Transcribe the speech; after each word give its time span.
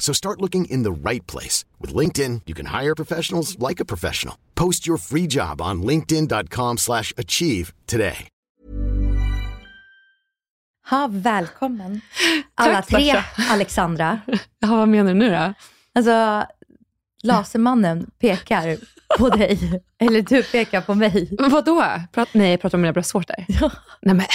So 0.00 0.12
start 0.14 0.40
looking 0.40 0.64
in 0.64 0.82
the 0.82 1.10
right 1.10 1.26
place. 1.26 1.64
With 1.80 1.94
LinkedIn, 1.94 2.40
you 2.46 2.54
can 2.54 2.66
hire 2.66 2.94
professionals 2.94 3.56
like 3.68 3.82
a 3.82 3.84
professional. 3.84 4.34
Post 4.54 4.86
your 4.88 4.98
free 4.98 5.28
job 5.28 5.60
on 5.60 5.82
linkedin.com 5.82 6.78
slash 6.78 7.12
achieve 7.16 7.72
today. 7.86 8.28
Ha, 10.90 11.08
välkommen 11.10 12.00
alla 12.54 12.74
Tack, 12.74 12.86
tre, 12.86 13.12
Sasha. 13.12 13.52
Alexandra. 13.52 14.20
Ja, 14.58 14.76
vad 14.76 14.88
menar 14.88 15.14
du 15.14 15.18
nu 15.18 15.30
då? 15.30 15.54
Alltså, 15.94 16.46
Lasermannen 17.22 18.10
pekar 18.18 18.76
på 19.18 19.28
dig, 19.28 19.82
eller 19.98 20.22
du 20.22 20.42
pekar 20.42 20.80
på 20.80 20.94
mig. 20.94 21.28
Men 21.38 21.50
vadå? 21.50 21.84
Prat, 22.12 22.28
nej, 22.32 22.50
jag 22.50 22.60
pratar 22.60 22.78
om 22.78 22.82
mina 22.82 22.92
bröstvårtor. 22.92 23.36
Ja. 23.48 23.70
Nej, 24.02 24.14
men 24.14 24.26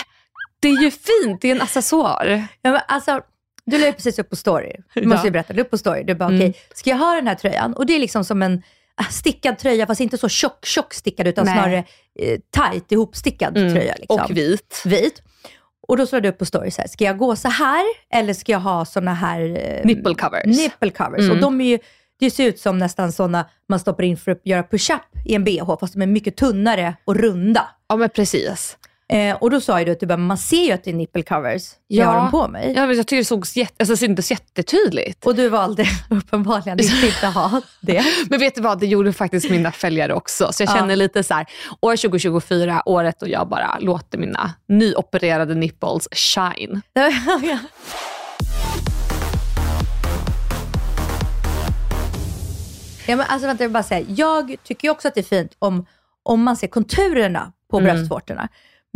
det 0.60 0.68
är 0.68 0.82
ju 0.82 0.92
fint. 0.92 1.42
Det 1.42 1.52
är 1.52 1.56
en 1.56 1.62
accessoar. 1.62 2.48
Ja, 2.62 2.72
men 2.72 2.82
alltså, 2.88 3.22
du 3.66 3.78
la 3.78 3.86
ju 3.86 3.94
precis 3.94 4.20
upp 4.20 4.30
på 4.30 4.36
story. 4.36 4.72
Du 4.94 5.08
måste 5.08 5.28
ju 5.28 5.32
berätta. 5.32 5.54
Du 5.54 5.62
upp 5.62 5.70
på 5.72 5.78
story. 5.78 6.04
Du 6.04 6.16
bara, 6.16 6.30
Mm. 6.30 6.40
okej, 6.50 6.62
ska 6.74 6.90
jag 6.90 6.98
ha 6.98 7.16
den 7.16 7.28
här 7.28 7.36
tröjan? 7.36 7.74
Och 7.74 7.86
det 7.86 7.96
är 7.96 8.00
liksom 8.00 8.24
som 8.26 8.42
en 8.42 8.54
äh, 9.02 9.08
stickad 9.10 9.58
tröja, 9.58 9.88
fast 9.88 10.02
inte 10.02 10.18
så 10.18 10.30
tjock, 10.30 10.66
tjock 10.66 10.94
stickad, 10.94 11.28
utan 11.28 11.46
Nej. 11.46 11.54
snarare 11.54 11.78
eh, 12.20 12.40
tight, 12.72 12.92
ihopstickad 12.92 13.58
Mm. 13.58 13.74
tröja. 13.74 13.96
Liksom. 14.00 14.20
Och 14.22 14.38
vit. 14.38 14.82
Vit. 14.86 15.22
Och 15.88 15.98
då 15.98 16.06
slår 16.06 16.22
du 16.22 16.30
upp 16.30 16.38
på 16.38 16.46
story 16.46 16.72
så 16.72 16.82
här, 16.82 16.88
ska 16.88 17.04
jag 17.04 17.18
gå 17.18 17.36
så 17.36 17.48
här 17.50 17.84
eller 18.14 18.34
ska 18.34 18.52
jag 18.52 18.60
ha 18.60 18.86
såna 18.86 19.14
här 19.14 19.42
eh, 19.42 19.86
Nipple 19.86 20.16
covers. 20.16 20.46
nipple 20.46 20.90
covers? 20.90 21.20
Mm. 21.20 21.32
Och 21.32 21.38
de 21.42 21.62
är 21.62 21.66
ju, 21.66 21.80
det 22.20 22.32
ser 22.32 22.46
ut 22.46 22.60
som 22.60 22.78
nästan 22.78 23.12
såna 23.12 23.46
man 23.70 23.80
stoppar 23.80 24.04
in 24.04 24.18
för 24.18 24.32
att 24.32 24.42
göra 24.46 24.64
push-up 24.64 25.02
i 25.26 25.36
en 25.36 25.44
bh, 25.44 25.78
fast 25.80 25.94
de 25.94 26.02
är 26.02 26.08
mycket 26.08 26.36
tunnare 26.38 26.96
och 27.06 27.16
runda. 27.16 27.68
Ja, 27.88 27.96
men 27.96 28.10
precis. 28.10 28.78
Eh, 29.14 29.36
och 29.36 29.50
då 29.52 29.62
sa 29.62 29.80
ju 29.80 29.86
du 29.86 29.92
att 29.92 30.00
du 30.00 30.06
bara, 30.06 30.18
man 30.18 30.38
ser 30.38 30.66
ju 30.66 30.72
att 30.72 30.84
det 30.84 30.90
är 30.92 30.94
nipple 30.96 31.24
covers 31.24 31.62
jag 31.88 32.06
har 32.06 32.16
dem 32.16 32.32
på 32.32 32.48
mig. 32.48 32.74
Ja, 32.76 32.88
men 32.88 32.98
jag 32.98 33.08
tycker 33.08 33.18
det 33.18 33.26
såg 33.26 33.46
jätte, 33.56 33.74
alltså, 33.80 33.98
syntes 33.98 34.32
jättetydligt. 34.32 35.26
Och 35.26 35.36
du 35.36 35.50
valde 35.50 35.86
uppenbarligen 36.10 36.80
att 36.80 37.04
inte 37.04 37.28
ha 37.34 37.62
det. 37.82 38.04
Men 38.30 38.40
vet 38.40 38.56
du 38.56 38.62
vad, 38.62 38.80
det 38.80 38.86
gjorde 38.88 39.14
faktiskt 39.14 39.50
mina 39.50 39.72
följare 39.72 40.14
också. 40.14 40.54
Så 40.54 40.64
jag 40.64 40.70
Ja. 40.70 40.74
känner 40.76 40.96
lite 40.96 41.24
så 41.24 41.34
här, 41.34 41.46
år 41.82 41.96
2024, 41.96 42.84
året 42.86 43.22
och 43.22 43.30
jag 43.30 43.48
bara 43.50 43.78
låter 43.80 44.18
mina 44.18 44.54
nyopererade 44.68 45.56
nipples 45.56 46.08
shine. 46.12 46.82
Ja. 46.94 47.12
Ja, 53.08 53.16
men 53.16 53.26
alltså 53.30 53.48
vänta, 53.48 53.64
jag 53.64 53.72
bara 53.72 53.84
säga. 53.84 54.06
Jag 54.10 54.56
tycker 54.64 54.90
också 54.90 55.08
att 55.08 55.14
det 55.16 55.22
är 55.22 55.24
fint 55.42 55.52
om, 55.60 55.86
om 56.24 56.44
man 56.44 56.58
ser 56.58 56.68
konturerna 56.68 57.52
på 57.72 57.80
Mm. 57.80 57.96
bröstvårtorna. 57.96 58.48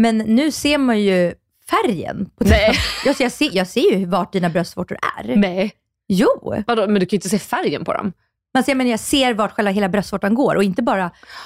Men 0.01 0.17
nu 0.17 0.51
ser 0.51 0.77
man 0.77 0.99
ju 1.01 1.33
färgen. 1.69 2.29
På 2.37 2.43
Nej. 2.43 2.73
Jag, 3.05 3.15
ser, 3.15 3.23
jag, 3.25 3.31
ser, 3.31 3.49
jag 3.53 3.67
ser 3.67 3.91
ju 3.97 4.05
vart 4.05 4.33
dina 4.33 4.49
bröstvårtor 4.49 4.97
är. 5.17 5.35
Nej. 5.35 5.71
Jo, 6.07 6.53
Vadå, 6.67 6.81
men 6.87 6.93
du 6.93 6.99
kan 6.99 7.09
ju 7.09 7.17
inte 7.17 7.29
se 7.29 7.39
färgen 7.39 7.85
på 7.85 7.93
dem. 7.93 8.13
man 8.53 8.63
ser, 8.63 8.75
men 8.75 8.87
jag 8.87 8.99
ser 8.99 9.33
vart 9.33 9.51
själva 9.51 9.71
hela 9.71 9.89
bröstvårtan 9.89 10.33
går 10.35 10.55
och 10.55 10.63
inte 10.63 10.81
bara... 10.81 11.03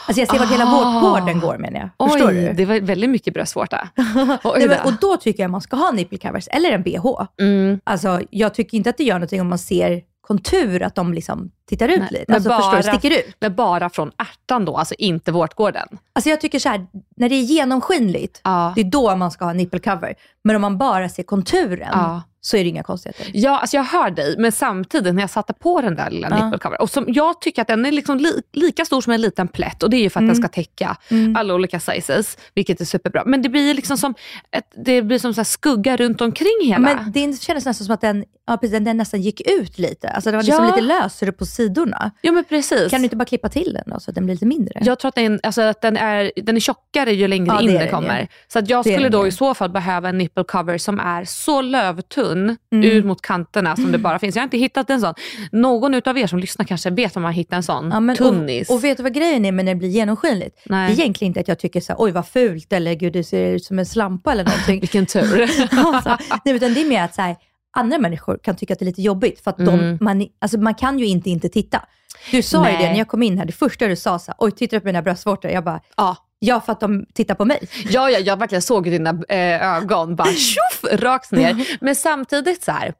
Alltså 0.07 0.21
jag 0.21 0.29
ser 0.29 0.39
vart 0.39 0.51
hela 0.51 0.65
Ah. 0.65 1.01
vårtgården 1.01 1.39
går 1.39 1.57
menar 1.57 1.79
jag. 1.97 2.09
Förstår 2.11 2.29
Oj, 2.29 2.35
du? 2.35 2.53
det 2.53 2.65
var 2.65 2.79
väldigt 2.79 3.09
mycket 3.09 3.33
bröstvårta. 3.33 3.89
Nej, 3.95 4.67
men, 4.67 4.79
och 4.85 4.93
då 5.01 5.17
tycker 5.17 5.43
jag 5.43 5.51
man 5.51 5.61
ska 5.61 5.75
ha 5.75 5.91
nipple 5.91 6.17
covers 6.17 6.47
eller 6.51 6.71
en 6.71 6.83
bh. 6.83 7.05
Mm. 7.41 7.79
Alltså, 7.83 8.21
jag 8.29 8.53
tycker 8.53 8.77
inte 8.77 8.89
att 8.89 8.97
det 8.97 9.03
gör 9.03 9.15
någonting 9.15 9.41
om 9.41 9.47
man 9.49 9.59
ser 9.59 10.01
kontur, 10.21 10.83
att 10.83 10.95
de 10.95 11.13
liksom 11.13 11.51
tittar 11.69 11.87
ut 11.89 11.99
Nej, 11.99 12.07
lite. 12.11 12.25
men 12.27 12.35
Alltså, 12.35 12.49
förstår 12.49 12.71
bara- 12.71 12.97
Sticker 12.97 13.17
ut. 13.19 13.35
Men 13.39 13.55
bara 13.55 13.89
från 13.89 14.11
ärtan 14.17 14.65
då, 14.65 14.77
alltså 14.77 14.95
inte 14.97 15.31
vårtgården. 15.31 15.87
Alltså 16.13 16.29
jag 16.29 16.41
tycker 16.41 16.59
så 16.59 16.69
här, 16.69 16.85
när 17.17 17.29
det 17.29 17.35
är 17.35 17.41
genomskinligt, 17.41 18.41
Ja. 18.43 18.73
det 18.75 18.81
är 18.81 18.85
då 18.85 19.15
man 19.15 19.31
ska 19.31 19.45
ha 19.45 19.53
nipple 19.53 19.79
cover. 19.79 20.13
Men 20.43 20.55
om 20.55 20.61
man 20.61 20.77
bara 20.77 21.09
ser 21.09 21.23
konturen, 21.23 21.89
Ja. 21.91 22.21
så 22.41 22.57
är 22.57 22.63
det 22.63 22.69
inga 22.69 22.83
konstigheter. 22.83 23.31
Ja, 23.33 23.59
alltså 23.59 23.77
jag 23.77 23.83
hör 23.83 24.09
dig, 24.11 24.35
men 24.37 24.51
samtidigt 24.51 25.13
när 25.15 25.21
jag 25.23 25.29
satte 25.29 25.53
på 25.53 25.81
den 25.81 25.95
där 25.95 26.09
lilla 26.09 26.27
Ja. 26.29 26.45
nipple 26.45 26.59
cover, 26.59 26.81
och 26.81 26.89
som 26.89 27.05
jag 27.07 27.41
tycker 27.41 27.61
att 27.61 27.67
den 27.67 27.85
är 27.85 27.91
liksom 27.91 28.17
li, 28.17 28.41
lika 28.53 28.85
stor 28.85 29.01
som 29.01 29.13
en 29.13 29.21
liten 29.21 29.47
plätt 29.47 29.83
och 29.83 29.89
det 29.89 29.97
är 29.97 30.01
ju 30.01 30.09
för 30.09 30.19
att 30.19 30.27
den 30.27 30.35
ska 30.35 30.47
täcka 30.47 30.97
Mm. 31.09 31.35
alla 31.35 31.53
olika 31.53 31.79
sizes, 31.79 32.37
vilket 32.55 32.81
är 32.81 32.85
superbra. 32.85 33.23
Men 33.25 33.41
det 33.41 33.49
blir 33.49 33.73
liksom 33.73 33.97
som, 33.97 34.13
ett, 34.51 34.71
det 34.85 35.01
blir 35.01 35.19
som 35.19 35.33
så 35.33 35.39
här 35.39 35.45
skugga 35.45 35.97
runt 35.97 36.21
omkring 36.21 36.59
hela. 36.63 36.79
Men 36.79 37.11
det 37.11 37.41
kändes 37.41 37.65
nästan 37.65 37.85
som 37.85 37.93
att 37.93 38.01
den, 38.01 38.25
ja, 38.47 38.57
precis, 38.57 38.71
den, 38.73 38.83
den 38.83 38.97
nästan 38.97 39.21
gick 39.21 39.41
ut 39.41 39.79
lite. 39.79 40.09
Alltså 40.09 40.31
det 40.31 40.37
var 40.37 40.43
liksom 40.43 40.65
lite 40.65 40.81
lösare 40.81 41.31
på 41.31 41.45
sidorna. 41.53 42.11
ja 42.21 42.31
men 42.31 42.43
precis. 42.43 42.91
Kan 42.91 43.01
du 43.01 43.03
inte 43.03 43.15
bara 43.15 43.25
klippa 43.25 43.49
till 43.49 43.73
den 43.73 43.83
då, 43.93 43.99
så 43.99 44.11
att 44.11 44.15
den 44.15 44.25
blir 44.25 44.35
lite 44.35 44.45
mindre? 44.45 44.79
Jag 44.85 44.99
tror 44.99 45.09
att, 45.09 45.15
den, 45.15 45.39
alltså 45.43 45.61
att 45.61 45.81
den, 45.81 45.97
är, 45.97 46.31
den 46.35 46.55
är 46.55 46.59
tjockare 46.59 47.13
ju 47.13 47.27
längre 47.27 47.47
Ja, 47.55 47.61
in 47.61 47.73
den 47.73 47.89
kommer. 47.89 48.21
ju. 48.21 48.27
Så 48.47 48.59
att 48.59 48.69
jag 48.69 48.83
Det 48.85 48.93
skulle 48.93 49.09
då 49.09 49.27
i 49.27 49.31
så 49.31 49.53
fall 49.53 49.69
behöva 49.69 50.09
en 50.09 50.17
nipple 50.17 50.43
cover 50.43 50.77
som 50.77 50.99
är 50.99 51.25
så 51.25 51.61
lövtunn 51.61 52.57
Mm. 52.73 52.89
ut 52.91 53.05
mot 53.05 53.21
kanterna 53.21 53.75
som 53.75 53.91
det 53.91 53.97
bara 53.97 54.19
finns. 54.19 54.35
Jag 54.35 54.41
har 54.41 54.45
inte 54.45 54.57
hittat 54.57 54.89
en 54.89 55.01
sån. 55.01 55.13
Någon 55.51 55.93
utav 55.93 56.17
er 56.17 56.27
som 56.27 56.39
lyssnar 56.39 56.65
kanske 56.65 56.89
vet 56.89 57.15
om 57.15 57.21
man 57.21 57.33
hittar 57.33 57.57
en 57.57 57.63
sån 57.63 57.89
Ja, 57.93 57.99
men, 57.99 58.15
tunnis. 58.15 58.69
och, 58.69 58.75
och 58.75 58.83
vet 58.83 58.97
du 58.97 59.03
vad 59.03 59.13
grejen 59.13 59.45
är 59.45 59.51
med 59.51 59.65
när 59.65 59.73
det 59.73 59.79
blir 59.79 59.89
genomskinligt? 59.89 60.59
Nej. 60.65 60.87
Det 60.87 60.93
är 60.93 61.03
egentligen 61.03 61.29
inte 61.29 61.39
att 61.39 61.47
jag 61.47 61.59
tycker 61.59 61.81
så 61.81 61.91
här, 61.93 61.97
oj 62.01 62.11
vad 62.11 62.27
fult 62.27 62.73
eller 62.73 62.93
gud 62.93 63.13
du 63.13 63.23
ser 63.23 63.49
ut 63.51 63.63
som 63.65 63.79
en 63.79 63.85
slampa 63.85 64.31
eller 64.31 64.43
någonting. 64.43 64.79
Vilken 64.81 65.05
tur. 65.05 65.41
alltså, 65.71 66.17
nej, 66.45 66.55
utan 66.55 66.73
det 66.73 66.81
är 66.81 66.85
mer 66.89 67.03
att 67.03 67.15
så 67.15 67.21
här, 67.21 67.35
andra 67.73 67.97
människor 67.99 68.39
kan 68.43 68.55
tycka 68.55 68.73
att 68.73 68.79
det 68.79 68.83
är 68.83 68.87
lite 68.87 69.01
jobbigt 69.01 69.43
för 69.43 69.51
att 69.51 69.57
de, 69.57 69.67
Mm. 69.79 69.97
man, 70.01 70.27
alltså, 70.41 70.57
man 70.57 70.75
kan 70.75 70.99
ju 70.99 71.05
inte 71.05 71.29
inte 71.29 71.49
titta. 71.49 71.85
Du 72.31 72.41
sa 72.41 72.57
ju 72.57 72.63
Nej. 72.73 72.83
det 72.83 72.89
när 72.91 72.97
jag 72.97 73.07
kom 73.07 73.23
in 73.23 73.37
här, 73.37 73.45
det 73.45 73.51
första 73.53 73.87
du 73.87 73.95
sa 73.95 74.19
så 74.19 74.33
oj 74.37 74.51
tittar 74.51 74.77
du 74.77 74.81
på 74.81 74.85
mina 74.87 75.01
bröstvårtor? 75.01 75.51
Jag 75.51 75.63
bara, 75.63 75.81
ja. 75.97 76.17
ja 76.39 76.61
för 76.61 76.71
att 76.71 76.79
de 76.79 77.05
tittar 77.13 77.35
på 77.35 77.45
mig. 77.45 77.67
Ja, 77.89 78.09
ja, 78.09 78.19
jag 78.19 78.37
verkligen 78.39 78.61
såg 78.61 78.83
dina 78.83 79.09
eh, 79.29 79.75
ögon 79.77 80.15
bara 80.15 80.27
tjoff, 80.33 80.83
rakt 80.91 81.31
ner. 81.31 81.77
Men 81.81 81.95
samtidigt 81.95 82.63
så 82.63 82.71
här, 82.71 82.93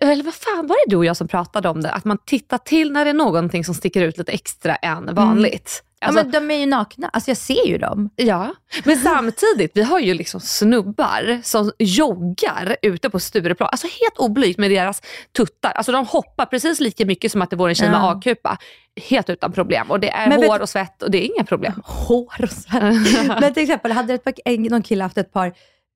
eller 0.00 0.24
vad 0.24 0.34
fan 0.34 0.66
var 0.66 0.76
det 0.86 0.90
du 0.90 0.96
och 0.96 1.04
jag 1.04 1.16
som 1.16 1.28
pratade 1.28 1.68
om 1.68 1.80
det? 1.80 1.90
Att 1.90 2.04
man 2.04 2.18
tittar 2.26 2.58
till 2.58 2.92
när 2.92 3.04
det 3.04 3.10
är 3.10 3.14
någonting 3.14 3.64
som 3.64 3.74
sticker 3.74 4.02
ut 4.02 4.18
lite 4.18 4.32
extra 4.32 4.74
än 4.76 5.14
vanligt. 5.14 5.82
Alltså, 6.02 6.20
ja, 6.20 6.24
men 6.24 6.48
de 6.48 6.54
är 6.54 6.58
ju 6.58 6.66
nakna, 6.66 7.08
alltså 7.08 7.30
jag 7.30 7.36
ser 7.38 7.66
ju 7.66 7.78
dem. 7.78 8.10
Ja, 8.16 8.54
men 8.84 8.96
samtidigt, 9.02 9.70
vi 9.74 9.82
har 9.82 9.98
ju 10.00 10.14
liksom 10.14 10.40
snubbar 10.40 11.40
som 11.44 11.72
joggar 11.78 12.76
ute 12.82 13.10
på 13.10 13.20
Stureplan. 13.20 13.68
Alltså 13.72 13.86
helt 13.86 14.18
oblygt 14.18 14.58
med 14.58 14.70
deras 14.70 15.02
tuttar. 15.36 15.70
Alltså 15.70 15.92
de 15.92 16.06
hoppar 16.06 16.46
precis 16.46 16.80
lika 16.80 17.06
mycket 17.06 17.32
som 17.32 17.42
att 17.42 17.50
det 17.50 17.56
vore 17.56 17.70
en 17.70 17.74
tjej 17.74 17.90
med 17.90 17.98
Ja. 18.00 18.12
A-kupa. 18.12 18.58
Helt 19.08 19.30
utan 19.30 19.52
problem. 19.52 19.90
Och 19.90 20.00
det 20.00 20.10
är 20.10 20.28
Men 20.28 20.42
hår 20.44 20.60
och 20.62 20.68
svett 20.68 21.02
och 21.02 21.10
det 21.10 21.18
är 21.24 21.34
inga 21.36 21.44
problem. 21.44 21.82
Hår 21.84 22.34
och 22.42 22.50
svett. 22.50 22.82
Men 23.40 23.54
till 23.54 23.62
exempel, 23.62 23.92
hade 23.92 24.14
ett 24.14 24.24
par, 24.24 24.34
en- 24.44 24.62
någon 24.62 24.82
kille 24.82 25.02
haft 25.04 25.18
ett 25.18 25.32
par 25.32 25.52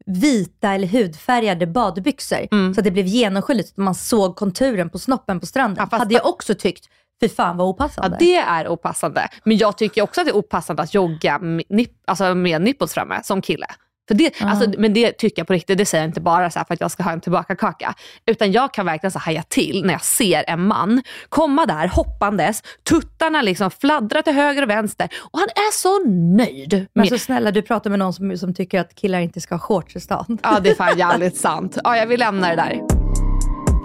vita 0.06 0.72
eller 0.74 0.86
hudfärgade 0.88 1.66
badbyxor, 1.66 2.46
Mm. 2.52 2.74
så 2.74 2.80
att 2.80 2.84
det 2.84 2.90
blev 2.90 3.06
genomskinligt, 3.06 3.68
så 3.74 3.80
man 3.80 3.94
såg 3.94 4.36
konturen 4.36 4.90
på 4.90 4.98
snoppen 4.98 5.40
på 5.40 5.46
stranden, 5.46 5.88
Ja, 5.90 5.98
hade 5.98 6.14
jag 6.14 6.26
också 6.26 6.54
tyckt, 6.54 6.84
fy 7.20 7.28
fan 7.28 7.56
vad 7.56 7.66
Ja, 7.66 7.70
opassande. 7.70 8.16
det 8.20 8.36
är 8.36 8.68
opassande. 8.68 9.28
Men 9.44 9.56
jag 9.56 9.78
tycker 9.78 10.02
också 10.02 10.20
att 10.20 10.26
det 10.26 10.30
är 10.30 10.36
opassande 10.36 10.82
att 10.82 10.94
jogga 10.94 11.38
med, 11.38 11.64
nipp, 11.68 11.92
alltså 12.06 12.34
med 12.34 12.62
nipples 12.62 12.94
framme 12.94 13.20
som 13.24 13.42
kille. 13.42 13.66
För 14.08 14.14
det, 14.14 14.34
Ja. 14.40 14.50
alltså, 14.50 14.70
men 14.78 14.94
det 14.94 15.12
tycker 15.12 15.40
jag 15.40 15.46
på 15.46 15.52
riktigt, 15.52 15.78
det 15.78 15.86
säger 15.86 16.04
jag 16.04 16.08
inte 16.08 16.20
bara 16.20 16.50
så 16.50 16.60
för 16.66 16.74
att 16.74 16.80
jag 16.80 16.90
ska 16.90 17.02
ha 17.02 17.12
en 17.12 17.20
tillbaka-kaka. 17.20 17.94
Utan 18.26 18.52
jag 18.52 18.74
kan 18.74 18.86
verkligen 18.86 19.10
så 19.12 19.18
haja 19.18 19.42
till 19.42 19.84
när 19.84 19.92
jag 19.94 20.04
ser 20.04 20.44
en 20.50 20.66
man 20.66 21.02
komma 21.28 21.66
där 21.66 21.88
hoppandes, 21.88 22.62
tuttarna 22.88 23.42
liksom 23.42 23.70
fladdrar 23.70 24.22
till 24.22 24.32
höger 24.32 24.62
och 24.62 24.70
vänster 24.70 25.08
och 25.32 25.38
han 25.38 25.48
är 25.48 25.72
så 25.72 26.04
nöjd. 26.36 26.72
Men 26.72 26.86
Med, 27.02 27.08
så 27.08 27.18
snälla, 27.18 27.50
du 27.50 27.62
pratar 27.62 27.90
med 27.90 27.98
någon 27.98 28.12
som, 28.12 28.38
som 28.38 28.54
tycker 28.54 28.80
att 28.80 28.94
killar 28.94 29.18
inte 29.20 29.40
ska 29.40 29.54
ha 29.54 29.60
shorts 29.60 29.96
i 29.96 30.00
stan. 30.00 30.38
ja, 30.42 30.60
det 30.60 30.70
är 30.70 30.74
fan 30.74 30.98
jävligt 30.98 31.36
sant. 31.36 31.78
Ja, 31.84 31.96
jag 31.96 32.06
vill 32.06 32.20
lämna 32.20 32.48
det 32.48 32.56
där. 32.56 32.95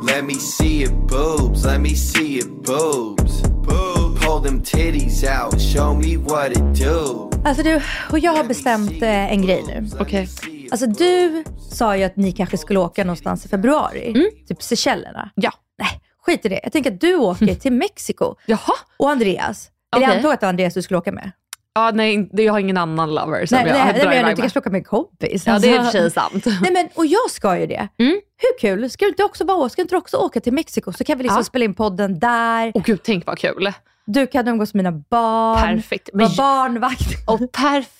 Let 0.07 0.25
me 0.25 0.33
see 0.33 0.81
your 0.83 0.92
boobs, 0.92 1.65
let 1.65 1.81
me 1.81 1.95
see 1.95 2.39
your 2.39 2.50
boobs. 2.50 3.42
Boobs. 3.42 4.25
Pull 4.25 4.42
them 4.44 4.62
titties 4.63 5.24
out, 5.24 5.62
show 5.62 5.94
me 5.94 6.18
what 6.18 6.51
it 6.51 6.86
do. 6.86 7.30
Alltså 7.45 7.63
du, 7.63 7.81
och 8.12 8.19
jag 8.19 8.31
har 8.31 8.44
bestämt 8.44 9.01
eh, 9.01 9.31
en 9.31 9.42
grej 9.42 9.63
nu. 9.68 9.89
Okej. 10.00 10.30
Alltså 10.71 10.88
du 10.88 11.44
sa 11.71 11.98
ju 11.98 12.03
att 12.03 12.15
ni 12.15 12.31
kanske 12.31 12.57
skulle 12.57 12.80
åka 12.80 13.03
någonstans 13.03 13.45
i 13.45 13.50
februari. 13.50 14.31
Typ 14.48 14.63
Seychellerna. 14.63 15.30
Ja. 15.36 15.53
Nej, 15.77 16.01
skit 16.25 16.45
i 16.45 16.50
det. 16.50 16.59
Jag 16.63 16.71
tänker 16.71 16.92
att 16.92 17.01
du 17.01 17.15
åker 17.15 17.56
till 17.56 17.74
Mexiko. 17.74 18.36
Jaha. 18.45 18.74
Och 18.97 19.09
Andreas. 19.09 19.69
Eller 19.95 20.07
jag 20.07 20.15
antog 20.15 20.31
att 20.31 20.39
det 20.39 20.45
var 20.45 20.50
Andreas 20.50 20.74
du 20.74 20.81
skulle 20.81 20.97
åka 20.97 21.12
med. 21.12 21.31
Ja, 21.73 21.91
nej, 21.94 22.29
jag 22.33 22.53
har 22.53 22.59
ingen 22.59 22.77
annan 22.77 23.13
lover 23.15 23.45
som 23.45 23.57
Nej, 23.57 23.68
jag 23.68 23.73
nej, 23.73 23.85
drar 23.85 23.94
nej 23.94 24.01
iväg 24.03 24.18
jag 24.19 24.25
med. 24.25 24.38
kanske 24.38 24.59
åka 24.59 24.69
med 24.69 24.77
en 24.79 24.83
kompis. 24.83 25.44
Ja, 25.47 25.59
det 25.59 25.68
är 25.69 25.73
i 25.73 25.77
och 25.77 25.79
Alltså. 25.81 25.91
för 25.97 26.00
sig 26.00 26.12
sant. 26.12 26.45
Nej, 26.62 26.71
men, 26.71 26.89
och 26.95 27.06
jag 27.06 27.31
ska 27.31 27.59
ju 27.59 27.65
det. 27.68 27.88
Mm. 28.00 28.21
Hur 28.38 28.59
kul? 28.59 28.89
Ska 28.89 29.06
du 29.06 29.09
inte 29.09 29.23
också 29.23 29.45
bara 29.45 29.69
ska 29.69 29.81
inte 29.81 29.95
också 29.97 30.18
åka 30.18 30.39
till 30.39 30.53
Mexiko? 30.53 30.91
Så 30.94 31.03
kan 31.03 31.18
vi 31.18 31.23
liksom 31.23 31.39
Ja. 31.39 31.44
spela 31.44 31.65
in 31.65 31.73
podden 31.73 32.19
där. 32.19 32.71
Åh 32.75 32.83
gud, 32.85 33.00
tänk 33.03 33.25
vad 33.25 33.38
kul. 33.38 33.71
Du 34.06 34.27
kan 34.27 34.47
umgås 34.47 34.73
med 34.73 34.83
mina 34.85 35.03
barn. 35.09 35.62
Perfekt. 35.62 36.09
Men, 36.13 36.19
Vara 36.27 36.35
barnvakt. 36.38 37.07
och 37.27 37.51
perfekt. 37.51 37.91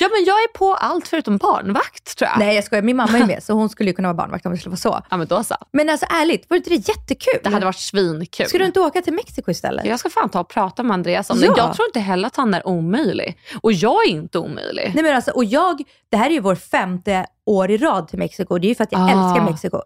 Ja, 0.00 0.08
men 0.08 0.24
jag 0.24 0.36
är 0.36 0.52
på 0.58 0.74
allt 0.74 1.08
förutom 1.08 1.36
barnvakt 1.36 2.18
tror 2.18 2.30
jag. 2.30 2.38
Nej 2.38 2.54
jag 2.54 2.64
skojar, 2.64 2.82
min 2.82 2.96
mamma 2.96 3.18
är 3.18 3.26
med 3.26 3.42
så 3.42 3.52
hon 3.52 3.68
skulle 3.68 3.90
ju 3.90 3.94
kunna 3.94 4.08
vara 4.08 4.14
barnvakt 4.16 4.46
om 4.46 4.52
det 4.52 4.58
skulle 4.58 4.70
vara 4.70 4.76
så. 4.76 5.02
Ja, 5.10 5.16
men 5.16 5.26
då 5.26 5.44
så. 5.44 5.54
Men 5.72 5.88
alltså 5.90 6.06
ärligt, 6.10 6.46
var 6.50 6.56
inte 6.56 6.70
det 6.70 6.88
jättekul? 6.88 7.40
Det 7.44 7.50
hade 7.50 7.64
varit 7.66 7.78
svinkul. 7.78 8.46
Ska 8.48 8.58
du 8.58 8.64
inte 8.64 8.80
åka 8.80 9.02
till 9.02 9.12
Mexiko 9.12 9.50
istället? 9.50 9.86
Jag 9.86 10.00
ska 10.00 10.10
fan 10.10 10.28
ta 10.28 10.40
och 10.40 10.48
prata 10.48 10.82
med 10.82 10.94
Andreas 10.94 11.30
om 11.30 11.40
det. 11.40 11.46
Ja. 11.46 11.54
Jag 11.56 11.74
tror 11.74 11.86
inte 11.88 12.00
heller 12.00 12.26
att 12.26 12.36
han 12.36 12.54
är 12.54 12.66
omöjlig. 12.68 13.38
Och 13.62 13.72
jag 13.72 14.04
är 14.06 14.10
inte 14.10 14.38
omöjlig. 14.38 14.92
Nej 14.94 15.04
men 15.04 15.16
alltså, 15.16 15.30
och 15.30 15.44
jag, 15.44 15.82
det 16.10 16.16
här 16.16 16.26
är 16.26 16.34
ju 16.34 16.40
vår 16.40 16.54
femte 16.54 17.26
år 17.46 17.70
i 17.70 17.76
rad 17.76 18.08
till 18.08 18.18
Mexiko. 18.18 18.58
Det 18.58 18.66
är 18.66 18.68
ju 18.68 18.74
för 18.74 18.84
att 18.84 18.92
jag 18.92 19.00
Ah. 19.00 19.08
älskar 19.08 19.44
Mexiko. 19.50 19.80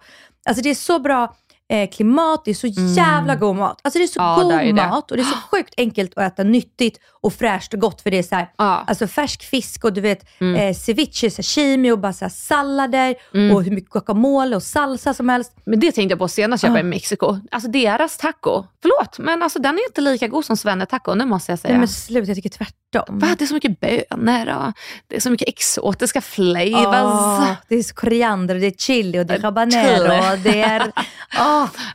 Alltså 0.49 0.63
det 0.63 0.71
är 0.71 0.75
så 0.75 0.99
bra 0.99 1.35
eh, 1.73 1.91
klimat, 1.91 2.43
det 2.45 2.51
är 2.51 2.55
så 2.55 2.67
jävla 2.97 3.35
god 3.37 3.57
mat. 3.57 3.81
Alltså 3.83 3.99
det 3.99 4.05
är 4.05 4.07
så 4.07 4.21
Mm. 4.23 4.39
Ja, 4.39 4.43
god 4.43 4.53
är 4.53 4.73
mat 4.91 5.11
och 5.11 5.17
det 5.17 5.23
är 5.23 5.25
så 5.25 5.37
sjukt 5.51 5.75
enkelt 5.77 6.13
att 6.19 6.33
äta 6.33 6.43
nyttigt 6.43 6.99
och 7.23 7.33
fräscht 7.35 7.75
och 7.75 7.81
gott. 7.81 8.01
För 8.03 8.11
det 8.11 8.19
är 8.19 8.23
så 8.23 8.35
här, 8.35 8.51
Ja. 8.57 8.75
Mm. 8.75 8.85
alltså 8.89 9.07
färsk 9.07 9.43
fisk 9.43 9.85
och 9.85 9.93
du 9.93 10.01
vet 10.01 10.25
eh, 10.57 10.75
ceviche, 10.75 11.31
sashimi 11.31 11.91
och 11.93 11.99
bara 11.99 12.13
så 12.13 12.29
sallader 12.31 13.15
och 13.55 13.63
hur 13.63 13.71
mycket 13.71 13.91
guacamole 13.91 14.57
och 14.57 14.63
salsa 14.63 15.15
som 15.15 15.29
helst. 15.29 15.53
Men 15.65 15.81
det 15.81 15.93
tänkte 15.93 16.13
jag 16.13 16.19
på 16.19 16.29
senast 16.29 16.63
jag 16.65 16.71
var 16.71 16.77
Ah. 16.79 16.81
i 16.81 16.83
Mexiko. 16.85 17.39
Alltså 17.51 17.71
deras 17.71 18.17
taco. 18.17 18.65
Förlåt, 18.83 19.19
men 19.19 19.43
alltså 19.43 19.59
den 19.59 19.75
är 19.75 19.87
inte 19.89 20.01
lika 20.01 20.29
god 20.29 20.45
som 20.45 20.57
Svenne-tacon, 20.57 21.19
det 21.19 21.27
måste 21.27 21.53
jag 21.53 21.59
säga. 21.59 21.73
Nej 21.73 21.79
men 21.79 21.89
sluta, 21.89 22.29
jag 22.29 22.37
tycker 22.37 22.51
tvärtom. 22.51 23.19
Va? 23.19 23.29
Det 23.39 23.45
är 23.45 23.47
så 23.47 23.55
mycket 23.55 23.81
bönor 23.81 24.49
och 24.67 24.73
det 25.09 25.17
är 25.17 25.21
så 25.21 25.31
mycket 25.31 25.49
exotiska 25.49 26.21
flavors. 26.21 26.87
Åh, 26.95 27.53
det 27.69 27.75
är 27.75 27.83
så 27.83 27.95
koriander 27.95 28.55
och 28.55 28.61
det 28.61 28.67
är 28.67 28.71
chili 28.79 29.19
och 29.21 29.27
det 29.27 29.35
är 29.35 29.39
Eh, 29.39 29.43
habanero 29.45 30.33
och 30.33 30.39
det 30.39 30.61
är... 30.63 30.93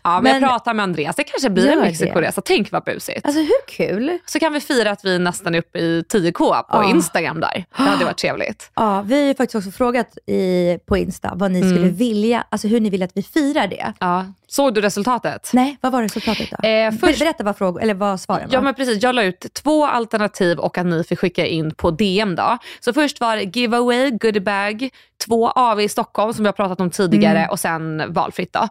Ja, 0.04 0.22
men, 0.22 0.24
Men- 0.24 0.42
jag 0.42 0.50
pratar 0.52 0.74
med 0.74 0.84
Andreas. 0.84 1.16
Det 1.16 1.24
kanske 1.24 1.50
blir 1.50 1.70
en. 1.72 1.80
Mexikoresa. 1.80 2.42
Tänk 2.42 2.72
vad 2.72 2.84
busigt. 2.84 3.26
Alltså 3.26 3.42
hur 3.42 3.68
kul? 3.68 4.18
Så 4.26 4.40
kan 4.40 4.54
vi 4.54 4.60
fira 4.60 4.92
att 4.92 5.06
vi 5.06 5.20
nästan 5.20 5.56
är 5.56 5.60
uppe 5.60 5.80
i 5.80 6.04
10k 6.10 6.64
på 6.64 6.66
Ja. 6.72 6.90
Instagram 6.90 7.40
där. 7.40 7.66
Det 7.78 7.84
hade 7.84 8.06
varit 8.06 8.18
trevligt. 8.18 8.72
Ja, 8.76 9.02
vi 9.02 9.16
har 9.22 9.28
ju 9.28 9.36
faktiskt 9.36 9.56
också 9.56 9.72
frågat 9.72 10.18
i, 10.26 10.78
på 10.86 10.98
Insta 10.98 11.32
vad 11.36 11.52
ni 11.52 11.62
Mm. 11.62 11.76
skulle 11.76 11.90
vilja, 11.90 12.44
alltså 12.50 12.68
hur 12.68 12.80
ni 12.80 12.90
vill 12.90 13.04
att 13.04 13.12
vi 13.14 13.24
firar 13.24 13.68
det. 13.68 13.94
Ja. 14.00 14.26
Såg 14.50 14.74
du 14.74 14.82
resultatet? 14.82 15.50
Nej, 15.54 15.78
vad 15.82 15.92
var 15.92 16.02
resultatet 16.02 16.50
då? 16.62 16.68
Eh, 16.68 16.92
först- 16.92 17.20
Berätta 17.20 17.44
vad, 17.44 17.58
frågor, 17.58 17.82
eller 17.82 17.94
vad 17.94 18.20
svaren 18.20 18.48
Ja 18.52 18.58
var. 18.60 18.64
men 18.64 18.74
precis, 18.74 19.04
jag 19.04 19.16
la 19.16 19.24
ut 19.24 19.54
två 19.54 19.86
alternativ 19.88 20.60
och 20.60 20.78
att 20.78 20.86
ni 20.86 21.04
fick 21.04 21.20
skicka 21.20 21.46
in 21.46 21.74
på 21.76 21.92
DM 21.92 22.36
då. 22.36 22.58
Så 22.80 22.94
först 22.94 23.20
var 23.20 23.38
giveaway, 23.38 24.12
goodiebag, 24.12 24.90
två 25.28 25.50
AV 25.50 25.80
i 25.82 25.90
Stockholm 25.90 26.34
som 26.34 26.44
vi 26.44 26.48
har 26.48 26.54
pratat 26.54 26.82
om 26.82 26.90
tidigare 26.90 27.38
Mm. 27.38 27.50
och 27.50 27.60
sen 27.60 28.14
valfritt 28.14 28.54
då. 28.54 28.68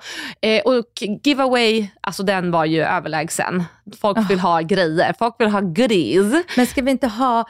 Eh, 0.48 0.62
och 0.62 0.84
giveaway, 1.24 1.86
alltså 2.00 2.22
den 2.22 2.50
var 2.50 2.64
ju 2.64 2.82
överlägsen. 2.82 3.64
Folk 4.00 4.18
Ah. 4.18 4.24
vill 4.28 4.40
ha 4.40 4.60
grejer, 4.60 5.14
folk 5.18 5.34
vill 5.38 5.48
ha 5.48 5.60
goodies. 5.60 6.44
Men 6.56 6.66
ska 6.66 6.82
vi 6.82 6.90
inte 6.90 7.06
ha 7.08 7.44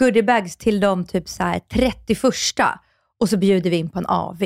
goodiebags 0.00 0.56
till 0.56 0.80
de 0.80 1.04
typ 1.06 1.28
så 1.28 1.42
här 1.42 1.60
31 1.72 2.78
och 3.20 3.28
så 3.28 3.36
bjuder 3.36 3.70
vi 3.70 3.76
in 3.76 3.88
på 3.90 3.98
en 3.98 4.06
AV? 4.06 4.42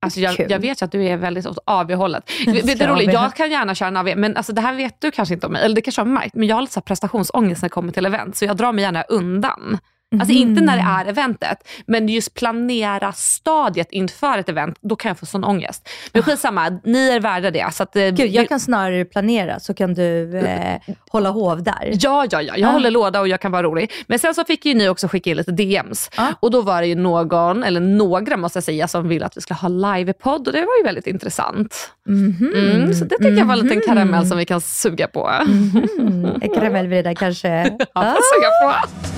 Alltså 0.00 0.20
jag, 0.20 0.50
jag 0.50 0.58
vet 0.58 0.82
ju 0.82 0.84
att 0.84 0.92
du 0.92 1.04
är 1.04 1.16
väldigt 1.16 1.46
åt 1.46 1.58
AV-hållet. 1.64 2.30
Jag 2.46 2.90
roligt, 2.90 3.34
kan 3.34 3.50
gärna 3.50 3.74
köra 3.74 3.88
en 3.88 3.96
AV, 3.96 4.16
men 4.16 4.36
alltså 4.36 4.52
det 4.52 4.60
här 4.60 4.74
vet 4.74 5.00
du 5.00 5.10
kanske 5.10 5.34
inte 5.34 5.46
om 5.46 5.52
mig, 5.52 5.64
eller 5.64 5.74
det 5.74 5.80
kanske 5.80 6.00
har 6.00 6.06
märkt, 6.06 6.34
men 6.34 6.48
jag 6.48 6.56
har 6.56 6.62
lite 6.62 6.80
prestationsångest 6.80 7.62
när 7.62 7.68
det 7.68 7.72
kommer 7.72 7.92
till 7.92 8.06
event, 8.06 8.36
så 8.36 8.44
jag 8.44 8.56
drar 8.56 8.72
mig 8.72 8.82
gärna 8.82 9.02
undan. 9.02 9.78
Alltså 10.20 10.32
inte 10.34 10.60
när 10.62 10.76
det 10.76 10.82
Mm. 10.82 10.94
är 10.94 11.04
eventet, 11.06 11.58
men 11.86 12.08
just 12.08 12.34
planera 12.34 13.12
stadiet 13.12 13.88
inför 13.90 14.38
ett 14.38 14.48
event, 14.48 14.78
då 14.80 14.96
kan 14.96 15.08
jag 15.10 15.18
få 15.18 15.26
sån 15.26 15.44
ångest. 15.44 15.88
Men 16.12 16.22
skitsamma, 16.22 16.80
ni 16.84 17.08
är 17.08 17.20
värda 17.20 17.50
det. 17.50 17.66
Så 17.72 17.82
att, 17.82 17.96
eh, 17.96 18.08
Gud, 18.08 18.30
jag 18.30 18.48
kan 18.48 18.60
snarare 18.60 19.04
planera 19.04 19.60
så 19.60 19.74
kan 19.74 19.94
du 19.94 20.38
eh, 20.38 20.76
hålla 21.10 21.30
hov 21.30 21.62
där. 21.62 21.90
Ja, 21.92 22.26
ja, 22.30 22.42
ja. 22.42 22.54
Jag 22.56 22.68
Ah. 22.68 22.72
håller 22.72 22.90
låda 22.90 23.20
och 23.20 23.28
jag 23.28 23.40
kan 23.40 23.52
vara 23.52 23.62
rolig. 23.62 23.92
Men 24.06 24.18
sen 24.18 24.34
så 24.34 24.44
fick 24.44 24.66
ju 24.66 24.74
ni 24.74 24.88
också 24.88 25.08
skicka 25.08 25.30
in 25.30 25.36
lite 25.36 25.52
DMs. 25.52 26.10
Ah. 26.16 26.26
Och 26.40 26.50
då 26.50 26.62
var 26.62 26.80
det 26.80 26.86
ju 26.88 26.94
någon, 26.94 27.64
eller 27.64 27.80
några 27.80 28.36
måste 28.36 28.56
jag 28.56 28.64
säga, 28.64 28.88
som 28.88 29.08
ville 29.08 29.26
att 29.26 29.36
vi 29.36 29.40
skulle 29.40 29.58
ha 29.58 29.68
livepodd 29.68 30.46
och 30.46 30.52
det 30.52 30.60
var 30.60 30.76
ju 30.78 30.84
väldigt 30.84 31.06
intressant. 31.06 31.90
Mhm. 32.08 32.52
Mm, 32.56 32.94
så 32.94 33.04
det 33.04 33.16
tycker 33.16 33.38
jag 33.38 33.44
var 33.46 33.52
en 33.54 33.60
liten 33.60 33.78
Mhm. 33.78 33.86
karamell 33.86 34.26
som 34.26 34.38
vi 34.38 34.44
kan 34.44 34.60
suga 34.60 35.06
på. 35.08 35.28
Mm, 35.28 36.26
en 36.42 36.50
karamellvrida 36.54 37.14
kanske. 37.14 37.48
Ja, 37.78 37.86
Ah. 37.94 38.14
suga 38.14 38.50
på. 38.62 39.15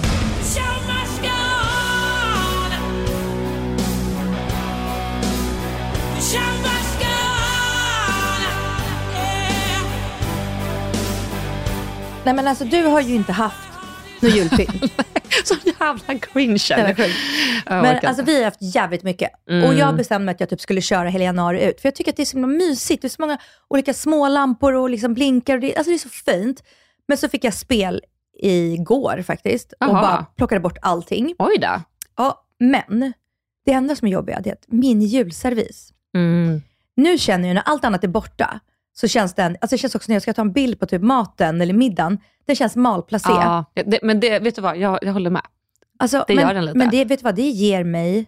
Nej 12.29 12.35
men 12.35 12.49
alltså 12.49 12.65
du 12.65 12.83
har 12.83 13.01
ju 13.01 13.15
inte 13.15 13.33
haft 13.33 13.69
någon 14.21 14.31
julpynt. 14.31 14.83
Så 15.45 15.55
jävla 15.65 16.19
cringe. 16.19 16.59
Var 17.67 17.83
Men 17.83 17.97
orkar 17.97 18.09
alltså 18.09 18.23
vi 18.23 18.37
har 18.37 18.45
haft 18.45 18.63
jävligt 18.75 19.03
mycket. 19.03 19.31
Mm. 19.51 19.65
Och 19.65 19.75
jag 19.75 19.97
bestämde 19.97 20.25
mig 20.25 20.33
att 20.33 20.41
jag 20.41 20.49
typ 20.49 20.61
skulle 20.61 20.81
köra 20.81 21.09
hela 21.09 21.25
januari 21.25 21.65
ut. 21.65 21.81
För 21.81 21.87
jag 21.87 21.95
tycker 21.95 22.13
att 22.13 22.17
det 22.17 22.23
är 22.23 22.25
så 22.25 22.37
himla 22.37 22.47
mysigt. 22.47 23.03
Det 23.03 23.07
är 23.07 23.11
så 23.11 23.23
många 23.23 23.39
olika 23.69 23.95
små 23.95 24.29
lampor 24.29 24.75
och 24.75 24.91
liksom 24.91 25.15
blinkar. 25.15 25.55
Och 25.55 25.61
det, 25.61 25.77
alltså 25.77 25.91
det 25.91 25.97
är 25.97 25.99
så 25.99 26.09
fint. 26.09 26.63
Men 27.09 27.19
så 27.19 27.29
fick 27.29 27.45
jag 27.45 27.55
spel 27.55 28.03
igår 28.43 29.23
faktiskt. 29.27 29.73
Och 29.73 29.77
Jaha. 29.81 29.93
bara 29.93 30.27
plockade 30.37 30.61
bort 30.61 30.79
allting. 30.83 31.35
Oj 31.39 31.59
då. 31.59 31.83
Ja, 32.17 32.47
men 32.59 33.13
det 33.65 33.73
enda 33.73 33.97
som 33.97 34.09
är 34.09 34.13
jobbigt 34.13 34.47
är 34.47 34.53
att 34.53 34.65
min 34.67 35.03
julservis. 35.03 35.93
Mm. 36.15 36.63
Nu 36.95 37.19
känner 37.19 37.49
jag 37.49 37.55
när 37.55 37.63
allt 37.63 37.85
annat 37.85 38.05
är 38.05 38.09
borta, 38.09 38.61
så 39.01 39.09
känns 39.09 39.35
den, 39.35 39.57
alltså 39.61 39.75
det 39.75 39.79
känns 39.79 39.95
också 39.95 40.11
när 40.11 40.15
jag 40.15 40.23
ska 40.23 40.33
ta 40.33 40.43
en 40.43 40.53
bild 40.53 40.81
på 40.81 40.87
typ 40.87 41.03
maten 41.03 41.61
eller 41.61 41.75
middagen, 41.75 42.19
den 42.47 42.57
känns 42.57 42.77
malplacé. 42.77 43.31
Ja, 43.33 43.65
det, 43.87 43.99
men 44.03 44.21
det, 44.21 44.39
vet 44.39 44.55
du 44.55 44.63
vad, 44.63 44.77
jag, 44.77 44.99
jag 45.03 45.13
håller 45.13 45.31
med. 45.31 45.43
Alltså, 45.99 46.25
Det 46.29 46.35
men, 46.35 46.45
gör 46.47 46.55
den 46.55 46.65
lite. 46.67 46.79
Men 46.79 46.91
det, 46.91 47.05
vet 47.05 47.19
du 47.21 47.25
vad, 47.25 47.35
det 47.35 47.43
ger 47.43 47.85
mig, 47.85 48.27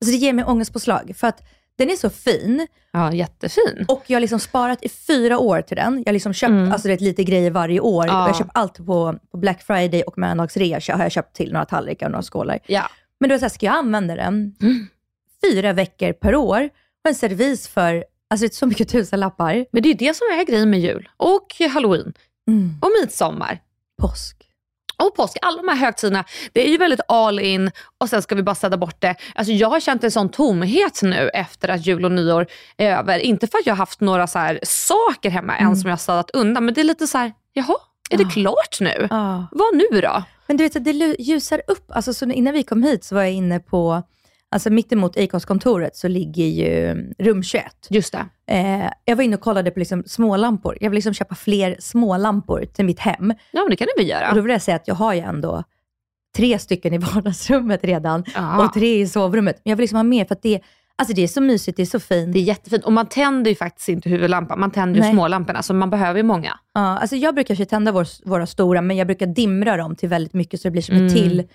alltså 0.00 0.12
det 0.12 0.16
ger 0.18 0.32
mig 0.32 0.44
ångestpåslag. 0.44 1.12
För 1.16 1.26
att 1.26 1.42
den 1.76 1.90
är 1.90 1.96
så 1.96 2.10
fin 2.10 2.66
Ja, 2.92 3.12
jättefin. 3.12 3.84
och 3.88 4.02
jag 4.06 4.16
har 4.16 4.20
liksom 4.20 4.40
sparat 4.40 4.82
i 4.82 4.88
fyra 4.88 5.38
år 5.38 5.62
till 5.62 5.76
den. 5.76 5.98
Jag 5.98 6.06
har 6.06 6.12
liksom 6.12 6.32
köpt 6.32 6.50
Mm. 6.50 6.72
alltså, 6.72 6.88
det 6.88 6.94
är 6.94 6.98
lite 6.98 7.24
grejer 7.24 7.50
varje 7.50 7.80
år. 7.80 8.06
Ja. 8.06 8.26
Jag 8.26 8.36
köpt 8.36 8.50
allt 8.54 8.76
på, 8.86 9.14
på 9.30 9.36
Black 9.38 9.62
Friday 9.62 10.02
och 10.02 10.18
mellandagsrea 10.18 10.80
har 10.96 11.02
jag 11.02 11.12
köpt 11.12 11.36
till 11.36 11.52
några 11.52 11.64
tallrikar 11.64 12.06
och 12.06 12.12
några 12.12 12.22
skålar. 12.22 12.58
Ja. 12.66 12.82
Men 13.20 13.28
då 13.28 13.32
är 13.32 13.36
det 13.36 13.40
så 13.40 13.44
här, 13.44 13.50
ska 13.50 13.66
jag 13.66 13.74
använda 13.74 14.14
den 14.14 14.56
Mm. 14.62 14.86
fyra 15.44 15.72
veckor 15.72 16.12
per 16.12 16.34
år 16.34 16.68
och 17.04 17.08
en 17.08 17.14
servis 17.14 17.68
för 17.68 18.04
alltså, 18.32 18.46
det 18.46 18.52
är 18.52 18.54
så 18.56 18.66
mycket 18.66 18.88
tusenlappar. 18.88 19.66
Men 19.72 19.82
det 19.82 19.88
är 19.90 19.94
det 19.94 20.16
som 20.16 20.26
är 20.26 20.44
grejen 20.44 20.70
med 20.70 20.80
jul 20.80 21.08
och 21.16 21.46
halloween 21.70 22.12
Mm. 22.48 22.74
och 22.82 22.88
midsommar. 23.00 23.60
Påsk. 24.02 24.36
och 24.98 25.14
påsk, 25.16 25.36
alla 25.42 25.56
de 25.62 25.68
här 25.68 25.76
högtiderna, 25.76 26.24
det 26.52 26.66
är 26.66 26.70
ju 26.70 26.76
väldigt 26.76 27.00
all 27.08 27.40
in 27.40 27.70
och 27.98 28.08
sen 28.08 28.22
ska 28.22 28.34
vi 28.34 28.42
bara 28.42 28.54
städa 28.54 28.76
bort 28.76 29.00
det. 29.00 29.14
Alltså 29.34 29.52
jag 29.52 29.68
har 29.68 29.80
känt 29.80 30.04
en 30.04 30.10
sån 30.10 30.28
tomhet 30.28 31.02
nu 31.02 31.28
efter 31.34 31.68
att 31.68 31.86
jul 31.86 32.04
och 32.04 32.12
nyår 32.12 32.46
är 32.76 32.90
över. 32.96 33.18
Inte 33.18 33.46
för 33.46 33.58
att 33.58 33.66
jag 33.66 33.72
har 33.74 33.76
haft 33.78 34.00
några 34.00 34.26
så 34.26 34.58
saker 34.62 35.30
hemma 35.30 35.56
än 35.56 35.76
som 35.76 35.88
jag 35.88 35.92
har 35.92 35.98
städat 35.98 36.30
undan, 36.30 36.64
men 36.64 36.74
det 36.74 36.80
är 36.80 36.84
lite 36.84 37.06
så 37.06 37.18
här, 37.18 37.32
jaha, 37.52 37.74
är 38.10 38.16
det 38.18 38.24
Ah. 38.24 38.30
klart 38.30 38.80
nu? 38.80 39.06
Ja. 39.10 39.46
Vad 39.52 39.76
nu 39.76 40.00
då? 40.00 40.22
Men 40.46 40.56
du 40.56 40.64
vet, 40.64 40.84
det 40.84 41.16
ljusar 41.18 41.62
upp. 41.66 41.90
Alltså, 41.90 42.14
så 42.14 42.24
innan 42.24 42.54
vi 42.54 42.62
kom 42.62 42.82
hit 42.82 43.04
så 43.04 43.14
var 43.14 43.22
jag 43.22 43.32
inne 43.32 43.60
på, 43.60 44.02
alltså 44.52 44.70
mittemot 44.70 45.16
Acast-kontoret 45.16 45.96
så 45.96 46.08
ligger 46.08 46.44
ju 46.46 46.94
rum 47.18 47.42
21. 47.42 47.64
Just 47.90 48.12
det. 48.12 48.54
Eh, 48.54 48.90
jag 49.04 49.16
var 49.16 49.22
inne 49.24 49.36
och 49.36 49.42
kollade 49.42 49.70
på 49.70 49.78
liksom 49.78 50.02
smålampor. 50.06 50.78
Jag 50.80 50.90
vill 50.90 50.94
liksom 50.94 51.14
köpa 51.14 51.34
fler 51.34 51.76
smålampor 51.78 52.64
till 52.74 52.84
mitt 52.84 52.98
hem. 53.00 53.34
Ja, 53.52 53.60
men 53.60 53.70
det 53.70 53.76
kan 53.76 53.88
du 53.96 54.02
väl 54.02 54.12
Och 54.12 54.20
då 54.20 54.26
göra. 54.34 54.42
vill 54.42 54.52
jag 54.52 54.62
säga 54.62 54.76
att 54.76 54.88
jag 54.88 54.94
har 54.94 55.14
ju 55.14 55.20
ändå 55.20 55.64
tre 56.36 56.58
stycken 56.58 56.94
i 56.94 56.98
vardagsrummet 57.14 57.84
redan 57.84 58.24
Ja. 58.34 58.64
och 58.64 58.72
tre 58.74 59.00
i 59.00 59.06
sovrummet. 59.08 59.60
Men 59.64 59.70
jag 59.70 59.76
vill 59.76 59.82
liksom 59.82 59.96
ha 59.96 60.02
mer 60.02 60.24
för 60.24 60.34
att 60.34 60.42
det, 60.42 60.60
alltså 60.96 61.14
det 61.14 61.22
är 61.22 61.28
så 61.28 61.40
mysigt, 61.40 61.76
det 61.76 61.82
är 61.82 61.86
så 61.86 62.00
fint. 62.00 62.32
Det 62.32 62.38
är 62.38 62.42
jättefint. 62.42 62.84
Och 62.84 62.92
man 62.92 63.06
tänder 63.06 63.50
ju 63.50 63.54
faktiskt 63.54 63.88
inte 63.88 64.08
huvudlampan, 64.08 64.60
man 64.60 64.70
tänder 64.70 64.94
ju 64.94 65.00
Nej. 65.00 65.12
smålamporna, 65.12 65.62
så 65.62 65.74
man 65.74 65.90
behöver 65.90 66.16
ju 66.18 66.22
många. 66.22 66.58
Ja, 66.74 66.80
alltså 66.98 67.16
jag 67.16 67.34
brukar 67.34 67.54
ju 67.54 67.64
tända 67.64 67.92
vår, 67.92 68.28
våra 68.28 68.46
stora, 68.46 68.80
men 68.82 68.96
jag 68.96 69.06
brukar 69.06 69.26
dimra 69.26 69.76
dem 69.76 69.96
till 69.96 70.08
väldigt 70.08 70.32
mycket 70.34 70.60
så 70.60 70.68
det 70.68 70.72
blir 70.72 70.82
som 70.82 70.96
Mm. 70.96 71.12
till 71.14 71.48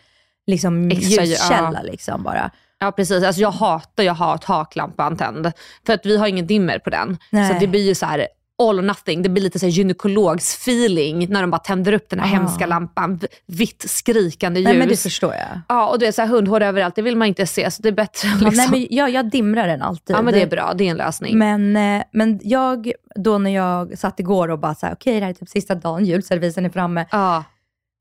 liksom, 0.47 0.91
Extra, 0.91 1.23
ljuskälla. 1.23 1.79
ja. 1.83 1.91
Liksom, 1.91 2.23
bara. 2.23 2.51
Ja 2.79 2.91
precis, 2.91 3.23
alltså 3.23 3.41
jag 3.41 3.51
hatar 3.51 4.03
jag 4.03 4.13
har 4.13 4.37
taklampan 4.37 5.17
tänd. 5.17 5.51
För 5.85 5.93
att 5.93 6.05
vi 6.05 6.17
har 6.17 6.27
ingen 6.27 6.47
dimmer 6.47 6.79
på 6.79 6.89
den. 6.89 7.17
Nej. 7.31 7.53
Så 7.53 7.59
det 7.59 7.67
blir 7.67 7.81
ju 7.87 7.95
så 7.95 8.05
här 8.05 8.27
all 8.63 8.79
or 8.79 8.83
nothing. 8.83 9.21
Det 9.21 9.29
blir 9.29 9.43
lite 9.43 9.59
så 9.59 9.65
här 9.65 9.71
gynekologs-feeling 9.71 11.29
när 11.29 11.41
de 11.41 11.51
bara 11.51 11.59
tänder 11.59 11.93
upp 11.93 12.09
den 12.09 12.19
här 12.19 12.25
Ah. 12.27 12.29
hemska 12.39 12.65
lampan. 12.65 13.19
Vitt 13.45 13.85
skrikande 13.89 14.59
ljus. 14.59 14.67
Nej 14.69 14.77
men 14.77 14.87
det 14.87 14.97
förstår 14.97 15.33
jag. 15.33 15.61
Ja, 15.69 15.87
och 15.87 15.99
det 15.99 16.07
är 16.07 16.11
så 16.11 16.21
här 16.21 16.29
hundhår 16.29 16.61
överallt. 16.61 16.95
Det 16.95 17.01
vill 17.01 17.15
man 17.17 17.27
inte 17.27 17.47
se, 17.47 17.71
så 17.71 17.81
det 17.81 17.87
är 17.89 17.93
bättre 17.93 18.29
att 18.29 18.41
liksom... 18.41 18.71
nej, 18.71 18.87
men 18.89 18.97
jag, 18.97 19.09
jag 19.09 19.29
dimrar 19.31 19.67
den 19.67 19.81
alltid. 19.81 20.15
Ja 20.15 20.21
men 20.21 20.33
det 20.33 20.41
är 20.41 20.47
bra, 20.47 20.73
det 20.75 20.83
är 20.87 20.91
en 20.91 20.97
lösning. 20.97 21.37
Men, 21.37 21.75
eh, 21.75 22.03
men 22.11 22.39
jag, 22.43 22.91
då 23.15 23.37
när 23.37 23.51
jag 23.55 23.97
satt 23.97 24.19
igår 24.19 24.47
och 24.51 24.59
bara 24.59 24.75
så 24.75 24.85
här, 24.85 24.93
okej 24.93 25.13
det 25.19 25.25
här 25.25 25.29
är 25.29 25.33
typ 25.33 25.49
sista 25.49 25.75
dagen, 25.75 26.05
julservisen 26.05 26.65
är 26.65 26.69
framme. 26.69 27.05
Ja, 27.11 27.43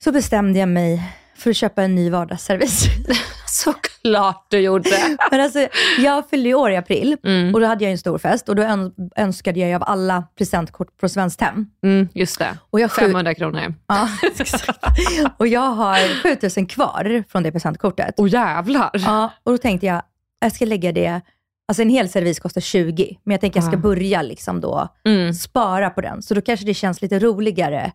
Så 0.04 0.12
bestämde 0.12 0.58
jag 0.58 0.68
mig 0.68 1.02
för 1.38 1.50
att 1.50 1.56
köpa 1.56 1.82
en 1.82 1.94
ny 1.94 2.10
vardagsservis. 2.10 2.84
såklart 3.46 4.46
du 4.50 4.58
gjorde. 4.58 5.16
Men 5.30 5.40
alltså, 5.40 5.68
jag 5.98 6.28
fyllde 6.30 6.48
ju 6.48 6.54
år 6.54 6.70
i 6.70 6.76
april 6.76 7.16
Mm. 7.24 7.54
och 7.54 7.60
då 7.60 7.66
hade 7.66 7.84
jag 7.84 7.90
en 7.92 7.98
stor 7.98 8.18
fest 8.18 8.48
och 8.48 8.56
då 8.56 8.62
ön- 8.62 8.92
önskade 9.16 9.60
jag 9.60 9.72
av 9.82 9.88
alla 9.88 10.24
presentkort 10.38 10.96
på 11.00 11.08
Svenskt 11.08 11.38
Tenn. 11.38 11.66
Mm, 11.84 12.08
just 12.14 12.38
det. 12.38 12.58
Och 12.70 12.80
jag, 12.80 12.90
skjut, 12.90 13.04
500 13.06 13.34
kronor. 13.34 13.74
ja, 13.86 14.08
exakt. 14.38 14.78
och 15.36 15.46
jag 15.46 15.60
har 15.70 16.22
7000 16.22 16.66
kvar 16.66 17.24
från 17.28 17.42
det 17.42 17.52
presentkortet. 17.52 18.14
Åh 18.16 18.28
jävlar. 18.28 18.90
Ja, 18.92 19.30
och 19.44 19.52
då 19.52 19.58
tänkte 19.58 19.86
jag, 19.86 20.02
jag 20.40 20.52
ska 20.52 20.64
lägga 20.64 20.92
det, 20.92 21.20
alltså 21.68 21.82
en 21.82 21.90
hel 21.90 22.08
servis 22.08 22.40
kostar 22.40 22.60
20, 22.60 23.18
men 23.24 23.32
jag 23.32 23.40
tänker 23.40 23.56
jag 23.56 23.64
ska 23.64 23.72
Ja. 23.76 23.78
börja 23.80 24.22
liksom 24.22 24.60
då 24.60 24.88
Mm. 25.06 25.34
spara 25.34 25.90
på 25.90 26.00
den. 26.00 26.22
Så 26.22 26.34
då 26.34 26.40
kanske 26.40 26.66
det 26.66 26.74
känns 26.74 27.02
lite 27.02 27.18
roligare. 27.18 27.92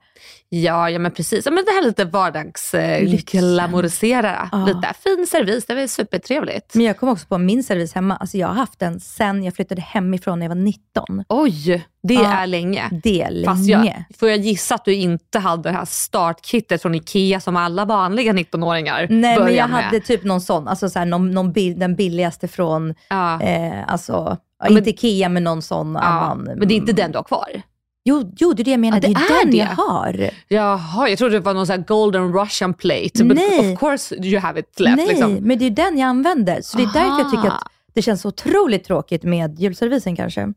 Ja, 0.49 0.89
ja 0.89 0.99
men 0.99 1.11
precis. 1.11 1.45
Ja, 1.45 1.51
men 1.51 1.65
det 1.65 1.71
här 1.71 1.83
lite 1.83 2.05
vardags 2.05 2.73
eh. 2.73 3.03
Lite 3.03 4.93
fin 5.03 5.25
servis, 5.29 5.65
det 5.65 5.75
var 5.75 5.87
supertrevligt. 5.87 6.75
Men 6.75 6.85
jag 6.85 6.97
kom 6.97 7.09
också 7.09 7.27
på 7.27 7.37
min 7.37 7.63
servis 7.63 7.93
hemma, 7.93 8.15
alltså 8.15 8.37
jag 8.37 8.47
har 8.47 8.55
haft 8.55 8.79
den 8.79 8.99
sen 8.99 9.43
jag 9.43 9.55
flyttade 9.55 9.81
hemifrån 9.81 10.39
när 10.39 10.45
jag 10.45 10.49
var 10.55 10.61
19. 10.61 11.23
Oj, 11.29 11.85
det 12.03 12.13
Ja. 12.13 12.33
är 12.33 12.47
länge. 12.47 12.89
Det 13.03 13.21
är 13.21 13.45
Fast 13.45 13.69
länge. 13.69 14.05
jag, 14.09 14.17
får 14.19 14.29
jag 14.29 14.37
gissa 14.39 14.75
att 14.75 14.85
du 14.85 14.93
inte 14.95 15.39
hade 15.39 15.69
det 15.69 15.75
här 15.75 15.85
startkittet 15.85 16.81
från 16.81 16.95
Ikea 16.95 17.39
som 17.39 17.55
alla 17.55 17.85
vanliga 17.85 18.33
19-åringar 18.33 19.07
Nej, 19.09 19.09
men 19.09 19.35
börjar 19.35 19.57
jag 19.57 19.69
med? 19.69 19.83
hade 19.83 19.99
typ 19.99 20.23
någon 20.23 20.41
sån, 20.41 20.67
alltså 20.67 20.89
så 20.89 20.99
här, 20.99 21.05
någon, 21.05 21.31
någon 21.31 21.53
den 21.53 21.95
billigaste 21.95 22.47
från, 22.47 22.93
Ja. 23.09 23.41
eh, 23.41 23.60
alltså, 23.87 24.37
ja, 24.59 24.69
men- 24.69 24.77
inte 24.77 24.89
Ikea 24.89 25.29
men 25.29 25.43
någon 25.43 25.61
sån 25.61 25.97
annan. 25.97 26.41
men 26.43 26.67
det 26.67 26.73
är 26.73 26.75
inte 26.75 26.93
den 26.93 27.11
du 27.11 27.17
har 27.17 27.23
kvar? 27.23 27.61
Jo, 28.03 28.31
jo 28.37 28.53
det 28.53 28.61
är 28.61 28.63
det 28.63 28.71
jag 28.71 28.79
menar, 28.79 28.97
Ja, 28.97 29.01
det 29.01 29.07
det 29.07 29.33
är 29.33 29.43
den 29.43 29.51
det. 29.51 29.57
jag 29.57 29.65
har. 29.67 30.29
Jaha, 30.47 31.09
jag 31.09 31.17
trodde 31.17 31.33
det 31.35 31.39
var 31.39 31.53
någon 31.53 31.67
sån 31.67 31.75
här 31.79 31.85
golden 31.87 32.33
russian 32.33 32.73
plate. 32.73 33.23
But 33.23 33.37
Nej. 33.37 33.73
of 33.73 33.79
course 33.79 34.15
you 34.15 34.39
have 34.39 34.59
it 34.59 34.79
left. 34.79 34.97
Nej, 34.97 35.07
Liksom. 35.07 35.33
men 35.33 35.59
det 35.59 35.65
är 35.65 35.69
den 35.69 35.97
jag 35.97 36.07
använder. 36.07 36.61
Så 36.61 36.77
det 36.77 36.83
är 36.83 36.87
därför 36.93 37.17
jag 37.19 37.31
tycker 37.31 37.47
Aha. 37.47 37.57
att 37.57 37.67
det 37.93 38.01
känns 38.01 38.25
otroligt 38.25 38.83
tråkigt 38.83 39.23
med 39.23 39.59
julservisen 39.59 40.15
kanske. 40.15 40.53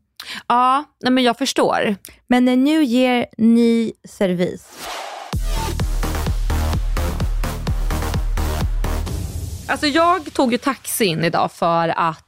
Ja, 0.47 0.83
nej, 1.03 1.11
men 1.11 1.23
jag 1.23 1.37
förstår. 1.37 1.95
Men 2.27 2.47
en 2.47 2.63
new 2.63 2.81
year, 2.83 3.25
ny 3.37 3.91
servis. 4.07 4.67
Alltså 9.67 9.87
jag 9.87 10.33
tog 10.33 10.51
ju 10.51 10.57
taxi 10.57 11.05
in 11.05 11.23
idag 11.23 11.51
för 11.51 11.87
att 11.89 12.17
eh, 12.17 12.24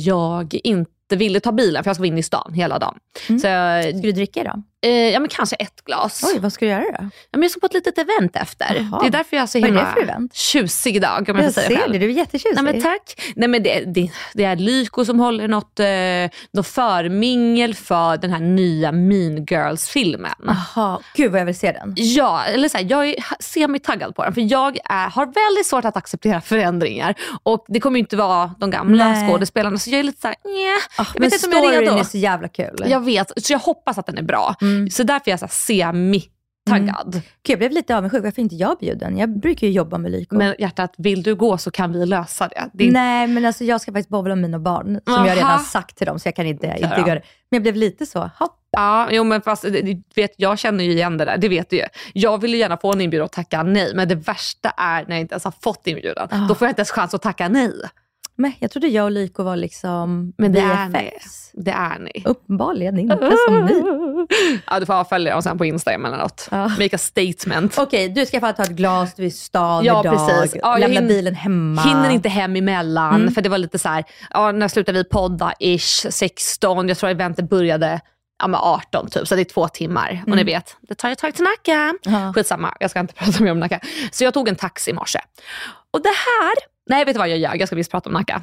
jag 0.00 0.60
inte 0.64 1.16
ville 1.16 1.40
ta 1.40 1.52
bilen 1.52 1.84
för 1.84 1.88
jag 1.88 1.96
ska 1.96 2.00
vara 2.00 2.08
inne 2.08 2.20
i 2.20 2.22
stan 2.22 2.52
hela 2.54 2.78
dagen. 2.78 2.98
Mm. 3.28 3.38
Så 3.38 3.46
jag, 3.46 3.84
Ska 3.84 3.98
du 3.98 4.12
dricka 4.12 4.40
idag? 4.40 4.62
Eh, 4.86 4.90
ja 4.90 5.20
men 5.20 5.28
kanske 5.28 5.56
ett 5.56 5.84
glas. 5.84 6.24
Oj, 6.34 6.38
vad 6.40 6.52
ska 6.52 6.64
du 6.64 6.70
göra 6.70 6.82
då? 6.82 6.88
Ja, 7.00 7.08
men 7.30 7.42
jag 7.42 7.50
ska 7.50 7.60
på 7.60 7.66
ett 7.66 7.74
litet 7.74 7.98
event 7.98 8.36
efter. 8.36 8.74
Jaha. 8.90 9.00
Det 9.00 9.06
är 9.06 9.10
därför 9.10 9.36
jag 9.36 9.42
är 9.42 9.46
så 9.46 9.60
Vad 9.60 9.70
är 9.70 9.72
det 9.72 9.78
himla 9.78 9.92
för 9.94 10.02
event? 10.02 10.34
tjusig 10.34 10.96
idag 10.96 11.18
om 11.30 11.36
jag, 11.36 11.36
Jag 11.44 11.54
får 11.54 11.60
säga 11.62 11.80
ser 11.80 11.88
det, 11.92 11.98
du 11.98 12.06
är 12.06 12.10
jättetjusig. 12.10 12.62
Nej 12.62 12.72
men 12.72 12.82
tack. 12.82 13.32
Nej, 13.36 13.48
men 13.48 13.62
det, 13.62 13.84
det, 13.94 14.10
det 14.34 14.44
är 14.44 14.56
Lyko 14.56 15.04
som 15.04 15.20
håller 15.20 15.48
något, 15.48 15.80
eh, 15.80 15.86
något 16.52 16.66
förmingel 16.66 17.74
för 17.74 18.16
den 18.16 18.30
här 18.30 18.40
nya 18.40 18.92
Mean 18.92 19.44
Girls-filmen. 19.44 20.32
Jaha, 20.74 21.00
gud 21.14 21.32
vad 21.32 21.40
jag 21.40 21.46
vill 21.46 21.58
se 21.58 21.72
den. 21.72 21.92
Ja, 21.96 22.44
eller 22.44 22.68
så 22.68 22.78
här, 22.78 22.86
jag 22.90 23.08
är 23.08 23.14
semi-taggad 23.40 24.14
på 24.14 24.24
den 24.24 24.34
för 24.34 24.52
jag 24.52 24.78
är, 24.84 25.08
har 25.10 25.26
väldigt 25.26 25.66
svårt 25.66 25.84
att 25.84 25.96
acceptera 25.96 26.40
förändringar 26.40 27.14
och 27.42 27.64
det 27.68 27.80
kommer 27.80 27.96
ju 27.96 28.00
inte 28.00 28.16
vara 28.16 28.54
de 28.58 28.70
gamla 28.70 29.08
Nej. 29.08 29.28
skådespelarna 29.30 29.78
så 29.78 29.90
jag 29.90 29.98
är 29.98 30.02
lite 30.04 30.20
såhär, 30.20 30.36
yeah, 30.48 30.78
Ah, 30.96 31.04
jag 31.14 31.20
vet 31.20 31.32
inte 31.32 31.46
om 31.46 31.52
jag 31.52 31.64
är 31.64 31.68
storyn 31.72 31.88
redo. 31.88 32.00
är 32.00 32.04
så 32.04 32.18
jävla 32.18 32.48
kul. 32.48 32.84
Jag 32.86 33.04
vet, 33.04 33.32
så 33.46 33.52
jag 33.52 33.58
hoppas 33.58 33.98
att 33.98 34.06
den 34.06 34.18
är 34.18 34.22
bra. 34.22 34.54
Mm. 34.60 34.67
Så 34.90 35.02
därför 35.02 35.28
är 35.28 35.32
jag 35.32 35.38
så 35.40 35.46
här 35.46 35.50
semi-taggad. 35.52 37.12
Gud, 37.12 37.22
jag 37.52 37.58
blev 37.58 37.70
lite 37.70 37.96
avundsjuk, 37.96 38.24
varför 38.24 38.42
inte 38.42 38.54
jag 38.54 38.78
bjuden? 38.80 39.18
Jag 39.18 39.40
brukar 39.40 39.66
ju 39.66 39.72
jobba 39.72 39.98
med 39.98 40.10
Lyko. 40.12 40.36
Men 40.36 40.54
hjärtat, 40.58 40.94
vill 40.98 41.22
du 41.22 41.34
gå 41.34 41.58
så 41.58 41.70
kan 41.70 41.92
vi 41.92 42.06
lösa 42.06 42.48
det. 42.48 42.70
det 42.72 42.88
är 42.88 42.92
Nej, 42.92 43.26
men 43.26 43.44
alltså 43.44 43.64
jag 43.64 43.80
ska 43.80 43.92
faktiskt 43.92 44.08
bowla 44.08 44.34
med 44.34 44.42
mina 44.42 44.58
barn, 44.58 45.00
som 45.06 45.26
jag 45.26 45.36
redan 45.36 45.50
Aha. 45.50 45.58
sagt 45.58 45.96
till 45.96 46.06
dem, 46.06 46.18
så 46.18 46.28
jag 46.28 46.36
kan 46.36 46.46
inte, 46.46 46.66
inte 46.66 47.02
göra 47.06 47.14
det. 47.14 47.22
Men 47.50 47.56
jag 47.56 47.62
blev 47.62 47.76
lite 47.76 48.06
så, 48.06 48.30
hopp. 48.38 48.54
Ja, 48.70 49.08
jo, 49.10 49.24
men 49.24 49.42
fast, 49.42 49.62
det- 49.62 50.02
vet, 50.14 50.34
jag 50.36 50.58
känner 50.58 50.84
ju 50.84 50.92
igen 50.92 51.16
det 51.18 51.24
där, 51.24 51.38
det 51.38 51.48
vet 51.48 51.70
du 51.70 51.76
ju. 51.76 51.84
Jag 52.12 52.40
vill 52.40 52.54
ju 52.54 52.60
gärna 52.60 52.76
få 52.76 52.92
en 52.92 53.00
inbjudan 53.00 53.24
och 53.24 53.32
tacka 53.32 53.62
nej, 53.62 53.92
men 53.94 54.08
det 54.08 54.14
värsta 54.14 54.70
är 54.70 55.04
när 55.04 55.10
jag 55.10 55.20
inte 55.20 55.32
ens 55.34 55.44
har 55.44 55.54
fått 55.60 55.86
inbjudan. 55.86 56.28
Ah. 56.30 56.46
Då 56.48 56.54
får 56.54 56.66
jag 56.66 56.70
inte 56.70 56.80
ens 56.80 56.90
chans 56.90 57.14
att 57.14 57.22
tacka 57.22 57.48
nej. 57.48 57.72
Men 58.40 58.52
jag 58.58 58.70
trodde 58.70 58.86
jag 58.88 59.04
och 59.04 59.10
Lyko 59.10 59.42
var 59.42 59.56
liksom 59.56 60.32
Men 60.38 60.52
det 60.52 60.60
är 60.60 60.88
ni. 60.88 61.10
Det 61.52 61.70
är 61.70 61.98
ni. 61.98 62.22
Uppenbarligen 62.24 62.98
inte 62.98 63.32
som 63.48 63.64
ni. 63.64 63.82
Ja, 64.66 64.80
du 64.80 64.86
får 64.86 64.94
avfölja 64.94 65.32
dem 65.32 65.42
sen 65.42 65.58
på 65.58 65.64
Instagram 65.64 66.04
eller 66.04 66.16
något. 66.16 66.48
Ja. 66.50 66.68
Make 66.68 66.96
a 66.96 66.98
statement. 66.98 67.78
Okej, 67.78 68.08
du 68.08 68.26
ska 68.26 68.40
få 68.40 68.52
ta 68.52 68.62
ett 68.62 68.68
glas, 68.68 69.14
du 69.14 69.22
är 69.22 69.26
i 69.26 69.30
stan 69.30 69.84
Ja, 69.84 70.00
idag, 70.00 70.28
precis. 70.28 70.60
Ja, 70.62 70.76
lämna 70.76 71.00
hin- 71.00 71.08
bilen 71.08 71.34
hemma. 71.34 71.82
Hinner 71.82 72.10
inte 72.10 72.28
hem 72.28 72.56
emellan, 72.56 73.14
Mm. 73.14 73.34
för 73.34 73.42
det 73.42 73.48
var 73.48 73.58
lite 73.58 73.78
så 73.78 73.88
här, 73.88 74.04
ja, 74.30 74.52
när 74.52 74.68
slutade 74.68 74.98
vi 74.98 75.04
podda 75.04 75.52
ish, 75.60 76.06
16, 76.10 76.88
jag 76.88 76.98
tror 76.98 77.10
eventet 77.10 77.48
började 77.50 78.00
ja, 78.40 78.46
med 78.48 78.60
18 78.62 79.10
typ, 79.10 79.28
så 79.28 79.34
det 79.34 79.42
är 79.42 79.44
två 79.44 79.68
timmar. 79.68 80.22
Och 80.26 80.36
ni 80.36 80.44
vet, 80.44 80.76
det 80.80 80.94
tar 80.94 81.10
ett 81.10 81.18
tag 81.18 81.34
till 81.34 81.44
Nacka. 81.44 81.94
Ja. 82.02 82.32
Skitsamma, 82.34 82.74
jag 82.80 82.90
ska 82.90 83.00
inte 83.00 83.14
prata 83.24 83.42
mer 83.42 83.50
om 83.52 83.60
Nacka. 83.60 83.80
Så 84.12 84.24
jag 84.24 84.34
tog 84.34 84.48
en 84.48 84.56
taxi 84.56 84.90
i 84.90 84.94
morse. 84.94 85.18
Och 85.90 86.02
det 86.02 86.08
här, 86.08 86.54
nej 86.88 87.04
vet 87.04 87.14
du 87.14 87.18
vad 87.18 87.28
jag 87.28 87.38
gör? 87.38 87.54
Jag 87.54 87.68
ska 87.68 87.76
visst 87.76 87.90
prata 87.90 88.08
om 88.08 88.12
Nacka. 88.12 88.42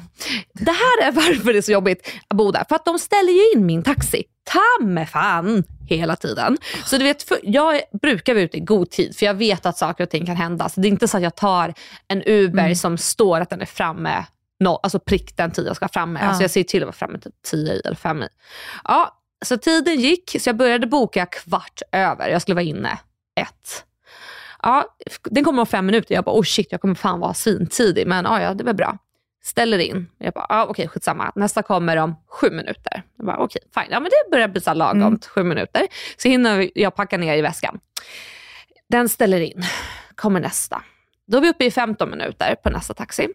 Det 0.52 0.70
här 0.70 1.08
är 1.08 1.12
varför 1.12 1.52
det 1.52 1.58
är 1.58 1.62
så 1.62 1.72
jobbigt 1.72 2.12
att 2.28 2.36
bo 2.36 2.50
där. 2.50 2.64
För 2.68 2.76
att 2.76 2.84
de 2.84 2.98
ställer 2.98 3.32
ju 3.32 3.52
in 3.52 3.66
min 3.66 3.82
taxi, 3.82 4.24
ta 4.44 4.86
med 4.86 5.08
fan, 5.08 5.64
hela 5.88 6.16
tiden. 6.16 6.58
Så 6.84 6.98
du 6.98 7.04
vet, 7.04 7.32
jag 7.42 7.80
brukar 8.02 8.34
vara 8.34 8.44
ute 8.44 8.56
i 8.56 8.60
god 8.60 8.90
tid 8.90 9.16
för 9.16 9.26
jag 9.26 9.34
vet 9.34 9.66
att 9.66 9.78
saker 9.78 10.04
och 10.04 10.10
ting 10.10 10.26
kan 10.26 10.36
hända. 10.36 10.68
Så 10.68 10.80
det 10.80 10.88
är 10.88 10.90
inte 10.90 11.08
så 11.08 11.16
att 11.16 11.22
jag 11.22 11.36
tar 11.36 11.74
en 12.08 12.22
Uber 12.26 12.74
som 12.74 12.98
står 12.98 13.40
att 13.40 13.50
den 13.50 13.60
är 13.60 13.66
framme 13.66 14.24
No, 14.60 14.68
alltså 14.82 14.98
prick 14.98 15.36
den 15.36 15.50
tid 15.50 15.66
jag 15.66 15.76
ska 15.76 15.88
framme. 15.88 16.20
Ja. 16.22 16.26
Alltså 16.26 16.42
jag 16.42 16.50
ser 16.50 16.62
till 16.62 16.82
att 16.82 16.86
vara 16.86 16.92
framme 16.92 17.18
typ 17.18 17.34
10 17.42 17.74
i 17.74 17.80
eller 17.84 17.96
5 17.96 18.22
i. 18.22 18.28
Ja, 18.84 19.18
så 19.44 19.56
tiden 19.58 20.00
gick 20.00 20.36
så 20.40 20.48
jag 20.48 20.56
började 20.56 20.86
boka 20.86 21.26
kvart 21.26 21.82
över. 21.92 22.28
Jag 22.28 22.42
skulle 22.42 22.54
vara 22.54 22.64
inne 22.64 22.98
ett. 23.40 23.84
Ja, 24.66 24.84
den 25.24 25.44
kommer 25.44 25.60
om 25.60 25.66
fem 25.66 25.86
minuter. 25.86 26.14
Jag 26.14 26.24
bara, 26.24 26.36
oh 26.38 26.42
shit, 26.42 26.66
jag 26.70 26.80
kommer 26.80 26.94
fan 26.94 27.20
vara 27.20 27.34
svintidig. 27.34 28.06
Men 28.06 28.24
ja, 28.24 28.42
ja, 28.42 28.54
det 28.54 28.64
var 28.64 28.72
bra. 28.72 28.98
Ställer 29.44 29.78
in. 29.78 30.08
Jag 30.18 30.32
bara, 30.34 30.46
ja, 30.48 30.66
okej, 30.68 30.88
skitsamma. 30.88 31.32
Nästa 31.34 31.62
kommer 31.62 31.96
om 31.96 32.14
sju 32.28 32.50
minuter. 32.50 33.02
Jag 33.16 33.26
bara, 33.26 33.36
okej, 33.38 33.62
fine. 33.74 33.86
Ja, 33.90 34.00
men 34.00 34.10
det 34.10 34.30
börjar 34.30 34.48
bli 34.48 34.60
så 34.60 34.74
lagom, 34.74 35.02
Mm. 35.02 35.18
sju 35.28 35.42
minuter. 35.42 35.86
Så 36.16 36.28
hinner 36.28 36.70
jag 36.74 36.94
packa 36.94 37.18
ner 37.18 37.36
i 37.36 37.42
väskan. 37.42 37.78
Den 38.88 39.08
ställer 39.08 39.40
in. 39.40 39.62
Kommer 40.14 40.40
nästa. 40.40 40.82
Då 41.26 41.36
är 41.36 41.42
vi 41.42 41.50
uppe 41.50 41.64
i 41.64 41.70
15 41.70 42.10
minuter 42.10 42.54
på 42.54 42.70
nästa 42.70 42.94
taxi. 42.94 43.28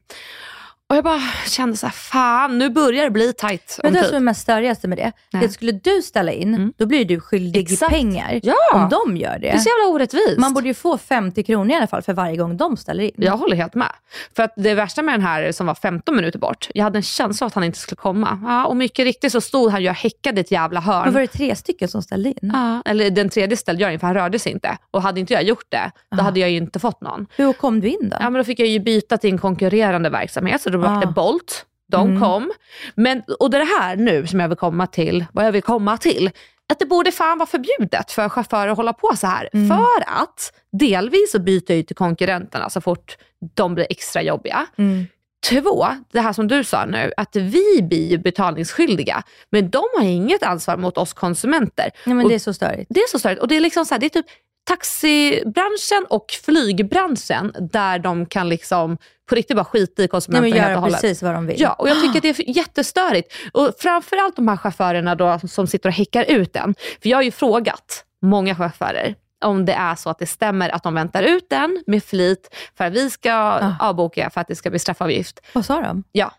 Och 0.91 0.98
jag 0.98 1.03
bara 1.03 1.21
kände 1.48 1.77
så 1.77 1.86
här, 1.86 1.93
fan 1.93 2.57
nu 2.57 2.69
börjar 2.69 3.03
det 3.03 3.10
bli 3.10 3.33
tajt 3.33 3.75
om 3.77 3.81
Men 3.83 3.93
det 3.93 4.00
tid. 4.00 4.07
som 4.07 4.15
är 4.15 4.19
mest 4.19 4.41
störigaste 4.41 4.88
med 4.88 4.98
det, 4.98 5.12
Nej. 5.33 5.41
det 5.43 5.50
skulle 5.50 5.71
du 5.71 6.01
ställa 6.01 6.31
in, 6.31 6.53
Mm. 6.55 6.74
då 6.77 6.86
blir 6.86 7.05
du 7.05 7.19
skyldig 7.19 7.71
Exakt. 7.71 7.91
pengar. 7.91 8.39
Ja. 8.43 8.53
Om 8.74 8.89
de 8.89 9.17
gör 9.17 9.39
Det 9.39 9.50
är 9.50 9.53
det. 9.53 9.60
så 9.60 9.69
jävla 9.69 9.93
orättvist. 9.95 10.38
Man 10.38 10.53
borde 10.53 10.67
ju 10.67 10.74
få 10.74 10.98
50 10.98 11.43
kronor 11.43 11.71
i 11.71 11.75
alla 11.75 11.88
fall 11.88 12.01
för 12.01 12.13
varje 12.13 12.38
gång 12.38 12.57
de 12.57 12.77
ställer 12.77 13.03
in. 13.03 13.12
Jag 13.15 13.38
håller 13.38 13.55
helt 13.55 13.75
med. 13.75 13.91
För 14.36 14.43
att 14.43 14.53
det 14.57 14.74
värsta 14.74 15.01
med 15.01 15.13
den 15.13 15.21
här 15.21 15.51
som 15.51 15.65
var 15.67 15.75
15 15.75 16.15
minuter 16.15 16.39
bort, 16.39 16.67
jag 16.74 16.83
hade 16.83 16.98
en 17.00 17.03
känsla 17.03 17.45
av 17.45 17.48
att 17.48 17.53
han 17.55 17.63
inte 17.63 17.79
skulle 17.79 17.95
komma. 17.98 18.39
Ja, 18.45 18.65
och 18.65 18.77
mycket 18.77 19.03
riktigt 19.05 19.31
så 19.31 19.41
stod 19.41 19.71
han 19.71 19.81
ju 19.83 19.89
och 19.89 19.95
häckade 19.95 20.38
i 20.38 20.41
ett 20.41 20.51
jävla 20.51 20.79
hörn. 20.79 21.03
Men 21.05 21.13
var 21.13 21.21
det 21.21 21.27
tre 21.27 21.55
stycken 21.55 21.88
som 21.88 22.01
ställde 22.01 22.29
in? 22.29 22.36
Ja, 22.53 22.81
eller 22.86 23.10
den 23.10 23.29
tredje 23.29 23.57
ställde 23.57 23.81
jag 23.83 23.93
in 23.93 24.00
för 24.00 24.07
han 24.07 24.15
rörde 24.15 24.39
sig 24.39 24.51
inte. 24.51 24.77
Och 24.91 25.01
hade 25.01 25.19
inte 25.19 25.33
jag 25.33 25.43
gjort 25.43 25.65
det, 25.69 25.91
då 26.12 26.17
Ah. 26.21 26.24
hade 26.24 26.39
jag 26.39 26.50
ju 26.50 26.57
inte 26.57 26.79
fått 26.79 27.01
någon. 27.01 27.27
Hur 27.36 27.53
kom 27.53 27.79
du 27.81 27.88
in 27.89 28.10
då? 28.10 28.17
Ja, 28.19 28.29
men 28.29 28.33
då 28.33 28.43
fick 28.43 28.60
jag 28.60 28.67
ju 28.67 28.79
byta 28.79 29.17
till 29.17 29.29
en 29.29 29.38
konkurrerande 29.38 30.10
verksamhet, 30.10 30.62
så 30.62 30.69
då 30.69 30.80
Ah. 30.89 31.05
Bolt. 31.05 31.65
De 31.91 32.07
Mm. 32.09 32.21
kom. 32.21 32.51
Men, 32.95 33.21
och 33.39 33.50
det 33.50 33.57
är 33.57 33.59
det 33.59 33.79
här 33.81 33.95
nu 33.95 34.27
som 34.27 34.39
jag 34.39 34.47
vill 34.47 34.57
komma 34.57 34.88
till, 34.88 35.25
vad 35.33 35.45
jag 35.45 35.51
vill 35.51 35.61
komma 35.63 35.97
till, 35.97 36.29
att 36.69 36.79
det 36.79 36.85
borde 36.85 37.11
fan 37.11 37.38
vara 37.38 37.47
förbjudet 37.47 38.11
för 38.11 38.29
chaufförer 38.29 38.67
att 38.71 38.77
hålla 38.77 38.93
på 38.93 39.11
så 39.17 39.27
här. 39.27 39.50
Mm. 39.53 39.67
För 39.69 40.03
att 40.21 40.53
delvis 40.71 41.31
så 41.31 41.39
byter 41.39 41.71
ju 41.71 41.83
till 41.83 41.95
konkurrenterna 41.95 42.69
så 42.69 42.81
fort 42.81 43.17
de 43.53 43.75
blir 43.75 43.88
extra 43.89 44.21
jobbiga. 44.21 44.65
Mm. 44.77 45.05
Två, 45.50 45.88
det 46.11 46.19
här 46.19 46.33
som 46.33 46.47
du 46.47 46.63
sa 46.63 46.85
nu, 46.85 47.13
att 47.17 47.35
vi 47.35 47.81
blir 47.81 48.07
ju 48.11 48.17
betalningsskyldiga, 48.17 49.23
men 49.50 49.69
de 49.69 49.83
har 49.97 50.03
inget 50.05 50.43
ansvar 50.43 50.77
mot 50.77 50.97
oss 50.97 51.13
konsumenter. 51.13 51.91
Nej, 52.05 52.15
men 52.15 52.25
Och- 52.25 52.29
det 52.29 52.35
är 52.35 52.39
så 52.39 52.53
störigt. 52.53 52.88
Det 52.89 53.00
är 53.00 53.07
så 53.07 53.19
störigt. 53.19 53.41
Och 53.41 53.47
det 53.47 53.55
är 53.55 53.59
liksom 53.59 53.85
så 53.85 53.93
här, 53.93 54.00
det 54.00 54.05
är 54.05 54.09
typ 54.09 54.25
taxibranschen 54.63 56.06
och 56.10 56.25
flygbranschen 56.46 57.53
där 57.72 58.00
de 58.00 58.25
kan 58.25 58.50
liksom 58.50 58.98
på 59.30 59.36
riktigt 59.36 59.56
bara 59.56 59.65
skita 59.65 60.01
i 60.01 60.03
Nej, 60.03 60.08
konsumenten 60.08 60.50
men 60.50 60.60
helt 60.60 60.75
och 60.75 60.82
hållet. 60.82 61.01
precis 61.01 61.22
vad 61.24 61.34
de 61.34 61.46
vill. 61.46 61.62
Ja, 61.62 61.74
och 61.74 61.89
jag 61.89 62.01
tycker 62.01 62.18
att 62.18 62.38
det 62.38 62.50
är 62.50 62.58
jättestörigt. 62.58 63.34
Och 63.53 63.74
framförallt 63.80 64.36
de 64.36 64.48
här 64.48 64.58
chaufförerna 64.58 65.15
då 65.15 65.39
som 65.48 65.68
sitter 65.68 65.89
och 65.89 65.96
häckar 65.96 66.24
ut 66.24 66.53
den. 66.53 66.75
För 67.01 67.10
jag 67.10 67.18
har 67.18 67.24
ju 67.24 67.32
frågat 67.32 68.06
många 68.22 68.56
chaufförer 68.56 69.15
om 69.46 69.65
det 69.65 69.74
är 69.74 69.96
så 69.96 70.10
att 70.10 70.20
det 70.20 70.25
stämmer 70.25 70.70
att 70.70 70.84
de 70.84 70.94
väntar 70.94 71.24
ut 71.24 71.50
den 71.50 71.84
med 71.88 72.03
flit 72.03 72.56
för 72.77 72.86
att 72.86 72.94
vi 72.94 73.10
ska 73.10 73.34
avboka 73.80 74.30
för 74.30 74.41
att 74.41 74.48
det 74.48 74.56
ska 74.56 74.70
bli 74.70 74.80
straffavgift. 74.80 75.39
Vad 75.53 75.65
sa 75.65 75.82
de? 75.82 76.03
Ja, 76.12 76.32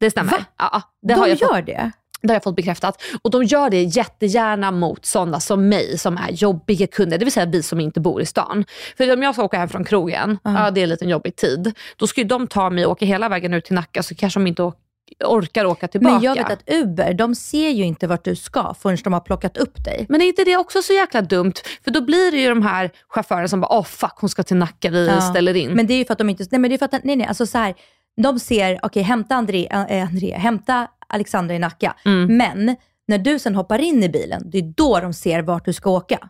det 0.00 0.10
stämmer. 0.10 0.30
Va? 0.32 0.44
Ja, 0.58 0.82
det 1.02 1.14
de 1.14 1.20
har 1.20 1.26
jag 1.26 1.38
gör 1.40 1.48
fått, 1.48 1.66
det? 1.66 1.90
Det 2.22 2.28
har 2.28 2.34
jag 2.34 2.42
fått 2.42 2.56
bekräftat. 2.56 3.02
Och 3.22 3.30
de 3.30 3.44
gör 3.44 3.70
det 3.70 3.82
jättegärna 3.82 4.70
mot 4.70 5.06
sådana 5.06 5.40
som 5.40 5.68
mig 5.68 5.98
som 5.98 6.16
är 6.16 6.30
jobbiga 6.30 6.86
kunder, 6.86 7.18
det 7.18 7.24
vill 7.24 7.32
säga 7.32 7.46
vi 7.46 7.62
som 7.62 7.80
inte 7.80 8.00
bor 8.00 8.22
i 8.22 8.26
stan. 8.26 8.64
För 8.96 9.12
om 9.12 9.22
jag 9.22 9.34
ska 9.34 9.44
åka 9.44 9.58
hem 9.58 9.68
från 9.68 9.84
krogen, 9.84 10.38
ja, 10.44 10.70
det 10.70 10.80
är 10.80 10.82
en 10.82 10.88
liten 10.88 11.08
jobbig 11.08 11.36
tid, 11.36 11.72
då 11.96 12.06
ska 12.06 12.20
ju 12.20 12.26
de 12.26 12.46
ta 12.46 12.70
mig 12.70 12.86
och 12.86 12.92
åka 12.92 13.06
hela 13.06 13.28
vägen 13.28 13.54
ut 13.54 13.64
till 13.64 13.74
Nacka 13.74 14.02
så 14.02 14.14
kanske 14.14 14.40
de 14.40 14.46
inte 14.46 14.72
orkar 15.24 15.64
åka 15.64 15.88
tillbaka. 15.88 16.14
Men 16.14 16.22
jag 16.22 16.34
vet 16.34 16.50
att 16.50 16.62
Uber, 16.70 17.14
de 17.14 17.34
ser 17.34 17.68
ju 17.70 17.84
inte 17.84 18.06
vart 18.06 18.24
du 18.24 18.36
ska 18.36 18.74
förrän 18.80 18.98
de 19.04 19.12
har 19.12 19.20
plockat 19.20 19.56
upp 19.56 19.84
dig. 19.84 20.06
Men 20.08 20.20
är 20.22 20.26
inte 20.26 20.44
det 20.44 20.56
också 20.56 20.82
så 20.82 20.92
jäkla 20.92 21.22
dumt? 21.22 21.52
För 21.84 21.90
då 21.90 22.00
blir 22.00 22.30
det 22.32 22.36
ju 22.38 22.48
de 22.48 22.62
här 22.62 22.90
chaufförerna 23.08 23.48
som 23.48 23.60
bara, 23.60 23.72
åh 23.78 23.84
fuck 23.84 24.12
hon 24.16 24.30
ska 24.30 24.42
till 24.42 24.56
Nacka, 24.56 24.90
vi 24.90 25.06
Ja. 25.06 25.20
ställer 25.20 25.56
in. 25.56 25.70
Men 25.72 25.86
det 25.86 25.94
är 25.94 25.98
ju 25.98 26.04
för 26.04 26.12
att 26.12 26.18
de 26.18 26.30
inte, 26.30 26.44
nej 26.50 26.58
men 26.58 26.70
det 26.70 26.76
är 26.76 26.78
för 26.78 26.86
att, 26.96 27.04
nej 27.04 27.16
nej, 27.16 27.26
alltså 27.26 27.46
så 27.46 27.58
här, 27.58 27.74
de 28.22 28.38
ser, 28.40 28.78
okej 28.82 29.02
hämta 29.02 29.34
André, 29.34 29.68
äh, 29.70 30.02
André, 30.08 30.34
hämta 30.36 30.88
Alexandra 31.10 31.54
i 31.54 31.58
Nacka. 31.58 31.96
Mm. 32.04 32.36
Men 32.36 32.76
när 33.08 33.18
du 33.18 33.38
sen 33.38 33.54
hoppar 33.54 33.78
in 33.78 34.02
i 34.02 34.08
bilen, 34.08 34.42
det 34.50 34.58
är 34.58 34.72
då 34.76 35.00
de 35.00 35.12
ser 35.12 35.42
vart 35.42 35.64
du 35.64 35.72
ska 35.72 35.90
åka. 35.90 36.28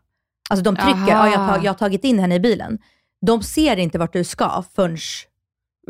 Alltså 0.50 0.64
de 0.64 0.76
trycker, 0.76 1.12
ja, 1.12 1.30
jag, 1.30 1.38
har, 1.38 1.60
jag 1.62 1.72
har 1.72 1.78
tagit 1.78 2.04
in 2.04 2.18
henne 2.18 2.34
i 2.34 2.40
bilen. 2.40 2.78
De 3.26 3.42
ser 3.42 3.76
inte 3.76 3.98
vart 3.98 4.12
du 4.12 4.24
ska 4.24 4.64
förrän, 4.74 4.96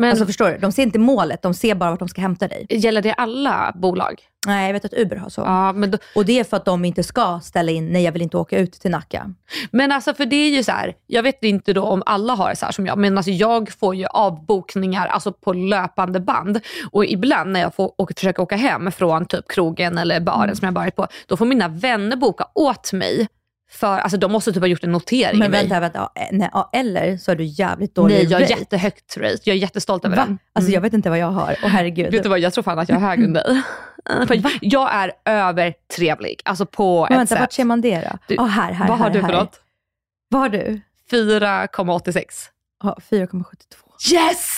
Men 0.00 0.10
alltså 0.10 0.26
förstår 0.26 0.48
du? 0.50 0.58
De 0.58 0.72
ser 0.72 0.82
inte 0.82 0.98
målet, 0.98 1.42
de 1.42 1.54
ser 1.54 1.74
bara 1.74 1.90
vart 1.90 1.98
de 1.98 2.08
ska 2.08 2.20
hämta 2.20 2.48
dig. 2.48 2.66
gäller 2.70 3.02
det 3.02 3.12
alla 3.12 3.72
bolag? 3.74 4.20
Nej, 4.46 4.66
jag 4.66 4.72
vet 4.72 4.84
att 4.84 4.94
Uber 4.94 5.16
har 5.16 5.28
så. 5.28 5.40
Ja, 5.40 5.72
men, 5.72 5.90
då, 5.90 5.98
Och 6.14 6.24
det 6.24 6.40
är 6.40 6.44
för 6.44 6.56
att 6.56 6.64
de 6.64 6.84
inte 6.84 7.02
ska 7.02 7.40
ställa 7.42 7.70
in, 7.72 7.86
nej 7.92 8.02
jag 8.02 8.12
vill 8.12 8.22
inte 8.22 8.36
åka 8.36 8.58
ut 8.58 8.72
till 8.72 8.90
Nacka. 8.90 9.34
men 9.70 9.92
alltså 9.92 10.14
för 10.14 10.26
det 10.26 10.36
är 10.36 10.50
ju 10.50 10.64
så 10.64 10.72
här, 10.72 10.94
jag 11.06 11.22
vet 11.22 11.44
inte 11.44 11.72
då 11.72 11.82
om 11.82 12.02
alla 12.06 12.34
har 12.34 12.50
det 12.50 12.56
så 12.56 12.64
här 12.64 12.72
som 12.72 12.86
jag, 12.86 12.98
men 12.98 13.16
alltså 13.18 13.30
jag 13.30 13.70
får 13.72 13.94
ju 13.94 14.06
avbokningar 14.06 15.06
alltså 15.06 15.32
på 15.32 15.52
löpande 15.52 16.20
band. 16.20 16.60
Och 16.92 17.04
ibland 17.04 17.52
när 17.52 17.60
jag 17.60 17.74
får 17.74 17.92
åka, 18.00 18.14
försöker 18.14 18.42
åka 18.42 18.56
hem 18.56 18.92
från 18.92 19.26
typ 19.26 19.48
krogen 19.48 19.98
eller 19.98 20.20
baren 20.20 20.42
Mm. 20.42 20.56
som 20.56 20.66
jag 20.66 20.72
varit 20.72 20.96
på, 20.96 21.06
då 21.26 21.36
får 21.36 21.46
mina 21.46 21.68
vänner 21.68 22.16
boka 22.16 22.46
åt 22.54 22.92
mig. 22.92 23.28
För 23.72 23.98
alltså 23.98 24.16
de 24.18 24.32
måste 24.32 24.52
typ 24.52 24.62
ha 24.62 24.66
gjort 24.68 24.84
en 24.84 24.92
notering 24.92 25.38
Men 25.38 25.48
i 25.48 25.50
mig. 25.50 25.60
vänta, 25.68 25.80
vänta, 25.80 26.10
nej, 26.32 26.50
eller 26.72 27.16
så 27.16 27.30
är 27.30 27.36
du 27.36 27.44
jävligt 27.44 27.94
dålig 27.94 28.14
Nej, 28.14 28.24
jag 28.24 28.38
har 28.38 28.40
rate. 28.42 28.52
jättehögt 28.52 29.16
rate. 29.16 29.38
Jag 29.44 29.56
är 29.56 29.60
jättestolt 29.60 30.04
över 30.04 30.16
Va? 30.16 30.24
den. 30.24 30.38
Alltså 30.52 30.70
jag 30.72 30.80
vet 30.80 30.92
inte 30.92 31.10
vad 31.10 31.18
jag 31.18 31.26
har. 31.30 31.56
Åh 31.62 31.68
herregud. 31.68 32.12
Vet 32.12 32.22
du 32.22 32.28
vad, 32.28 32.38
jag 32.38 32.52
tror 32.52 32.62
fan 32.64 32.78
att 32.78 32.88
jag 32.88 32.96
är 32.96 33.00
högre 33.08 33.24
än 33.24 33.32
dig. 33.32 33.62
För 34.26 34.58
jag 34.60 34.94
är 34.94 35.12
övertrevlig. 35.24 36.40
Alltså 36.44 36.66
på 36.66 37.06
Men 37.10 37.12
ett 37.12 37.18
vänta, 37.18 37.34
vart 37.34 37.52
sätt. 37.52 37.56
ser 37.56 37.64
man 37.64 37.80
det 37.80 38.00
då? 38.10 38.18
Du, 38.28 38.34
Ja, 38.34 38.42
här, 38.44 38.72
här, 38.72 38.88
Vad 38.88 38.98
har 38.98 39.04
här, 39.06 39.12
du 39.14 39.20
för 39.20 39.32
något? 39.32 39.60
Vad 40.28 40.42
har 40.42 40.48
du? 40.48 40.80
4,86. 41.10 42.24
Ja, 42.82 42.96
4,72. 43.10 44.12
Yes! 44.14 44.56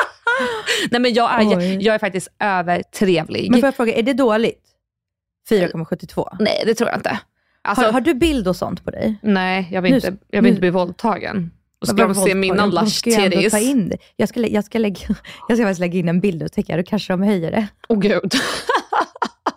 Nej 0.90 1.00
men 1.00 1.14
jag 1.14 1.42
är, 1.42 1.58
Oj. 1.58 1.84
jag 1.84 1.94
är 1.94 1.98
faktiskt 1.98 2.28
övertrevlig. 2.38 3.50
Men 3.50 3.60
får 3.60 3.66
jag 3.66 3.76
fråga, 3.76 3.94
är 3.94 4.02
det 4.02 4.12
dåligt? 4.12 4.62
4,72. 5.50 6.36
Nej 6.40 6.62
det 6.66 6.74
tror 6.74 6.90
jag 6.90 6.98
inte. 6.98 7.18
Alltså, 7.62 7.84
har, 7.84 7.92
har 7.92 8.00
du 8.00 8.14
bild 8.14 8.48
och 8.48 8.56
sånt 8.56 8.84
på 8.84 8.90
dig? 8.90 9.16
Nej 9.22 9.68
jag 9.72 9.82
vill, 9.82 9.90
Nu- 9.92 9.96
inte, 9.96 10.16
jag 10.30 10.38
vill 10.38 10.42
nu- 10.42 10.48
inte 10.48 10.60
bli 10.60 10.70
våldtagen. 10.70 11.50
Då 11.80 11.86
ska 11.86 12.06
de 12.06 12.14
se 12.14 12.34
mina 12.34 12.66
lush 12.66 13.02
titties. 13.02 13.52
Jag 14.16 14.28
ska, 14.28 14.40
jag, 14.46 14.64
ska 14.64 14.78
lägga, 14.78 14.98
jag 15.48 15.58
ska 15.58 15.64
faktiskt 15.66 15.80
lägga 15.80 15.98
in 15.98 16.08
en 16.08 16.20
bild 16.20 16.42
och 16.42 16.52
tänka, 16.52 16.76
då 16.76 16.82
kanske 16.82 17.12
de 17.12 17.22
höjer 17.22 17.50
det. 17.50 17.66
Åh 17.88 17.98
gud. 18.00 18.32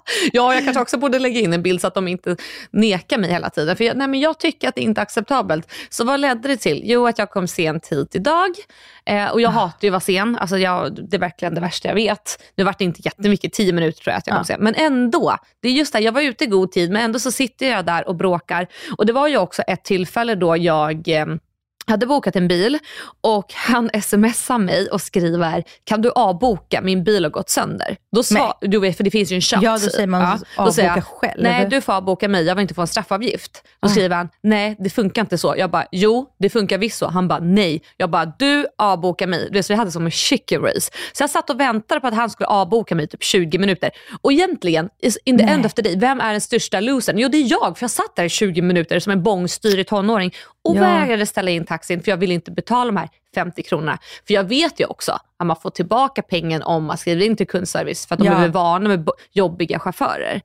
ja, 0.34 0.54
jag 0.54 0.64
kanske 0.64 0.82
också 0.82 0.98
borde 0.98 1.20
lägga 1.20 1.40
in 1.40 1.54
en 1.54 1.64
bild 1.64 1.82
så 1.82 1.88
att 1.88 1.94
de 1.94 2.08
inte 2.08 2.36
nekar 2.72 3.18
mig 3.18 3.32
hela 3.32 3.50
tiden. 3.50 3.76
För 3.76 3.84
jag, 3.84 3.98
nej, 3.98 4.08
men 4.08 4.20
jag 4.20 4.40
tycker 4.40 4.68
att 4.70 4.76
det 4.76 4.82
inte 4.82 5.02
är 5.02 5.04
acceptabelt. 5.04 5.72
Så 5.90 6.04
vad 6.04 6.20
ledde 6.20 6.48
det 6.48 6.58
till? 6.58 6.82
Jo, 6.86 7.08
att 7.08 7.18
jag 7.18 7.30
kom 7.30 7.48
sent 7.48 7.88
hit 7.88 8.16
idag. 8.16 8.50
Eh, 9.06 9.28
och 9.28 9.42
jag 9.42 9.50
hatar 9.50 9.78
ju 9.82 9.88
att 9.88 9.92
vara 9.92 10.00
sen. 10.00 10.38
Alltså, 10.38 10.58
jag, 10.58 11.10
det 11.10 11.18
är 11.18 11.20
verkligen 11.20 11.56
det 11.56 11.62
värsta 11.62 11.88
jag 11.88 11.96
vet. 11.96 12.44
Nu 12.56 12.64
vart 12.64 12.78
det 12.80 12.84
inte 12.86 13.02
jättemycket, 13.06 13.54
tio 13.54 13.74
minuter 13.74 14.04
tror 14.04 14.12
jag 14.12 14.18
att 14.18 14.28
jag 14.28 14.36
kom 14.36 14.46
Ja. 14.50 14.56
sen. 14.56 14.64
Men 14.64 14.76
ändå, 14.76 15.38
det 15.62 15.68
är 15.68 15.72
just 15.72 15.94
det, 15.94 16.00
jag 16.00 16.12
var 16.12 16.22
ute 16.22 16.44
i 16.44 16.48
god 16.48 16.72
tid 16.72 16.92
men 16.92 17.02
ändå 17.02 17.20
så 17.20 17.32
sitter 17.32 17.70
jag 17.70 17.86
där 17.86 18.08
och 18.08 18.16
bråkar. 18.16 18.68
Och 18.98 19.06
det 19.06 19.14
var 19.14 19.28
ju 19.28 19.38
också 19.38 19.62
ett 19.62 19.84
tillfälle 19.84 20.36
då 20.36 20.58
jag 20.58 21.08
eh, 21.08 21.26
hade 21.88 22.06
bokat 22.06 22.36
en 22.36 22.48
bil 22.48 22.80
och 23.22 23.54
han 23.54 23.90
smsar 24.02 24.58
mig 24.58 24.88
och 24.90 25.02
skriver, 25.02 25.64
kan 25.84 26.02
du 26.02 26.12
avboka, 26.12 26.82
min 26.82 27.04
bil 27.04 27.24
har 27.24 27.32
gått 27.32 27.50
sönder. 27.50 27.98
Då 28.16 28.24
sa, 28.24 28.58
du 28.62 28.80
vet, 28.80 28.98
för 28.98 29.04
det 29.04 29.12
finns 29.12 29.32
ju 29.32 29.36
en 29.36 29.42
chatt. 29.42 29.64
Ja, 29.64 29.72
då 29.72 29.78
säger 29.90 30.08
man 30.08 30.40
då 30.58 30.72
säger 30.72 30.90
avboka 30.90 31.08
jag, 31.22 31.32
själv. 31.32 31.44
Nej, 31.44 31.68
du 31.70 31.82
får 31.82 31.94
avboka 31.94 32.28
mig, 32.28 32.44
jag 32.44 32.56
vill 32.56 32.62
inte 32.62 32.74
få 32.74 32.82
en 32.82 32.88
straffavgift. 32.88 33.64
Då 33.82 33.88
Ah. 33.88 33.90
skriver 33.90 34.16
han, 34.16 34.30
nej 34.44 34.76
det 34.80 34.90
funkar 34.90 35.22
inte 35.22 35.38
så. 35.38 35.56
Jag 35.58 35.72
bara, 35.72 35.86
jo 35.92 36.30
det 36.40 36.50
funkar 36.50 36.78
visst 36.78 36.98
så. 36.98 37.08
Han 37.08 37.28
bara, 37.28 37.40
nej. 37.40 37.82
Jag 37.98 38.10
bara, 38.10 38.26
du 38.40 38.66
avbokar 38.78 39.28
mig. 39.28 39.48
Du 39.52 39.58
vet, 39.60 39.66
så 39.66 39.74
vi 39.74 39.78
hade 39.78 39.92
som 39.92 40.06
en 40.06 40.12
chicken 40.12 40.62
race. 40.62 40.92
Så 41.14 41.24
jag 41.24 41.30
satt 41.30 41.50
och 41.50 41.60
väntade 41.60 42.02
på 42.02 42.08
att 42.08 42.14
han 42.14 42.30
skulle 42.30 42.48
avboka 42.48 42.96
mig 42.96 43.08
typ 43.08 43.24
20 43.24 43.58
minuter. 43.58 43.92
Och 44.22 44.32
egentligen, 44.32 44.90
in 45.26 45.38
the 45.38 45.46
Nej. 45.46 45.54
end 45.56 45.66
of 45.66 45.74
the 45.74 45.82
day, 45.82 45.96
vem 46.00 46.20
är 46.20 46.32
den 46.32 46.42
största 46.42 46.80
losern? 46.80 47.18
Jo 47.18 47.30
det 47.30 47.38
är 47.38 47.52
jag, 47.52 47.78
för 47.78 47.84
jag 47.84 47.92
satt 47.92 48.16
där 48.16 48.24
i 48.24 48.30
20 48.30 48.62
minuter 48.62 49.00
som 49.00 49.12
en 49.12 49.24
bångstyrig 49.24 49.88
tonåring 49.88 50.34
och 50.64 50.76
Ja. 50.76 50.82
vägrade 50.82 51.26
ställa 51.26 51.52
in 51.52 51.66
taxin 51.66 52.04
för 52.04 52.12
jag 52.12 52.18
ville 52.18 52.34
inte 52.34 52.52
betala 52.52 52.86
de 52.92 52.98
här 52.98 53.10
50 53.36 53.64
kronorna. 53.64 53.98
För 54.28 54.34
jag 54.34 54.44
vet 54.44 54.80
ju 54.80 54.86
också 54.86 55.12
att 55.12 55.48
man 55.48 55.56
får 55.62 55.70
tillbaka 55.70 56.22
pengen 56.22 56.64
om 56.64 56.84
man 56.86 56.98
skriver 56.98 57.26
in 57.26 57.36
till 57.36 57.48
kundservice 57.48 58.06
för 58.06 58.16
att 58.16 58.20
de 58.20 58.26
Ja. 58.28 58.34
är 58.44 58.48
vana 58.48 58.90
med 58.90 59.10
jobbiga 59.32 59.80
chaufförer. 59.80 60.42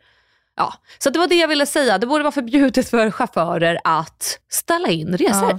Ja, 0.57 0.75
så 0.99 1.11
det 1.11 1.19
var 1.19 1.27
det 1.27 1.35
jag 1.35 1.49
ville 1.49 1.67
säga. 1.67 1.99
Det 1.99 2.07
borde 2.07 2.23
vara 2.25 2.33
förbjudet 2.33 2.91
för 2.91 3.11
chaufförer 3.11 3.79
att 3.85 4.39
ställa 4.49 4.89
in 4.89 5.17
resor. 5.17 5.51
Ja. 5.51 5.59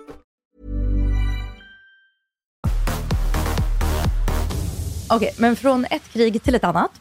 Okej, 5.11 5.33
men 5.37 5.55
från 5.55 5.85
ett 5.85 6.13
krig 6.13 6.43
till 6.43 6.55
ett 6.55 6.63
annat. 6.63 6.91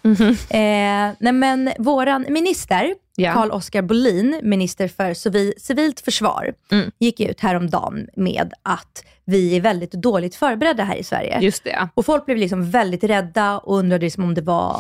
Eh, 0.50 1.14
nej 1.20 1.32
men 1.32 1.70
våran 1.78 2.26
minister, 2.28 2.94
Ja. 3.16 3.32
Carl 3.34 3.50
Oskar 3.50 3.82
Bolin, 3.82 4.40
minister 4.42 4.88
för 4.88 5.10
civi- 5.14 5.52
civilt 5.58 6.00
försvar, 6.00 6.54
gick 6.98 7.20
ut 7.20 7.40
häromdagen 7.40 8.08
med 8.16 8.52
att 8.62 9.04
vi 9.24 9.56
är 9.56 9.60
väldigt 9.60 9.92
dåligt 9.92 10.34
förberedda 10.34 10.84
här 10.84 10.96
i 10.96 11.04
Sverige. 11.04 11.38
Just 11.40 11.64
det. 11.64 11.88
Och 11.94 12.06
folk 12.06 12.24
blev 12.26 12.36
liksom 12.38 12.70
väldigt 12.70 13.04
rädda 13.04 13.58
och 13.58 13.76
undrade 13.78 14.04
liksom 14.06 14.24
om 14.24 14.34
det 14.34 14.40
var 14.42 14.76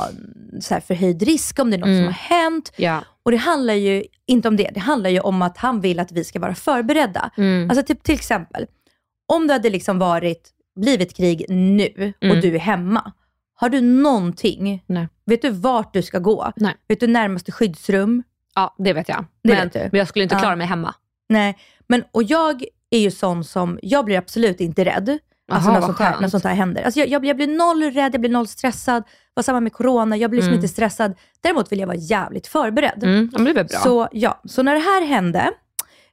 så 0.60 0.80
förhöjd 0.86 1.22
risk, 1.22 1.58
om 1.58 1.70
det 1.70 1.76
är 1.76 1.78
något 1.78 1.86
som 1.86 2.04
har 2.04 2.12
hänt. 2.12 2.72
Ja. 2.76 3.04
Och 3.22 3.30
det 3.30 3.36
handlar 3.36 3.74
ju 3.74 4.04
inte 4.26 4.48
om 4.48 4.56
det, 4.56 4.70
det 4.74 4.80
handlar 4.80 5.10
ju 5.10 5.20
om 5.20 5.42
att 5.42 5.58
han 5.58 5.80
vill 5.80 6.00
att 6.00 6.12
vi 6.12 6.24
ska 6.24 6.38
vara 6.38 6.54
förberedda. 6.54 7.30
Alltså 7.70 7.82
typ 7.86 8.02
till 8.02 8.14
exempel, 8.14 8.66
om 9.32 9.46
det 9.46 9.52
hade 9.52 9.70
liksom 9.70 9.98
varit, 9.98 10.50
blivit 10.80 11.16
krig 11.16 11.44
nu 11.48 12.12
och 12.30 12.36
du 12.40 12.54
är 12.54 12.58
hemma. 12.58 13.12
Har 13.60 13.68
du 13.68 13.80
någonting, 13.80 14.84
Nej. 14.86 15.08
vet 15.26 15.42
du 15.42 15.50
vart 15.50 15.92
du 15.92 16.02
ska 16.02 16.18
gå? 16.18 16.52
Nej. 16.56 16.74
Vet 16.88 17.00
du 17.00 17.06
närmaste 17.06 17.52
skyddsrum? 17.52 18.22
Ja, 18.54 18.74
det 18.78 18.92
vet 18.92 19.08
jag. 19.08 19.24
Det 19.42 19.54
men, 19.54 19.68
vet 19.68 19.92
men 19.92 19.98
jag 19.98 20.08
skulle 20.08 20.22
inte 20.22 20.34
Ja. 20.34 20.38
klara 20.40 20.56
mig 20.56 20.66
hemma. 20.66 20.94
Nej, 21.28 21.58
men 21.88 22.04
och 22.12 22.22
jag 22.22 22.64
är 22.90 22.98
ju 22.98 23.10
sån 23.10 23.44
som, 23.44 23.78
jag 23.82 24.04
blir 24.04 24.18
absolut 24.18 24.60
inte 24.60 24.84
rädd. 24.84 25.18
Alltså 25.52 25.70
Aha, 25.70 25.78
när, 25.80 25.86
sånt 25.86 25.98
här, 25.98 26.20
när 26.20 26.28
sånt 26.28 26.44
här 26.44 26.54
händer. 26.54 26.82
Alltså 26.82 27.00
jag, 27.00 27.08
jag, 27.08 27.20
blir, 27.20 27.28
jag 27.28 27.36
blir 27.36 27.46
noll 27.46 27.82
rädd, 27.82 28.14
jag 28.14 28.20
blir 28.20 28.30
noll 28.30 28.46
stressad. 28.48 29.02
Var 29.34 29.42
samma 29.42 29.60
med 29.60 29.72
corona, 29.72 30.16
jag 30.16 30.30
blir 30.30 30.38
liksom 30.38 30.52
Mm. 30.52 30.58
inte 30.58 30.68
stressad. 30.68 31.14
Däremot 31.40 31.72
vill 31.72 31.78
jag 31.80 31.86
vara 31.86 31.96
jävligt 31.96 32.46
förberedd. 32.46 33.04
Mm, 33.04 33.28
ja, 33.32 33.38
det 33.38 33.44
blir 33.44 33.54
bra. 33.54 33.66
Så, 33.68 34.08
ja, 34.12 34.40
så 34.44 34.62
när 34.62 34.74
det 34.74 34.80
här 34.80 35.06
hände, 35.06 35.50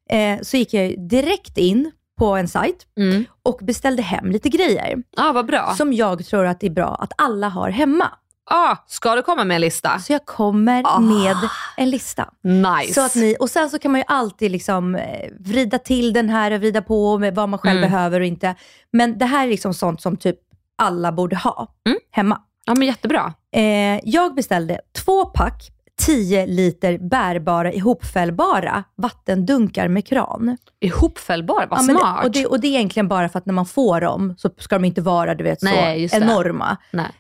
eh, 0.10 0.42
så 0.42 0.58
gick 0.58 0.74
jag 0.74 1.08
direkt 1.10 1.58
in 1.58 1.92
på 2.18 2.36
en 2.36 2.48
sajt 2.48 2.86
Mm. 2.98 3.26
och 3.44 3.60
beställde 3.62 4.02
hem 4.02 4.32
lite 4.32 4.50
grejer. 4.50 4.98
ah, 5.18 5.32
vad 5.32 5.46
bra. 5.46 5.74
Som 5.78 5.94
jag 5.94 6.26
tror 6.26 6.46
att 6.46 6.60
det 6.60 6.68
är 6.68 6.72
bra 6.72 6.96
att 7.00 7.12
alla 7.18 7.50
har 7.50 7.70
hemma. 7.70 8.10
Ah, 8.50 8.76
ska 8.88 9.16
du 9.16 9.22
komma 9.22 9.44
med 9.44 9.56
en 9.56 9.62
lista? 9.62 10.00
Så 10.00 10.14
jag 10.14 10.26
kommer 10.26 10.84
Ah. 10.86 11.00
med 11.00 11.36
en 11.78 11.90
lista. 11.90 12.30
Nice. 12.44 12.94
Så 12.94 13.02
att 13.06 13.16
ni, 13.16 13.36
och 13.40 13.50
sen 13.50 13.70
så 13.70 13.80
kan 13.80 13.92
man 13.92 14.00
ju 14.02 14.06
alltid 14.08 14.52
liksom 14.52 14.96
eh, 14.96 15.30
vrida 15.40 15.80
till 15.80 16.14
den 16.14 16.30
här 16.30 16.52
och 16.52 16.60
vrida 16.60 16.82
på 16.82 17.18
med 17.18 17.36
vad 17.36 17.50
man 17.50 17.60
själv 17.60 17.78
Mm. 17.78 17.92
behöver 17.92 18.20
och 18.20 18.26
inte. 18.26 18.56
Men 18.92 19.18
det 19.18 19.26
här 19.26 19.46
är 19.46 19.50
liksom 19.50 19.74
sånt 19.74 20.02
som 20.02 20.18
typ 20.18 20.38
alla 20.78 21.12
borde 21.12 21.36
ha 21.36 21.68
Mm. 21.88 21.98
hemma. 22.12 22.42
Ja, 22.66 22.76
men 22.76 22.88
jättebra. 22.88 23.34
Eh, 23.56 24.00
jag 24.04 24.36
beställde 24.36 24.80
två 25.06 25.26
pack 25.26 25.72
10 26.02 26.46
liter 26.46 26.98
bärbara 26.98 27.74
ihopfällbara 27.74 28.84
vattendunkar 28.96 29.88
med 29.88 30.08
kran. 30.08 30.58
Ihopfällbar, 30.80 31.68
vad 31.70 31.80
Ja, 31.80 31.84
men 31.84 31.98
smart. 31.98 32.26
och, 32.26 32.32
det, 32.32 32.46
och 32.46 32.60
det 32.60 32.68
är 32.68 32.70
egentligen 32.70 33.08
bara 33.08 33.30
för 33.30 33.40
att 33.40 33.46
när 33.46 33.54
man 33.54 33.66
får 33.66 34.02
dem 34.02 34.36
så 34.38 34.50
ska 34.58 34.76
de 34.76 34.86
inte 34.86 35.02
vara 35.02 35.36
du 35.36 35.44
vet, 35.44 35.62
Nej, 35.62 36.10
så 36.10 36.16
enorma. 36.18 36.78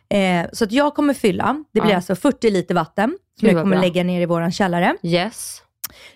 Eh, 0.09 0.45
så 0.53 0.63
att 0.63 0.71
jag 0.71 0.95
kommer 0.95 1.13
fylla, 1.13 1.63
det 1.73 1.81
blir 1.81 1.91
Ja. 1.91 1.95
alltså 1.95 2.15
40 2.15 2.49
liter 2.49 2.75
vatten 2.75 3.17
som 3.39 3.47
Gud, 3.47 3.55
jag 3.57 3.63
kommer 3.63 3.75
bra. 3.75 3.81
lägga 3.81 4.03
ner 4.03 4.21
i 4.21 4.25
våran 4.25 4.51
källare. 4.51 4.95
Yes. 5.03 5.61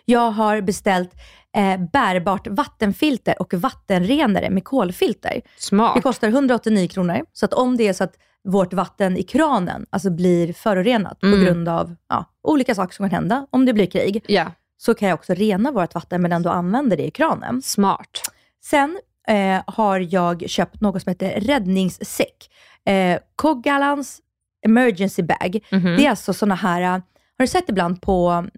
Jag 0.05 0.31
har 0.31 0.61
beställt 0.61 1.11
eh, 1.57 1.77
bärbart 1.93 2.47
vattenfilter 2.47 3.41
och 3.41 3.53
vattenrenare 3.53 4.49
med 4.49 4.63
kolfilter. 4.63 5.41
Smart. 5.57 5.95
Det 5.95 6.01
kostar 6.01 6.27
189 6.27 6.87
kronor. 6.87 7.21
Så 7.33 7.45
att 7.45 7.53
om 7.53 7.77
det 7.77 7.87
är 7.87 7.93
så 7.93 8.03
att 8.03 8.13
vårt 8.43 8.73
vatten 8.73 9.17
i 9.17 9.23
kranen 9.23 9.85
alltså 9.89 10.09
blir 10.09 10.53
förorenat 10.53 11.23
Mm. 11.23 11.39
på 11.39 11.45
grund 11.45 11.69
av 11.69 11.95
ja, 12.09 12.25
olika 12.43 12.75
saker 12.75 12.95
som 12.95 13.09
kan 13.09 13.15
hända, 13.15 13.47
om 13.49 13.65
det 13.65 13.73
blir 13.73 13.85
krig, 13.85 14.23
Ja, 14.27 14.51
så 14.77 14.93
kan 14.93 15.09
jag 15.09 15.15
också 15.15 15.33
rena 15.33 15.71
vårt 15.71 15.95
vatten 15.95 16.21
men 16.21 16.31
ändå 16.31 16.49
använda 16.49 16.95
det 16.95 17.05
i 17.07 17.11
kranen. 17.11 17.61
smart. 17.61 18.21
Sen 18.63 18.99
eh, 19.27 19.61
har 19.67 19.99
jag 20.13 20.49
köpt 20.49 20.81
något 20.81 21.01
som 21.01 21.09
heter 21.09 21.39
räddningssäck. 21.41 22.49
Eh, 22.85 23.19
Kogalans 23.35 24.19
emergency 24.65 25.23
bag. 25.23 25.59
Mhm. 25.71 25.95
Det 25.97 26.05
är 26.05 26.09
alltså 26.09 26.33
såna 26.33 26.55
här, 26.55 26.81
har 26.81 27.01
du 27.37 27.47
sett 27.47 27.69
ibland 27.69 28.01
på 28.01 28.29
mm, 28.29 28.51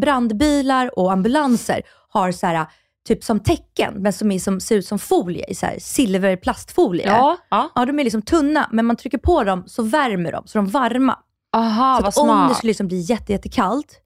brandbilar 0.00 0.98
och 0.98 1.12
ambulanser 1.12 1.82
har 2.08 2.32
så 2.32 2.46
här, 2.46 2.66
typ 3.08 3.24
som 3.24 3.40
tecken, 3.40 3.94
men 3.96 4.12
som, 4.12 4.32
är 4.32 4.38
som 4.38 4.60
ser 4.60 4.76
ut 4.76 4.86
som 4.86 4.98
folie, 4.98 5.54
så 5.54 5.66
här 5.66 5.76
silverplastfolie. 5.80 7.06
Ja, 7.06 7.36
ja. 7.50 7.70
Ja, 7.74 7.84
de 7.84 7.98
är 7.98 8.04
liksom 8.04 8.22
tunna, 8.22 8.68
men 8.72 8.86
man 8.86 8.96
trycker 8.96 9.18
på 9.18 9.44
dem 9.44 9.64
så 9.66 9.82
värmer 9.82 10.32
de, 10.32 10.46
så 10.46 10.58
de 10.58 10.66
är 10.66 10.70
varma. 10.70 11.18
Aha, 11.56 12.00
så 12.00 12.06
att 12.06 12.16
om 12.16 12.48
det 12.48 12.54
skulle 12.54 12.68
liksom 12.70 12.86
bli 12.88 13.00
jätte, 13.00 13.32
jättekallt, 13.32 14.00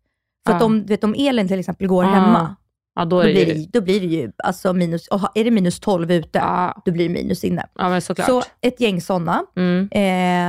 för 0.46 0.54
att 0.54 0.60
Ja. 0.60 0.66
om, 0.66 0.80
du 0.80 0.86
vet, 0.86 1.04
om 1.04 1.14
elen 1.18 1.48
till 1.48 1.58
exempel 1.60 1.86
går 1.86 2.04
Ah, 2.04 2.06
hemma, 2.06 2.56
Ja, 2.94 3.04
då 3.04 3.16
då 3.16 3.20
är 3.22 3.26
det 3.26 3.32
blir, 3.32 3.46
ju... 3.46 3.54
det, 3.54 3.68
då 3.78 3.80
blir 3.80 4.00
det 4.00 4.06
ju 4.06 4.32
alltså 4.44 4.72
minus, 4.72 5.08
är 5.34 5.44
det 5.44 5.50
minus 5.50 5.80
12 5.80 6.10
ute, 6.10 6.38
Ja, 6.38 6.82
då 6.84 6.92
blir 6.92 7.08
det 7.08 7.14
minus 7.14 7.44
inne. 7.44 7.66
ja. 7.74 8.00
Så 8.00 8.42
ett 8.60 8.80
gäng 8.80 9.00
sådana. 9.00 9.42
Mm. 9.56 9.88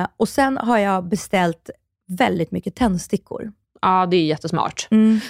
Eh, 0.03 0.07
och 0.17 0.29
sen 0.29 0.57
har 0.57 0.77
jag 0.77 1.07
beställt 1.09 1.69
väldigt 2.07 2.51
mycket 2.51 2.75
tändstickor. 2.75 3.51
Ja, 3.81 4.05
det 4.05 4.17
är 4.17 4.25
jättesmart. 4.25 4.87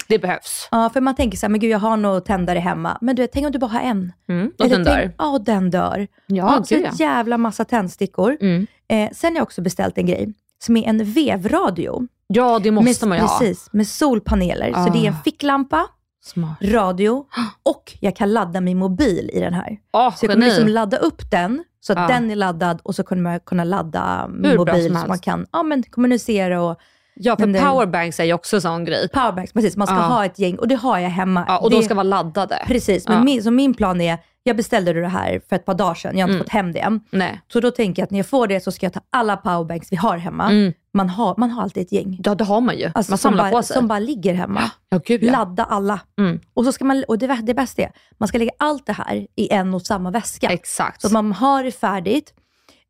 Det 0.07 0.19
behövs. 0.19 0.67
Ja, 0.71 0.89
för 0.93 1.01
man 1.01 1.15
tänker 1.15 1.37
så 1.37 1.45
här, 1.45 1.49
men 1.51 1.59
gud 1.59 1.69
jag 1.71 1.79
har 1.79 1.97
nog 1.97 2.25
tändare 2.25 2.59
hemma. 2.59 2.97
Men 3.01 3.15
du 3.15 3.21
vet, 3.21 3.31
tänk 3.31 3.45
om 3.45 3.51
du 3.51 3.59
bara 3.59 3.67
har 3.71 3.79
en. 3.81 4.13
Mm. 4.29 4.51
Och 4.59 4.65
Eller 4.65 4.75
den 4.77 4.85
tänk- 4.85 4.97
där. 4.97 5.15
Ja, 5.17 5.29
och 5.31 5.41
den 5.43 5.69
dör. 5.69 6.07
Ja, 6.27 6.63
så 6.63 6.75
gud 6.75 6.85
ja. 6.85 6.91
jävla 6.99 7.37
massa 7.37 7.65
tändstickor. 7.65 8.37
Mm. 8.41 8.67
Eh, 8.89 9.09
sen 9.13 9.31
har 9.31 9.37
jag 9.37 9.43
också 9.43 9.61
beställt 9.61 9.97
en 9.97 10.05
grej 10.05 10.33
som 10.63 10.77
är 10.77 10.87
en 10.89 11.03
vevradio. 11.03 12.07
Ja, 12.27 12.59
det 12.59 12.71
måste 12.71 13.05
med, 13.05 13.09
man 13.09 13.17
ju 13.17 13.23
ha. 13.31 13.39
Precis, 13.39 13.69
med 13.73 13.87
solpaneler. 13.87 14.73
Så 14.73 14.93
det 14.93 14.99
är 14.99 15.07
en 15.07 15.13
Ah. 15.13 15.23
ficklampa, 15.23 15.87
Smart. 16.23 16.57
radio 16.61 17.25
och 17.63 17.93
jag 17.99 18.15
kan 18.15 18.33
ladda 18.33 18.61
min 18.61 18.77
mobil 18.77 19.29
i 19.33 19.39
den 19.39 19.53
här. 19.53 19.77
Åh, 19.93 20.15
Så 20.15 20.25
jag 20.25 20.31
kommer 20.31 20.45
geni. 20.45 20.55
liksom 20.57 20.67
ladda 20.73 20.97
upp 20.97 21.31
den, 21.31 21.63
så 21.79 21.93
att 21.93 21.99
Ja. 21.99 22.07
den 22.07 22.31
är 22.31 22.35
laddad 22.35 22.79
och 22.83 22.95
så 22.95 23.03
kommer 23.03 23.21
man 23.21 23.39
kunna 23.39 23.63
ladda 23.63 24.29
Hur 24.43 24.57
mobil 24.57 24.95
så 25.01 25.07
man 25.07 25.19
kan 25.19 25.45
ja, 25.51 25.63
men 25.63 25.83
kommunicera 25.83 26.61
och 26.61 26.79
Ja, 27.23 27.37
för 27.37 27.45
powerbanks 27.71 28.19
är 28.19 28.23
ju 28.23 28.33
också 28.33 28.55
en 28.55 28.61
sån 28.61 28.85
grej. 28.85 29.09
powerbanks. 29.09 29.53
Precis, 29.53 29.77
man 29.77 29.87
ska 29.87 29.95
Ja. 29.95 30.01
ha 30.01 30.25
ett 30.25 30.39
gäng 30.39 30.55
och 30.55 30.67
det 30.67 30.75
har 30.75 30.99
jag 30.99 31.09
hemma. 31.09 31.45
Ja, 31.47 31.57
och 31.59 31.69
det, 31.69 31.75
de 31.75 31.83
ska 31.83 31.93
vara 31.93 32.03
laddade. 32.03 32.63
Precis, 32.67 33.07
men 33.07 33.17
Ja. 33.17 33.23
min, 33.23 33.43
så 33.43 33.51
min 33.51 33.73
plan 33.73 34.01
är, 34.01 34.17
jag 34.43 34.57
beställde 34.57 34.93
det 34.93 35.07
här 35.07 35.41
för 35.49 35.55
ett 35.55 35.65
par 35.65 35.73
dagar 35.73 35.93
sedan, 35.93 36.17
jag 36.17 36.27
har 36.27 36.29
inte 36.29 36.35
Mm. 36.35 36.43
fått 36.43 36.51
hem 36.53 36.71
det 36.71 36.79
än. 36.79 36.99
Nej. 37.11 37.41
Så 37.53 37.59
då 37.59 37.71
tänker 37.71 38.01
jag 38.01 38.05
att 38.05 38.11
när 38.11 38.19
jag 38.19 38.25
får 38.27 38.47
det 38.47 38.59
så 38.63 38.71
ska 38.71 38.85
jag 38.85 38.93
ta 38.93 39.01
alla 39.09 39.37
powerbanks 39.37 39.91
vi 39.91 39.95
har 39.95 40.17
hemma. 40.17 40.49
Mm. 40.51 40.73
Man, 40.93 41.09
har, 41.09 41.35
man 41.37 41.51
har 41.51 41.63
alltid 41.63 41.83
ett 41.83 41.91
gäng. 41.91 42.19
Ja, 42.23 42.35
det 42.35 42.43
har 42.43 42.61
man 42.61 42.77
ju. 42.77 42.85
Alltså, 42.85 43.11
man 43.11 43.17
som, 43.17 43.17
samlar 43.17 43.43
bara, 43.43 43.51
på 43.51 43.63
sig. 43.63 43.73
som 43.75 43.87
bara 43.87 43.99
ligger 43.99 44.33
hemma. 44.33 44.71
Ja, 44.89 44.99
gud 45.05 45.23
ja. 45.23 45.31
Ladda 45.31 45.63
alla. 45.63 45.99
Mm. 46.19 46.39
Och, 46.53 46.65
så 46.65 46.71
ska 46.71 46.85
man, 46.85 47.03
och 47.07 47.17
det, 47.17 47.39
det 47.43 47.53
bästa 47.53 47.81
är, 47.81 47.91
man 48.17 48.27
ska 48.27 48.37
lägga 48.37 48.51
allt 48.59 48.85
det 48.85 48.93
här 48.93 49.27
i 49.35 49.53
en 49.53 49.73
och 49.73 49.81
samma 49.81 50.11
väska. 50.11 50.47
Exakt. 50.47 51.01
Så 51.01 51.07
att 51.07 51.13
man 51.13 51.31
har 51.31 51.63
det 51.63 51.71
färdigt. 51.71 52.33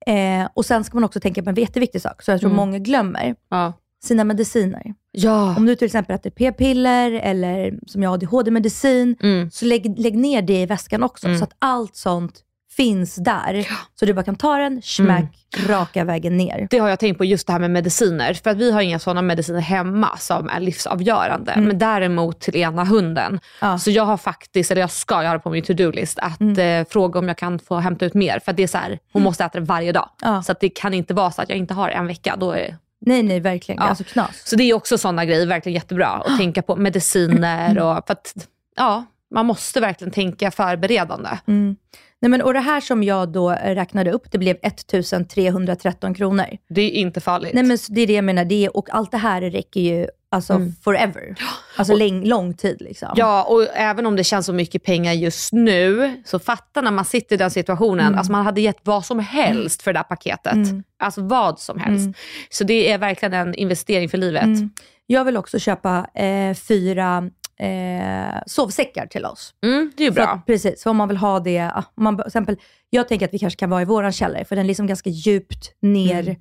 Eh, 0.07 0.47
och 0.53 0.65
sen 0.65 0.83
ska 0.83 0.95
man 0.97 1.03
också 1.03 1.19
tänka 1.19 1.43
på 1.43 1.49
en 1.49 1.55
jätteviktig 1.55 2.01
sak, 2.01 2.21
så 2.21 2.31
jag 2.31 2.39
tror 2.39 2.49
Mm. 2.49 2.57
många 2.57 2.77
glömmer. 2.79 3.35
Ja. 3.49 3.73
Sina 4.03 4.23
mediciner. 4.23 4.93
Ja. 5.11 5.55
Om 5.57 5.65
du 5.65 5.75
till 5.75 5.85
exempel 5.85 6.15
äter 6.15 6.29
p-piller 6.29 7.11
eller 7.11 7.73
som 7.87 8.03
jag 8.03 8.13
ADHD-medicin, 8.13 9.15
Mm. 9.23 9.51
så 9.51 9.65
lägg, 9.65 9.99
lägg 9.99 10.17
ner 10.17 10.41
det 10.41 10.61
i 10.61 10.65
väskan 10.65 11.03
också, 11.03 11.27
Mm. 11.27 11.37
så 11.37 11.43
att 11.43 11.53
allt 11.59 11.95
sånt 11.95 12.41
finns 12.77 13.15
där. 13.15 13.67
Så 13.99 14.05
du 14.05 14.13
bara 14.13 14.23
kan 14.23 14.35
ta 14.35 14.57
den, 14.57 14.81
smack, 14.81 15.35
raka 15.67 16.03
vägen 16.03 16.37
ner. 16.37 16.67
Det 16.69 16.77
har 16.77 16.89
jag 16.89 16.99
tänkt 16.99 17.17
på, 17.17 17.25
just 17.25 17.47
det 17.47 17.53
här 17.53 17.59
med 17.59 17.71
mediciner. 17.71 18.33
För 18.33 18.49
att 18.49 18.57
vi 18.57 18.71
har 18.71 18.81
inga 18.81 18.99
sådana 18.99 19.21
mediciner 19.21 19.59
hemma 19.59 20.17
som 20.17 20.49
är 20.49 20.59
livsavgörande. 20.59 21.53
Men 21.57 21.77
däremot 21.77 22.39
till 22.39 22.55
ena 22.55 22.83
hunden. 22.85 23.27
Mm. 23.27 23.39
Ja. 23.61 23.77
Så 23.79 23.91
jag 23.91 24.03
har 24.05 24.17
faktiskt, 24.17 24.71
eller 24.71 24.81
jag 24.81 24.91
ska, 24.91 25.21
jag 25.23 25.29
har 25.29 25.35
det 25.35 25.39
på 25.43 25.49
min 25.49 25.63
to-do-list, 25.63 26.19
att 26.19 26.39
Mm. 26.41 26.81
eh, 26.81 26.87
fråga 26.89 27.19
om 27.19 27.27
jag 27.27 27.37
kan 27.37 27.59
få 27.59 27.75
hämta 27.75 28.05
ut 28.05 28.13
mer. 28.13 28.39
För 28.39 28.51
att 28.51 28.57
det 28.57 28.63
är 28.63 28.67
så 28.67 28.77
här, 28.77 28.99
hon 29.13 29.23
måste 29.23 29.43
äta 29.45 29.59
det 29.59 29.65
varje 29.65 29.91
dag. 29.91 30.09
Ja. 30.21 30.43
Så 30.43 30.51
att 30.51 30.59
det 30.59 30.69
kan 30.69 30.93
inte 30.93 31.13
vara 31.13 31.31
så 31.31 31.41
att 31.41 31.49
jag 31.49 31.57
inte 31.57 31.73
har 31.73 31.89
en 31.89 32.07
vecka. 32.07 32.35
Då 32.39 32.51
är, 32.51 32.77
Nej, 33.05 33.23
nej, 33.23 33.39
verkligen. 33.39 33.81
Ja. 33.81 33.89
Alltså 33.89 34.03
knas. 34.03 34.49
så 34.49 34.55
det 34.55 34.63
är 34.63 34.73
också 34.73 34.97
sådana 34.97 35.25
grejer, 35.25 35.45
verkligen 35.45 35.73
jättebra. 35.73 36.07
Att 36.07 36.37
tänka 36.37 36.61
på 36.61 36.75
mediciner 36.75 37.79
och, 37.79 38.07
för 38.07 38.13
att, 38.13 38.47
ja, 38.75 39.05
man 39.33 39.45
måste 39.45 39.79
verkligen 39.79 40.11
tänka 40.11 40.51
förberedande. 40.51 41.29
Mm. 41.47 41.75
Nej, 42.21 42.29
men, 42.29 42.41
och 42.41 42.53
det 42.53 42.59
här 42.59 42.81
som 42.81 43.03
jag 43.03 43.29
då 43.29 43.49
räknade 43.49 44.11
upp, 44.11 44.31
det 44.31 44.37
blev 44.37 44.57
1313 44.61 46.13
kronor. 46.13 46.45
Det 46.69 46.81
är 46.81 46.91
inte 46.91 47.21
farligt. 47.21 47.53
Nej, 47.53 47.63
men 47.63 47.77
det 47.89 48.01
är 48.01 48.07
det 48.07 48.13
jag 48.13 48.23
menar. 48.23 48.45
Det 48.45 48.65
är, 48.65 48.77
och 48.77 48.89
allt 48.91 49.11
det 49.11 49.17
här 49.17 49.41
räcker 49.41 49.81
ju 49.81 50.07
alltså 50.31 50.53
Mm. 50.53 50.73
forever. 50.83 51.35
Alltså 51.77 51.95
läng, 51.95 52.25
lång 52.25 52.53
tid 52.53 52.81
liksom. 52.81 53.09
Ja, 53.15 53.43
och 53.43 53.67
även 53.73 54.05
om 54.05 54.15
det 54.15 54.23
känns 54.23 54.45
så 54.45 54.53
mycket 54.53 54.83
pengar 54.83 55.13
just 55.13 55.53
nu, 55.53 56.21
så 56.25 56.39
fatta 56.39 56.81
när 56.81 56.91
man 56.91 57.05
sitter 57.05 57.35
i 57.35 57.37
den 57.37 57.51
situationen. 57.51 58.05
Mm. 58.05 58.17
Alltså 58.17 58.31
man 58.31 58.45
hade 58.45 58.61
gett 58.61 58.79
vad 58.83 59.05
som 59.05 59.19
helst 59.19 59.81
för 59.81 59.93
det 59.93 59.99
där 59.99 60.03
paketet. 60.03 60.53
Mm. 60.53 60.83
Alltså 60.99 61.21
vad 61.21 61.59
som 61.59 61.79
helst. 61.79 62.03
Mm. 62.03 62.13
Så 62.49 62.63
det 62.63 62.91
är 62.91 62.97
verkligen 62.97 63.33
en 63.33 63.55
investering 63.55 64.09
för 64.09 64.17
livet. 64.17 64.43
Mm. 64.43 64.69
Jag 65.07 65.25
vill 65.25 65.37
också 65.37 65.59
köpa 65.59 66.07
eh, 66.13 66.53
fyra 66.55 67.29
eh, 67.59 68.39
sovsäckar 68.45 69.05
till 69.07 69.25
oss. 69.25 69.53
Mm, 69.65 69.91
det 69.97 70.03
är 70.03 70.05
ju 70.07 70.11
bra. 70.11 70.23
att, 70.27 70.45
precis, 70.45 70.83
för 70.83 70.89
om 70.89 70.97
man 70.97 71.07
vill 71.07 71.17
ha 71.17 71.39
det, 71.39 71.59
ah, 71.75 71.83
man, 71.97 72.19
exempel, 72.25 72.55
jag 72.89 73.07
tänker 73.07 73.25
att 73.25 73.33
vi 73.33 73.39
kanske 73.39 73.59
kan 73.59 73.69
vara 73.69 73.81
i 73.81 73.85
våran 73.85 74.11
källare, 74.11 74.45
för 74.45 74.55
den 74.55 74.65
är 74.65 74.67
liksom 74.67 74.87
ganska 74.87 75.09
djupt 75.09 75.71
ner, 75.81 76.37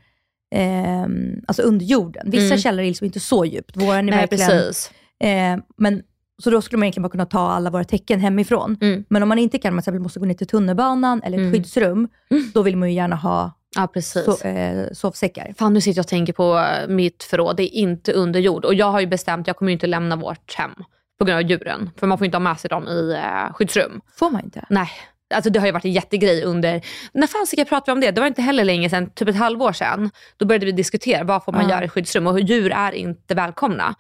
ehm, 0.51 1.41
alltså 1.49 1.63
under 1.63 1.87
jorden. 1.87 2.31
Vissa 2.31 2.45
Mm. 2.47 2.59
källare 2.59 2.87
är 2.87 2.89
liksom 2.89 3.05
inte 3.05 3.21
så 3.21 3.45
djupt. 3.45 3.77
Våran 3.77 3.99
är 3.99 4.03
Nej, 4.03 4.13
verkligen, 4.21 4.49
precis. 4.49 4.91
Eh, 5.21 5.57
men, 5.77 6.03
så 6.43 6.51
då 6.51 6.63
skulle 6.63 6.79
man 6.79 6.85
egentligen 6.85 7.03
bara 7.03 7.11
kunna 7.11 7.27
ta 7.27 7.41
alla 7.51 7.71
våra 7.71 7.85
täcken 7.85 8.21
hemifrån. 8.21 8.77
Mm. 8.81 9.05
Men 9.09 9.23
om 9.23 9.29
man 9.29 9.39
inte 9.39 9.59
kan, 9.59 9.75
man 9.75 9.83
till 9.83 10.01
måste 10.01 10.21
gå 10.21 10.27
ner 10.27 10.35
till 10.35 10.47
tunnelbanan 10.47 11.23
eller 11.23 11.39
ett 11.39 11.43
Mm. 11.43 11.53
skyddsrum, 11.53 12.09
då 12.55 12.63
vill 12.63 12.77
man 12.77 12.89
ju 12.89 12.95
gärna 12.95 13.17
ha 13.17 13.53
Ja, 13.77 13.87
precis. 13.87 14.25
so, 14.25 14.47
eh, 14.49 14.87
sovsäckar. 14.93 15.55
Fan, 15.59 15.75
nu 15.75 15.81
sitter 15.81 15.99
jag 15.99 16.03
och 16.05 16.09
tänker 16.09 16.33
på 16.33 16.65
mitt 16.93 17.23
förråd. 17.23 17.57
Det 17.57 17.63
är 17.63 17.81
inte 17.81 18.13
under 18.13 18.41
jord. 18.41 18.65
Och 18.65 18.75
jag 18.75 18.87
har 18.93 19.01
ju 19.01 19.07
bestämt 19.07 19.47
jag 19.47 19.57
kommer 19.57 19.71
ju 19.71 19.73
inte 19.73 19.87
lämna 19.87 20.17
vårt 20.17 20.55
hem 20.55 20.71
på 21.19 21.25
grund 21.25 21.37
av 21.45 21.51
djuren. 21.51 21.91
För 21.97 22.07
man 22.07 22.19
får 22.19 22.25
inte 22.25 22.37
ha 22.37 22.41
med 22.43 22.61
sig 22.61 22.69
dem 22.71 22.89
i 22.89 23.13
eh, 23.13 23.53
skyddsrum. 23.55 24.01
Får 24.17 24.31
man 24.31 24.45
inte? 24.45 24.65
Nej. 24.71 24.89
Alltså 25.35 25.51
det 25.51 25.59
har 25.59 25.67
ju 25.67 25.73
varit 25.73 25.85
en 25.85 25.93
jättegrej 25.93 26.43
under, 26.45 26.81
när 27.13 27.27
fasiken 27.27 27.67
pratade 27.67 27.91
vi 27.91 27.93
om 27.93 28.01
det? 28.01 28.11
Det 28.11 28.21
var 28.21 28.29
inte 28.29 28.43
heller 28.43 28.65
länge 28.65 28.91
sedan, 28.91 29.11
typ 29.11 29.29
ett 29.29 29.37
halvår 29.37 29.73
sedan. 29.73 30.11
Då 30.37 30.47
började 30.47 30.67
vi 30.67 30.73
diskutera 30.73 31.25
vad 31.25 31.45
får 31.45 31.53
man 31.53 31.63
Ja. 31.63 31.71
göra 31.71 31.85
i 31.85 31.89
skyddsrum 31.89 32.27
och 32.27 32.41
djur 32.41 32.73
är 32.73 32.93
inte 32.93 33.35
välkomna. 33.35 33.95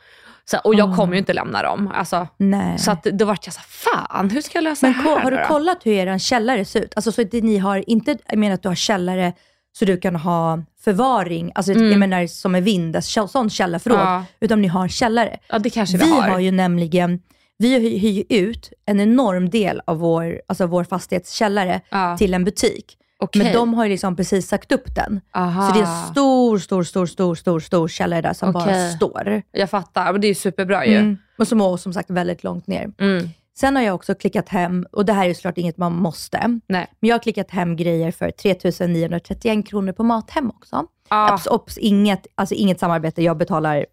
Så, 0.44 0.58
och 0.58 0.74
jag 0.74 0.92
Ah. 0.92 0.96
kommer 0.96 1.12
ju 1.12 1.18
inte 1.18 1.32
lämna 1.32 1.62
dem. 1.62 1.92
Alltså, 1.94 2.26
Nej. 2.36 2.78
så 2.78 2.90
att 2.90 3.02
då 3.04 3.24
vart 3.24 3.46
jag 3.46 3.54
så 3.54 3.60
fan 3.60 4.30
hur 4.30 4.40
ska 4.40 4.56
jag 4.58 4.62
lösa 4.64 4.86
Men 4.86 4.92
det 5.04 5.10
här 5.10 5.18
har 5.20 5.30
du 5.30 5.44
kollat 5.48 5.78
hur 5.86 5.92
er 5.92 6.18
källare 6.18 6.64
ser 6.64 6.80
ut? 6.80 6.92
Alltså 6.96 7.12
så 7.12 7.22
att 7.22 7.32
ni 7.32 7.58
har, 7.58 7.90
inte, 7.90 8.16
jag 8.28 8.38
menar 8.38 8.54
att 8.54 8.62
du 8.62 8.68
har 8.68 8.74
källare 8.74 9.32
så 9.72 9.84
du 9.84 9.96
kan 9.96 10.16
ha 10.16 10.62
förvaring, 10.84 11.52
alltså 11.54 11.72
Mm. 11.72 11.90
jag 11.90 11.98
menar 11.98 12.26
som 12.26 12.54
är 12.54 12.60
vind, 12.60 12.96
alltså, 12.96 13.28
sån 13.28 13.50
källarförråd, 13.50 13.98
Ja. 14.00 14.24
utan 14.40 14.62
ni 14.62 14.68
har 14.68 14.88
källare. 14.88 15.38
Ja 15.48 15.58
det 15.58 15.70
kanske 15.70 15.96
vi, 15.98 16.04
Vi 16.04 16.10
har. 16.10 16.28
har 16.28 16.38
ju 16.38 16.50
nämligen, 16.50 17.20
vi 17.60 17.98
hyr 17.98 18.24
ut 18.28 18.72
en 18.86 19.00
enorm 19.00 19.50
del 19.50 19.82
av 19.84 19.98
vår, 19.98 20.40
alltså 20.46 20.66
vår 20.66 20.84
fastighetskällare 20.84 21.80
Ja. 21.90 22.16
till 22.18 22.34
en 22.34 22.44
butik. 22.44 22.96
Okej. 23.22 23.42
Men 23.44 23.52
de 23.52 23.74
har 23.74 23.84
ju 23.84 23.90
liksom 23.90 24.16
precis 24.16 24.48
sagt 24.48 24.72
upp 24.72 24.94
den. 24.94 25.20
Aha. 25.34 25.68
Så 25.68 25.74
det 25.78 25.84
är 25.84 25.86
en 25.86 26.10
stor, 26.12 26.58
stor, 26.58 26.82
stor, 26.84 27.06
stor, 27.06 27.34
stor, 27.34 27.60
stor 27.60 27.88
källare 27.88 28.20
där 28.22 28.32
som 28.32 28.52
bara 28.52 28.64
Okej. 28.64 28.92
står. 28.96 29.42
Jag 29.52 29.70
fattar, 29.70 30.12
men 30.12 30.20
det 30.20 30.28
är 30.28 30.34
superbra 30.34 30.86
ju. 30.86 30.96
Mm. 30.96 31.16
Och 31.38 31.48
som 31.48 31.60
är 31.60 31.76
som 31.76 31.92
sagt 31.92 32.10
väldigt 32.10 32.44
långt 32.44 32.66
ner. 32.66 32.92
Mm. 32.98 33.28
Sen 33.58 33.76
har 33.76 33.82
jag 33.82 33.94
också 33.94 34.14
klickat 34.14 34.48
hem, 34.48 34.86
och 34.92 35.04
det 35.04 35.12
här 35.12 35.24
är 35.24 35.28
ju 35.28 35.34
såklart 35.34 35.58
inget 35.58 35.76
man 35.76 35.92
måste, 35.94 36.58
Nej. 36.68 36.86
men 37.00 37.08
jag 37.08 37.14
har 37.14 37.22
klickat 37.22 37.50
hem 37.50 37.76
grejer 37.76 38.10
för 38.10 38.30
3931 38.30 39.66
kronor 39.68 39.92
på 39.92 40.02
Mathem 40.02 40.50
också. 40.50 40.84
Ah. 41.08 41.34
Obs, 41.34 41.46
obs, 41.46 41.78
inget, 41.78 42.26
alltså 42.34 42.54
inget 42.54 42.80
samarbete, 42.80 43.22
jag 43.22 43.36
betalar 43.36 43.86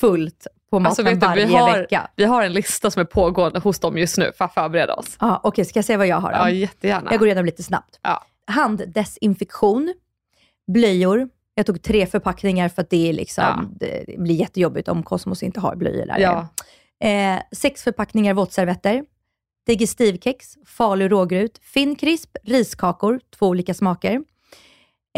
fullt 0.00 0.46
på 0.70 0.78
Mathem 0.78 0.86
Alltså, 0.90 1.02
vet 1.02 1.20
du, 1.20 1.26
varje 1.26 1.46
vi, 1.46 1.54
har, 1.54 1.78
vecka. 1.78 2.10
vi 2.16 2.24
har 2.24 2.42
en 2.42 2.52
lista 2.52 2.90
som 2.90 3.00
är 3.00 3.04
pågående 3.04 3.58
hos 3.60 3.78
dem 3.78 3.98
just 3.98 4.18
nu 4.18 4.32
för 4.38 4.44
att 4.44 4.54
förbereda 4.54 4.94
oss. 4.94 5.16
Ja, 5.20 5.40
Okej, 5.44 5.64
ska 5.64 5.78
jag 5.78 5.84
säga 5.84 5.98
vad 5.98 6.06
jag 6.06 6.16
har 6.20 6.32
då? 6.32 6.38
Ja, 6.38 6.50
jättegärna. 6.50 7.10
Jag 7.10 7.18
går 7.18 7.28
igenom 7.28 7.44
lite 7.44 7.62
snabbt. 7.62 7.98
Ja. 8.02 8.24
Handdesinfektion, 8.46 9.94
blöjor. 10.72 11.28
Jag 11.54 11.66
tog 11.66 11.82
tre 11.82 12.06
förpackningar 12.06 12.68
för 12.68 12.82
att 12.82 12.90
det, 12.90 13.08
är 13.08 13.12
liksom, 13.12 13.44
Ja. 13.44 13.64
det 13.88 14.18
blir 14.18 14.34
jättejobbigt 14.34 14.88
om 14.88 15.02
Cosmos 15.02 15.42
inte 15.42 15.60
har 15.60 15.76
blöjor 15.76 16.06
där. 16.06 16.18
Ja. 16.18 16.48
Eh, 17.08 17.42
sex 17.52 17.82
förpackningar 17.84 18.34
våtservetter, 18.34 19.04
digestivkex, 19.66 20.54
falu 20.66 21.08
rågrut, 21.08 21.58
finkrisp, 21.62 22.36
riskakor, 22.44 23.20
två 23.38 23.46
olika 23.46 23.74
smaker, 23.74 24.22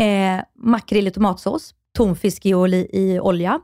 eh, 0.00 0.44
makrill 0.56 1.06
i 1.06 1.10
tomatsås, 1.10 1.74
tonfisk 1.96 2.46
i, 2.46 2.54
oli, 2.54 2.88
i 2.92 3.20
olja, 3.20 3.60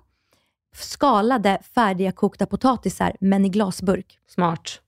skalade 0.77 1.59
färdiga 1.75 2.13
kokta 2.13 2.47
potatisar, 2.47 3.13
men 3.21 3.45
i 3.45 3.49
glasburk. 3.49 4.19
Smart. 4.29 4.81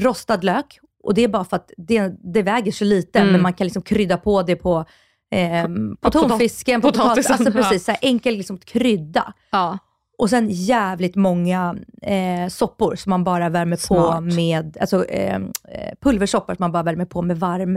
Rostad 0.00 0.44
lök, 0.44 0.78
och 1.02 1.14
det 1.14 1.24
är 1.24 1.28
bara 1.28 1.44
för 1.44 1.56
att 1.56 1.70
det, 1.76 2.12
det 2.34 2.42
väger 2.42 2.72
så 2.72 2.84
lite, 2.84 3.18
Mm. 3.20 3.32
men 3.32 3.42
man 3.42 3.52
kan 3.52 3.64
liksom 3.66 3.82
krydda 3.82 4.16
på 4.16 4.42
det 4.42 4.56
på, 4.56 4.84
eh, 5.30 5.68
på 6.00 6.10
tonfisken, 6.10 6.80
på 6.80 6.88
potatis, 6.88 7.26
potatisen, 7.26 7.46
alltså 7.46 7.52
precis, 7.70 7.84
så 7.84 7.90
här 7.92 7.98
enkel 8.02 8.34
liksom, 8.36 8.58
krydda. 8.58 9.32
Ja. 9.50 9.78
Och 10.18 10.30
sen 10.30 10.46
jävligt 10.50 11.16
många 11.16 11.76
eh, 12.02 12.48
soppor 12.48 12.96
som 12.96 13.10
man 13.10 13.24
bara 13.24 13.48
värmer 13.48 13.76
på 13.76 13.80
Smart. 13.80 14.22
med, 14.24 14.76
alltså 14.80 15.04
eh, 15.04 15.34
eh, 15.68 15.94
pulversoppor 16.00 16.54
som 16.54 16.62
man 16.62 16.72
bara 16.72 16.82
värmer 16.82 17.04
på 17.04 17.22
med 17.22 17.38
varm, 17.38 17.76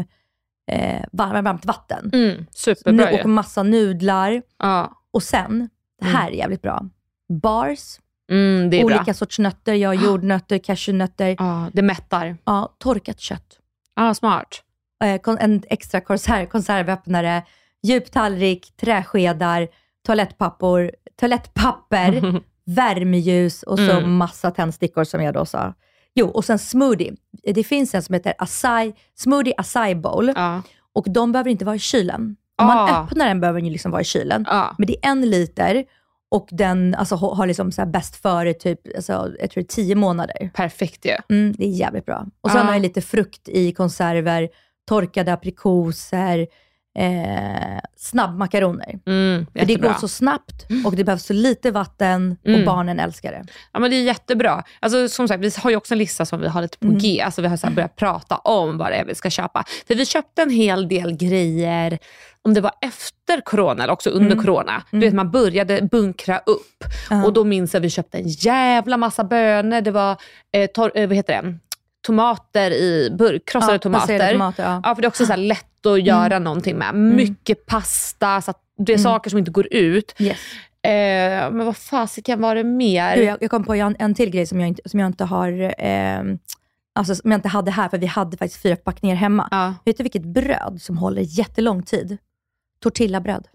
eh, 0.71 1.03
varm, 1.12 1.43
varmt 1.43 1.65
vatten. 1.65 2.10
Mm, 2.13 2.45
superbra 2.51 3.12
Nu, 3.12 3.21
och 3.23 3.29
massa 3.29 3.63
nudlar. 3.63 4.41
Ja. 4.60 4.91
Och 5.12 5.23
sen, 5.23 5.69
det 6.01 6.05
här 6.08 6.27
är 6.31 6.34
jävligt 6.36 6.62
bra, 6.62 6.86
bars, 7.30 8.00
Mm, 8.32 8.70
det 8.70 8.82
är 8.82 8.86
olika 8.86 9.04
bra. 9.04 9.14
sorts 9.14 9.40
nötter. 9.40 9.74
Jag 9.74 9.90
har 9.90 9.94
jordnötter, 10.06 10.58
cashewnötter, 10.58 11.36
Ja, 11.40 11.70
det 11.74 11.82
mättar. 11.82 12.38
ja, 12.46 12.76
torkat 12.80 13.20
kött. 13.20 13.60
Ja, 13.96 14.14
smart. 14.14 14.62
Eh, 15.04 15.20
en 15.40 15.64
extra 15.70 16.02
konserv, 16.02 16.46
konservöppnare, 16.46 17.44
djup 17.84 18.12
tallrik, 18.12 18.74
träskedar, 18.82 19.68
toalettpappor, 20.06 20.92
toalettpapper, 21.20 22.42
värmeljus 22.66 23.64
och 23.64 23.78
så 23.80 23.92
Mm. 23.92 24.16
massa 24.18 24.52
tändstickor 24.52 25.04
som 25.04 25.24
jag 25.24 25.34
då 25.34 25.46
sa. 25.46 25.74
Jo, 26.16 26.28
och 26.28 26.46
sen 26.46 26.60
smoothie. 26.60 27.14
Det 27.54 27.64
finns 27.64 27.96
en 27.96 28.04
som 28.04 28.14
heter 28.14 28.34
acai, 28.38 28.94
smoothie 29.16 29.54
acai 29.58 29.96
bowl 29.96 30.32
Ja. 30.36 30.62
och 30.94 31.06
de 31.10 31.32
behöver 31.32 31.50
inte 31.52 31.66
vara 31.66 31.76
i 31.76 31.80
kylen. 31.80 32.36
Om 32.58 32.68
man 32.68 32.78
Ah. 32.78 33.04
öppnar 33.04 33.28
den 33.28 33.40
behöver 33.42 33.60
den 33.60 33.66
ju 33.66 33.72
liksom 33.72 33.92
vara 33.92 34.02
i 34.02 34.06
kylen. 34.06 34.46
Ja. 34.50 34.76
Men 34.78 34.88
det 34.88 35.06
är 35.06 35.10
en 35.12 35.22
liter 35.30 35.84
och 36.36 36.48
den 36.52 36.95
alltså, 36.95 37.15
ha- 37.15 37.34
har 37.36 37.48
liksom 37.48 37.71
så 37.71 37.86
bäst 37.86 38.15
före 38.15 38.54
typ, 38.54 38.80
alltså, 38.95 39.32
jag 39.39 39.50
tror 39.52 39.63
tio 39.63 39.95
månader. 39.95 40.50
Perfekt 40.54 41.06
ju. 41.06 41.36
Mm, 41.36 41.54
det 41.58 41.65
är 41.65 41.69
jävligt 41.69 42.06
bra. 42.06 42.26
Och 42.41 42.52
sen 42.52 42.60
Ja. 42.60 42.65
har 42.65 42.74
jag 42.74 42.82
lite 42.82 43.02
frukt 43.02 43.50
i 43.50 43.71
konserver, 43.71 44.50
torkade 44.89 45.34
aprikoser, 45.34 46.48
eh, 46.95 47.79
snabbmakaroner. 47.97 48.99
Mm, 49.05 49.45
För 49.55 49.65
det 49.65 49.75
går 49.75 49.93
så 49.93 50.08
snabbt 50.08 50.65
och 50.86 50.95
det 50.95 51.03
behövs 51.03 51.25
så 51.25 51.34
lite 51.34 51.71
vatten 51.71 52.38
och 52.43 52.47
Mm. 52.49 52.65
barnen 52.65 52.99
älskar 52.99 53.31
det. 53.31 53.43
Ja, 53.73 53.79
men 53.79 53.91
det 53.91 53.97
är 53.97 54.03
jättebra. 54.03 54.63
Alltså, 54.79 55.10
som 55.10 55.27
sagt, 55.27 55.43
vi 55.43 55.51
har 55.58 55.69
ju 55.69 55.75
också 55.75 55.93
en 55.93 55.97
lista 55.97 56.25
som 56.25 56.41
vi 56.41 56.47
har 56.47 56.62
lite 56.62 56.77
på 56.77 56.86
Mm. 56.88 56.97
G. 56.97 57.21
Alltså, 57.21 57.41
vi 57.41 57.47
har 57.47 57.58
så 57.58 57.69
börjat 57.69 57.95
prata 57.95 58.36
om 58.36 58.77
vad 58.77 58.91
det 58.91 58.95
är 58.95 59.05
vi 59.05 59.15
ska 59.15 59.29
köpa. 59.29 59.63
För 59.88 59.95
vi 59.95 60.05
köpte 60.05 60.41
en 60.41 60.49
hel 60.49 60.88
del 60.88 61.12
grejer, 61.17 61.97
om 62.41 62.53
det 62.53 62.62
var 62.62 62.71
efter 62.81 63.41
corona 63.41 63.84
eller 63.84 63.93
också 63.93 64.10
under 64.10 64.31
Mm. 64.31 64.43
corona. 64.45 64.84
Du 64.91 64.99
vet, 64.99 65.13
man 65.13 65.31
började 65.31 65.81
bunkra 65.91 66.38
upp. 66.45 66.84
Ja. 67.10 67.25
Och 67.25 67.34
då 67.34 67.43
minns 67.43 67.73
jag 67.73 67.79
att 67.81 67.86
vi 67.86 67.89
köpte 67.89 68.17
en 68.17 68.27
jävla 68.27 68.97
massa 68.97 69.23
bönor. 69.23 69.81
Det 69.81 69.91
var 69.91 70.17
eh, 70.51 70.69
tor- 70.75 70.91
eh, 70.95 71.08
vad 71.08 71.15
heter 71.17 71.41
det? 71.41 71.58
Tomater 72.06 72.72
i 72.72 73.10
burk, 73.20 73.46
krossade 73.46 73.74
Ja, 73.74 73.80
tomater. 73.80 74.32
tomater, 74.32 74.63
ja. 74.63 74.82
Ja, 74.84 74.96
för 74.96 75.02
det 75.02 75.06
är 75.06 75.10
också 75.10 75.26
så 75.26 75.36
lätt 75.36 75.86
att 75.86 76.04
göra 76.04 76.39
någonting 76.39 76.78
med. 76.78 76.96
Mycket 76.96 77.65
pasta, 77.65 78.41
så 78.41 78.54
det 78.78 78.94
är 78.94 78.98
saker 78.98 79.30
som 79.30 79.39
inte 79.39 79.52
går 79.52 79.68
ut. 79.74 80.15
Yes. 80.20 80.38
Eh, 80.82 81.52
men 81.52 81.65
vad 81.65 81.78
fasiken 81.78 82.41
var 82.41 82.56
det 82.56 82.63
mer? 82.63 83.15
Du, 83.15 83.24
jag, 83.24 83.38
jag 83.41 83.52
kom 83.52 83.63
på 83.63 83.74
en, 83.76 83.96
en 84.00 84.15
till 84.15 84.30
grej 84.30 84.48
som 84.48 84.60
jag 84.60 84.68
inte, 84.68 84.89
som 84.89 85.00
jag 85.00 85.08
inte 85.08 85.24
har, 85.24 85.74
eh, 85.84 86.22
alltså 86.96 87.15
som 87.15 87.32
jag 87.32 87.38
inte 87.38 87.48
hade 87.48 87.72
här, 87.72 87.89
för 87.89 87.98
vi 87.98 88.06
hade 88.06 88.38
faktiskt 88.38 88.62
fyra 88.62 88.76
förpackningar 88.76 89.15
hemma. 89.15 89.48
Ja. 89.52 89.74
Vet 89.86 89.98
du 89.98 90.04
vilket 90.04 90.26
bröd 90.26 90.78
som 90.82 90.98
håller 90.98 91.22
jättelång 91.22 91.84
tid? 91.84 92.18
Tortillabröd. 92.84 93.48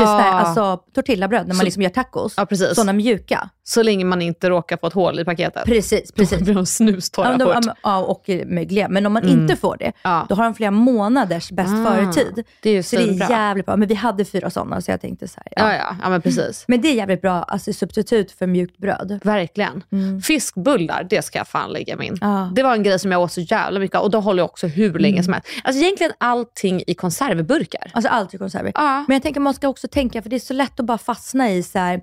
Är 0.00 0.04
Ah. 0.04 0.22
alltså 0.32 0.76
tortillabröd 0.94 1.40
när 1.42 1.48
man 1.54 1.56
Så- 1.56 1.64
liksom 1.64 1.82
gör 1.82 1.90
tacos. 1.90 2.34
Ja, 2.36 2.46
precis. 2.46 2.74
Sådana 2.74 2.92
mjuka. 2.92 3.48
Så 3.64 3.82
länge 3.82 4.04
man 4.04 4.22
inte 4.22 4.48
råkar 4.50 4.76
få 4.76 4.86
ett 4.86 4.92
hål 4.92 5.20
i 5.20 5.24
paketet. 5.24 5.64
Precis, 5.64 6.12
Då 6.12 6.14
precis. 6.22 6.40
blir 6.40 6.54
de 6.54 6.66
snustorra 6.66 7.36
Ja, 7.38 7.46
fort. 7.54 7.64
ja, 7.66 7.74
ja, 7.82 7.98
och 7.98 8.30
eh, 8.30 8.46
mögliga. 8.46 8.88
Men 8.88 9.06
om 9.06 9.12
man 9.12 9.22
Mm. 9.22 9.40
inte 9.40 9.56
får 9.56 9.76
det, 9.76 9.92
Ja. 10.02 10.26
då 10.28 10.34
har 10.34 10.44
de 10.44 10.54
flera 10.54 10.70
månaders 10.70 11.50
bäst 11.50 11.70
Ah, 11.74 11.84
före-tid. 11.90 12.44
det 12.62 12.70
är 12.70 12.74
ju 12.74 12.82
Så 12.82 12.96
det 12.96 13.02
är 13.02 13.30
jävligt 13.30 13.66
bra. 13.66 13.76
Men 13.76 13.88
vi 13.88 13.94
hade 13.94 14.24
fyra 14.24 14.50
sådana, 14.50 14.80
så 14.80 14.90
jag 14.90 15.00
tänkte 15.00 15.28
så 15.28 15.40
här. 15.44 15.52
Ja, 15.56 15.74
ja, 15.76 15.96
ja 16.02 16.08
men 16.10 16.22
precis. 16.22 16.64
Men 16.68 16.80
det 16.80 16.88
är 16.88 16.94
jävligt 16.94 17.22
bra 17.22 17.42
alltså, 17.42 17.72
substitut 17.72 18.32
för 18.32 18.46
mjukt 18.46 18.78
bröd. 18.78 19.20
Verkligen. 19.24 19.82
Mm. 19.92 20.20
Fiskbullar, 20.20 21.06
det 21.10 21.22
ska 21.24 21.38
jag 21.38 21.48
fan 21.48 21.70
lägga 21.72 21.96
min. 21.96 22.18
Ja. 22.20 22.50
Det 22.54 22.62
var 22.62 22.72
en 22.72 22.82
grej 22.82 22.98
som 22.98 23.12
jag 23.12 23.20
åt 23.20 23.32
så 23.32 23.40
jävla 23.40 23.80
mycket 23.80 23.96
av 23.96 24.02
och 24.04 24.10
då 24.10 24.20
håller 24.20 24.42
jag 24.42 24.50
också 24.50 24.66
hur 24.66 24.98
länge 24.98 25.14
Mm. 25.14 25.24
som 25.24 25.32
helst. 25.32 25.48
Alltså 25.64 25.82
egentligen 25.82 26.12
allting 26.18 26.82
i 26.86 26.94
konservburkar. 26.94 27.90
Alltså 27.94 28.08
allt 28.10 28.34
i 28.34 28.38
konserver. 28.38 28.72
Ja. 28.74 29.04
Men 29.08 29.14
jag 29.14 29.22
tänker 29.22 29.40
man 29.40 29.54
ska 29.54 29.68
också 29.68 29.85
tänka, 29.90 30.22
för 30.22 30.30
det 30.30 30.36
är 30.36 30.40
så 30.40 30.54
lätt 30.54 30.80
att 30.80 30.86
bara 30.86 30.98
fastna 30.98 31.50
i 31.50 31.62
så 31.62 31.78
här, 31.78 31.94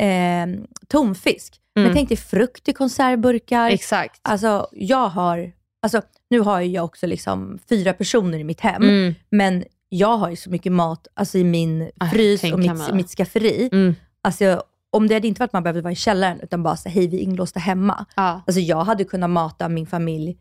eh, 0.00 0.46
tonfisk. 0.88 1.60
Men 1.74 1.92
tänk 1.94 2.08
dig 2.08 2.16
frukt 2.18 2.68
i 2.68 2.72
konservburkar. 2.72 3.60
Mm. 3.60 3.74
Exakt. 3.74 4.20
Alltså 4.24 4.68
jag 4.72 5.08
har, 5.08 5.52
alltså 5.82 6.02
nu 6.30 6.40
har 6.40 6.60
jag 6.60 6.84
också 6.84 7.06
liksom 7.06 7.58
fyra 7.68 7.92
personer 7.92 8.38
i 8.38 8.44
mitt 8.44 8.60
hem, 8.60 8.82
Mm. 8.82 9.14
men 9.30 9.64
jag 9.88 10.16
har 10.16 10.30
ju 10.30 10.36
så 10.36 10.50
mycket 10.50 10.72
mat 10.72 11.06
alltså 11.14 11.38
i 11.38 11.44
min 11.44 11.90
Ah, 12.00 12.06
frys 12.10 12.44
och 12.52 12.58
mitt, 12.58 12.94
mitt 12.94 13.08
skafferi. 13.10 13.68
Mm. 13.72 13.94
Alltså, 14.22 14.62
om 14.90 15.08
det 15.08 15.14
hade 15.14 15.28
inte 15.28 15.38
varit 15.38 15.48
att 15.48 15.52
man 15.52 15.62
behövde 15.62 15.82
vara 15.82 15.92
i 15.92 15.96
källaren, 15.96 16.40
utan 16.40 16.62
bara 16.62 16.76
så 16.76 16.88
hej 16.88 17.06
vi 17.08 17.16
är 17.16 17.20
inlåsta 17.20 17.60
hemma. 17.60 18.06
Ja. 18.16 18.42
Alltså 18.46 18.60
jag 18.60 18.84
hade 18.84 19.04
kunnat 19.04 19.30
mata 19.30 19.68
min 19.68 19.86
familj 19.86 20.36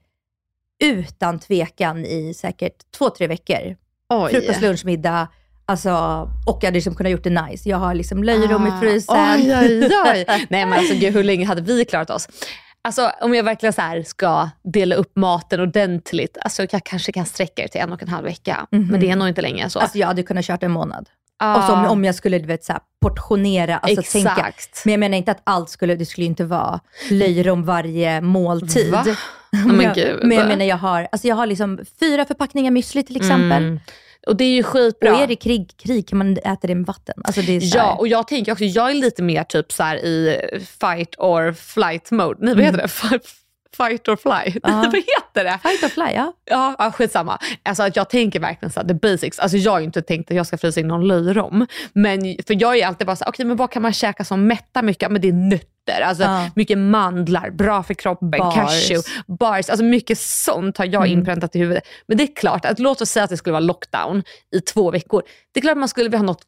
utan 0.84 1.40
tvekan 1.40 2.06
i 2.06 2.34
säkert 2.34 2.92
två, 2.98 3.10
tre 3.10 3.28
veckor. 3.28 3.76
Oj. 4.10 4.32
Frukost, 4.32 4.62
lunch, 4.62 4.86
middag. 4.86 5.28
Alltså, 5.68 5.92
och 6.46 6.58
jag 6.62 6.68
hade 6.68 6.76
liksom 6.76 6.96
kunnat 6.96 7.12
gjort 7.12 7.24
det 7.24 7.30
nice. 7.30 7.70
Jag 7.70 7.78
har 7.78 7.94
liksom 7.94 8.24
löjrom 8.24 8.68
i 8.68 8.72
frysen. 8.82 9.16
Ah. 9.16 9.36
Oj, 9.36 9.56
oj, 9.56 9.90
oj. 10.06 10.26
Nej 10.50 10.66
men 10.66 10.74
alltså 10.74 10.94
gud, 10.94 11.14
hur 11.14 11.24
länge 11.24 11.46
hade 11.46 11.62
vi 11.62 11.86
klarat 11.86 12.10
oss? 12.10 12.28
Alltså 12.82 13.12
om 13.22 13.36
jag 13.36 13.44
verkligen 13.44 13.74
så 13.74 14.04
ska 14.06 14.50
dela 14.64 14.96
upp 14.96 15.16
maten 15.16 15.60
ordentligt, 15.60 16.38
alltså 16.42 16.68
jag 16.72 16.84
kanske 16.84 17.12
kan 17.12 17.26
sträcka 17.26 17.62
det 17.62 17.68
till 17.68 17.82
en 17.82 17.94
och 17.94 18.02
en 18.02 18.08
halv 18.08 18.26
vecka. 18.26 18.68
Men 18.70 19.00
det 19.00 19.10
är 19.10 19.16
nog 19.16 19.28
inte 19.28 19.42
länge 19.42 19.70
så. 19.70 19.80
Alltså 19.80 19.98
jag 19.98 20.08
hade 20.08 20.24
kunnat 20.24 20.46
kört 20.46 20.64
en 20.64 20.72
månad. 20.72 21.10
Ah. 21.38 21.58
Och 21.58 21.64
så 21.64 21.74
om, 21.74 21.86
om 21.86 22.06
jag 22.06 22.16
skulle 22.16 22.40
du 22.40 22.48
vet, 22.48 22.64
så 22.64 22.72
här, 22.72 22.82
portionera, 23.02 23.78
alltså 23.78 24.12
tänka. 24.12 24.32
Exakt. 24.32 24.86
Men 24.86 24.92
jag 24.92 25.00
menar 25.00 25.18
inte 25.18 25.32
att 25.32 25.42
allt 25.44 25.70
skulle, 25.70 25.96
det 25.96 26.06
skulle 26.06 26.26
inte 26.26 26.44
vara 26.44 26.80
löjrom 27.10 27.64
varje 27.64 28.22
måltid. 28.22 28.92
Va? 28.92 29.06
Men, 29.52 29.68
men 29.78 29.86
jag, 29.86 30.20
men 30.24 30.38
jag 30.38 30.48
menar 30.48 30.66
jag 30.66 30.78
har, 30.78 31.08
alltså 31.12 31.28
jag 31.28 31.36
har 31.36 31.46
liksom 31.46 31.80
fyra 32.00 32.26
förpackningar 32.26 32.72
müsli 32.72 33.04
till 33.04 33.16
exempel. 33.16 33.64
Mm. 33.64 33.80
Och 34.26 34.36
det 34.36 34.44
är 34.44 34.56
ju 34.56 34.64
skitbra. 34.64 35.16
Och 35.16 35.22
är 35.22 35.28
det 35.28 35.36
krig, 35.36 35.72
krig 35.78 36.08
kan 36.08 36.18
man 36.18 36.38
äta 36.38 36.68
det 36.68 36.76
med 36.76 36.86
vatten. 36.86 37.22
Alltså 37.24 37.42
det 37.42 37.58
Ja, 37.58 37.96
och 37.96 38.08
jag 38.08 38.28
tänker 38.28 38.52
också, 38.52 38.64
jag 38.64 38.90
är 38.90 38.94
lite 38.94 39.24
mer 39.24 39.44
typ 39.44 39.72
så 39.72 39.84
i 39.84 40.40
fight 40.80 41.16
or 41.18 41.54
flight 41.54 42.12
mode. 42.12 42.38
Nej, 42.40 42.56
vad 42.56 42.64
heter 42.64 42.78
det? 43.10 43.20
Fight- 43.78 44.10
or 44.10 44.16
fly? 44.16 44.60
Ja. 44.64 44.70
vad 44.86 44.96
heter 44.96 45.44
det? 45.44 45.60
Fight 45.64 45.84
or 45.84 45.88
fly, 45.90 46.14
ja. 46.16 46.34
Ja, 46.46 46.76
ja 46.80 46.92
skitsamma. 46.92 47.40
Alltså 47.64 47.84
att 47.84 47.96
jag 47.96 48.10
tänker 48.10 48.40
verkligen 48.40 48.72
så 48.72 48.80
här, 48.80 48.88
the 48.88 48.94
basics. 48.94 49.40
Alltså 49.40 49.58
jag 49.58 49.72
har 49.72 49.80
ju 49.80 49.86
inte 49.86 50.02
tänkt 50.02 50.32
att 50.32 50.38
jag 50.38 50.48
ska 50.48 50.58
frysa 50.58 50.80
in 50.80 50.88
någon 50.88 51.08
löjrom. 51.08 51.68
Men, 51.94 52.22
för 52.48 52.62
jag 52.62 52.78
är 52.78 52.88
alltid 52.88 53.08
bara 53.08 53.16
så 53.16 53.24
här, 53.26 53.32
okej 53.32 53.46
men 53.46 53.58
vad 53.58 53.72
kan 53.72 53.82
man 53.82 53.94
käka 53.94 54.24
som 54.24 54.48
mättar 54.48 54.84
mycket? 54.84 55.12
Men 55.12 55.22
det 55.22 55.28
är 55.28 55.34
nötter. 55.34 56.02
Alltså 56.04 56.24
Ja. 56.24 56.50
mycket 56.56 56.78
mandlar, 56.78 57.50
bra 57.50 57.84
för 57.84 57.94
kroppen, 57.94 58.30
Bars. 58.32 58.56
cashew, 58.56 59.10
bars. 59.28 59.70
Alltså 59.70 59.84
mycket 59.86 60.18
sånt 60.20 60.78
har 60.78 60.86
jag 60.86 61.06
Mm. 61.06 61.20
inpräntat 61.20 61.56
i 61.56 61.60
huvudet. 61.60 61.84
Men 62.08 62.18
det 62.18 62.24
är 62.24 62.36
klart, 62.36 62.66
att 62.66 62.80
låt 62.80 63.02
oss 63.02 63.10
säga 63.10 63.24
att 63.24 63.30
det 63.30 63.38
skulle 63.38 63.52
vara 63.52 63.60
lockdown 63.60 64.24
i 64.56 64.60
två 64.62 64.92
veckor. 64.92 65.24
Det 65.54 65.60
är 65.60 65.62
klart 65.62 65.72
att 65.72 65.78
man 65.78 65.90
skulle 65.90 66.04
vilja 66.06 66.18
ha 66.20 66.26
något 66.26 66.44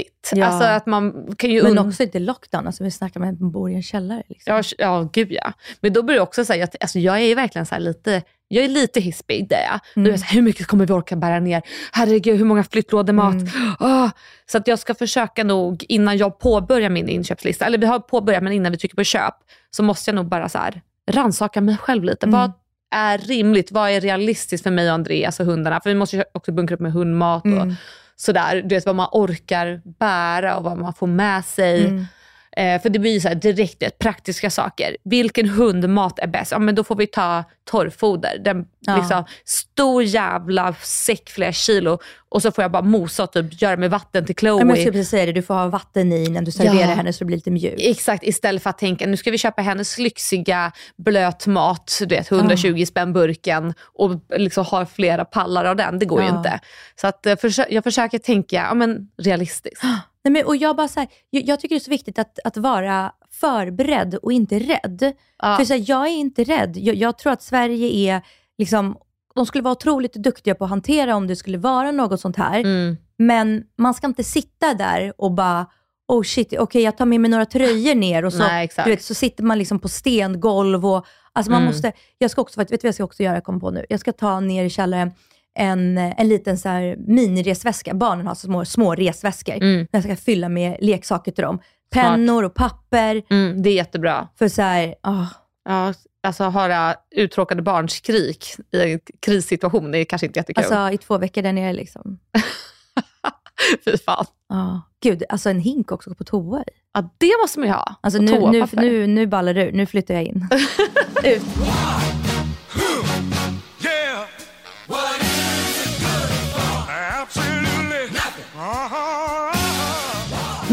göttigt. 0.00 0.32
Ja. 0.32 0.46
Alltså 0.46 0.64
att 0.64 0.86
man 0.86 1.34
kan 1.38 1.50
ju 1.50 1.62
Men 1.62 1.78
också 1.78 2.02
inte 2.02 2.18
lockdown, 2.18 2.66
alltså 2.66 2.84
vi 2.84 2.90
snackar 2.90 3.20
med 3.20 3.28
att 3.32 3.40
man 3.40 3.50
bor 3.50 3.70
i 3.70 3.74
en 3.74 3.82
källare. 3.82 4.22
Liksom. 4.28 4.54
Ja, 4.54 4.62
ja, 4.78 5.08
gud 5.12 5.32
ja. 5.32 5.52
Men 5.80 5.92
då 5.92 6.02
börjar 6.02 6.18
jag 6.18 6.28
också 6.28 6.44
säga 6.44 6.64
att 6.64 6.76
alltså, 6.80 6.98
jag 6.98 7.20
är 7.20 7.34
verkligen 7.34 7.66
så 7.66 7.74
här 7.74 7.82
lite, 7.82 8.22
jag 8.48 8.64
är 8.64 8.68
lite 8.68 9.00
hispig 9.00 9.48
det 9.48 9.54
är 9.54 9.70
jag. 9.70 9.80
Då 9.94 10.08
är 10.08 10.10
jag 10.10 10.20
så 10.20 10.26
här, 10.26 10.34
hur 10.34 10.42
mycket 10.42 10.66
kommer 10.66 10.86
vi 10.86 10.92
orka 10.92 11.16
bära 11.16 11.40
ner? 11.40 11.62
Herregud, 11.92 12.38
hur 12.38 12.44
många 12.44 12.64
flyttlådor 12.64 13.12
mat? 13.12 13.34
Åh. 13.80 14.08
Så 14.46 14.58
att 14.58 14.66
jag 14.66 14.78
ska 14.78 14.94
försöka 14.94 15.44
nog, 15.44 15.84
innan 15.88 16.18
jag 16.18 16.38
påbörjar 16.38 16.90
min 16.90 17.08
inköpslista, 17.08 17.66
eller 17.66 17.78
vi 17.78 17.86
har 17.86 17.98
påbörjat 17.98 18.42
men 18.42 18.52
innan 18.52 18.72
vi 18.72 18.78
trycker 18.78 18.96
på 18.96 19.04
köp, 19.04 19.34
så 19.70 19.82
måste 19.82 20.10
jag 20.10 20.14
nog 20.14 20.28
bara 20.28 20.48
så 20.48 20.58
här 20.58 20.82
rannsaka 21.10 21.60
mig 21.60 21.76
själv 21.76 22.04
lite. 22.04 22.26
Vad 22.26 22.52
är 22.94 23.18
rimligt? 23.18 23.72
Vad 23.72 23.90
är 23.90 24.00
realistiskt 24.00 24.62
för 24.62 24.70
mig 24.70 24.88
och 24.88 24.94
Andreas 24.94 25.40
och 25.40 25.46
hundarna? 25.46 25.80
För 25.80 25.90
vi 25.90 25.96
måste 25.96 26.16
ju 26.16 26.24
också 26.34 26.52
bunkra 26.52 26.74
upp 26.74 26.80
med 26.80 26.92
hundmat 26.92 27.44
och 27.44 27.66
sådär. 28.20 28.62
Du 28.62 28.74
vet 28.74 28.86
vad 28.86 28.96
man 28.96 29.08
orkar 29.12 29.80
bära 29.98 30.56
och 30.56 30.64
vad 30.64 30.78
man 30.78 30.94
får 30.94 31.06
med 31.06 31.44
sig. 31.44 31.86
Mm. 31.86 32.06
Eh, 32.56 32.82
för 32.82 32.88
det 32.88 32.98
blir 32.98 33.12
ju 33.12 33.20
så 33.20 33.28
här 33.28 33.34
direkt 33.34 33.82
vet, 33.82 33.98
praktiska 33.98 34.50
saker. 34.50 34.96
Vilken 35.04 35.48
hundmat 35.48 36.18
är 36.18 36.26
bäst? 36.26 36.52
Ja, 36.52 36.58
men 36.58 36.74
då 36.74 36.84
får 36.84 36.96
vi 36.96 37.06
ta 37.06 37.44
torrfoder. 37.70 38.38
Den, 38.44 38.64
Ja. 38.82 38.96
liksom, 38.96 39.24
stor 39.44 40.02
jävla 40.02 40.74
säck 40.82 41.30
flera 41.30 41.52
kilo 41.52 41.98
och 42.28 42.42
så 42.42 42.52
får 42.52 42.64
jag 42.64 42.70
bara 42.72 42.82
mosa 42.82 43.22
och 43.22 43.32
typ 43.32 43.62
göra 43.62 43.76
med 43.76 43.90
vatten 43.90 44.26
till 44.26 44.34
Chloe. 44.36 44.52
Ja, 44.60 44.64
men 44.64 44.68
jag 44.68 44.78
skulle 44.78 44.92
precis 44.92 45.08
säga 45.10 45.26
det, 45.26 45.32
du 45.32 45.42
får 45.42 45.54
ha 45.54 45.68
vatten 45.68 46.12
i 46.12 46.24
innan 46.24 46.44
du 46.44 46.50
serverar 46.52 46.74
Ja. 46.88 46.94
henne 46.94 47.12
så 47.12 47.18
det 47.18 47.24
blir 47.24 47.36
lite 47.36 47.50
mjukt. 47.50 47.76
Exakt, 47.80 48.22
istället 48.24 48.62
för 48.62 48.70
att 48.70 48.78
tänka 48.78 49.06
nu 49.06 49.16
ska 49.16 49.30
vi 49.30 49.38
köpa 49.38 49.62
hennes 49.62 49.98
lyxiga 49.98 50.72
blötmat, 50.96 51.96
du 52.00 52.06
vet 52.14 52.30
120 52.30 52.84
spänn 52.86 53.12
burken 53.12 53.74
och 53.94 54.10
liksom 54.36 54.64
ha 54.64 54.86
flera 54.86 55.24
pallar 55.24 55.64
av 55.64 55.76
den. 55.76 55.98
Det 55.98 56.06
går 56.06 56.22
ju 56.22 56.28
Ja. 56.28 56.36
inte. 56.38 56.60
Så 57.00 57.06
att, 57.06 57.26
eh, 57.26 57.36
jag 57.68 57.84
försöker 57.84 58.18
tänka 58.18 58.56
ja, 58.56 58.74
men 58.74 59.08
realistiskt. 59.22 59.82
Nej, 60.24 60.32
men, 60.32 60.46
och 60.46 60.56
jag, 60.56 60.76
bara 60.76 60.88
så 60.88 61.00
här, 61.00 61.08
jag, 61.30 61.42
jag 61.42 61.60
tycker 61.60 61.74
det 61.74 61.78
är 61.78 61.84
så 61.84 61.90
viktigt 61.90 62.18
att, 62.18 62.38
att 62.44 62.56
vara 62.56 63.12
förberedd 63.30 64.14
och 64.14 64.32
inte 64.32 64.58
rädd. 64.58 65.12
Ja. 65.38 65.56
För 65.56 65.64
så 65.64 65.72
här, 65.72 65.84
Jag 65.86 66.06
är 66.06 66.12
inte 66.12 66.44
rädd. 66.44 66.76
Jag, 66.76 66.96
jag 66.96 67.18
tror 67.18 67.32
att 67.32 67.42
Sverige 67.42 68.14
är, 68.14 68.22
liksom, 68.58 68.96
de 69.34 69.46
skulle 69.46 69.62
vara 69.64 69.72
otroligt 69.72 70.12
duktiga 70.12 70.54
på 70.54 70.64
att 70.64 70.70
hantera 70.70 71.16
om 71.16 71.26
det 71.26 71.36
skulle 71.36 71.58
vara 71.58 71.90
något 71.92 72.20
sånt 72.20 72.36
här. 72.36 72.60
Mm. 72.60 72.96
Men 73.18 73.62
man 73.78 73.94
ska 73.94 74.06
inte 74.06 74.24
sitta 74.24 74.74
där 74.74 75.12
och 75.18 75.32
bara, 75.32 75.66
oh 76.08 76.22
shit, 76.22 76.54
okej 76.58 76.82
jag 76.82 76.96
tar 76.96 77.06
med 77.06 77.20
mig 77.20 77.30
några 77.30 77.46
tröjor 77.46 77.94
ner 77.94 78.24
och 78.24 78.32
så, 78.32 78.38
Nej, 78.38 78.64
exakt. 78.64 78.86
du 78.86 78.90
vet, 78.90 79.02
så 79.02 79.14
sitter 79.14 79.44
man 79.44 79.58
liksom 79.58 79.78
på 79.78 79.88
stengolv. 79.88 80.86
Och, 80.86 81.06
alltså 81.32 81.50
man 81.50 81.60
Mm. 81.62 81.72
måste, 81.72 81.92
jag 82.18 82.30
ska 82.30 82.40
också, 82.40 82.60
vet 82.60 82.68
du 82.68 82.76
vad 82.76 82.84
jag 82.88 82.94
ska 82.94 83.04
också 83.04 83.22
göra, 83.22 83.34
jag 83.34 83.44
kom 83.44 83.60
på 83.60 83.70
nu? 83.70 83.86
Jag 83.88 84.00
ska 84.00 84.12
ta 84.12 84.40
ner 84.40 84.64
i 84.64 84.70
källaren 84.70 85.10
en, 85.60 85.98
en 85.98 86.28
liten 86.28 86.58
så 86.58 86.68
här 86.68 86.96
miniresväska. 86.98 87.94
Barnen 87.94 88.26
har 88.26 88.34
så 88.34 88.46
små, 88.46 88.64
små 88.64 88.94
resväskor. 88.94 89.54
Mm. 89.54 89.86
Jag 89.90 90.02
ska 90.02 90.16
fylla 90.16 90.48
med 90.48 90.76
leksaker 90.80 91.32
till 91.32 91.44
dem. 91.44 91.58
Pennor 91.90 92.42
och 92.44 92.54
papper. 92.54 93.22
Mm, 93.30 93.62
det 93.62 93.70
är 93.70 93.74
jättebra. 93.74 94.28
För 94.38 94.48
så 94.48 94.62
här, 94.62 94.94
ah, 95.00 95.26
Ja, 95.64 95.94
alltså 96.22 96.44
höra 96.44 96.94
uttråkade 97.10 97.62
barns 97.62 97.92
skrik 97.92 98.46
i 98.72 98.92
en 98.92 99.00
krissituation 99.20 99.94
är 99.94 100.04
kanske 100.04 100.26
inte 100.26 100.38
jättekul. 100.38 100.64
alltså 100.64 100.94
i 100.94 100.98
två 100.98 101.18
veckor 101.18 101.42
där 101.42 101.52
nere 101.52 101.72
liksom. 101.72 102.18
Fy 103.84 103.98
fan. 103.98 104.26
Ah, 104.48 104.78
gud, 105.02 105.22
alltså 105.28 105.50
en 105.50 105.60
hink 105.60 105.92
också 105.92 106.14
på 106.14 106.24
toa 106.24 106.60
i. 106.60 106.70
Ja, 106.94 107.10
det 107.18 107.32
måste 107.42 107.58
man 107.58 107.68
ju 107.68 107.74
ha. 107.74 107.94
Alltså 108.00 108.20
nu, 108.20 108.40
nu, 108.50 108.66
nu, 108.72 109.06
nu 109.06 109.26
ballar 109.26 109.58
ur. 109.58 109.72
Nu 109.72 109.86
flyttar 109.86 110.14
jag 110.14 110.24
in. 110.24 110.48
Ut. 111.24 111.42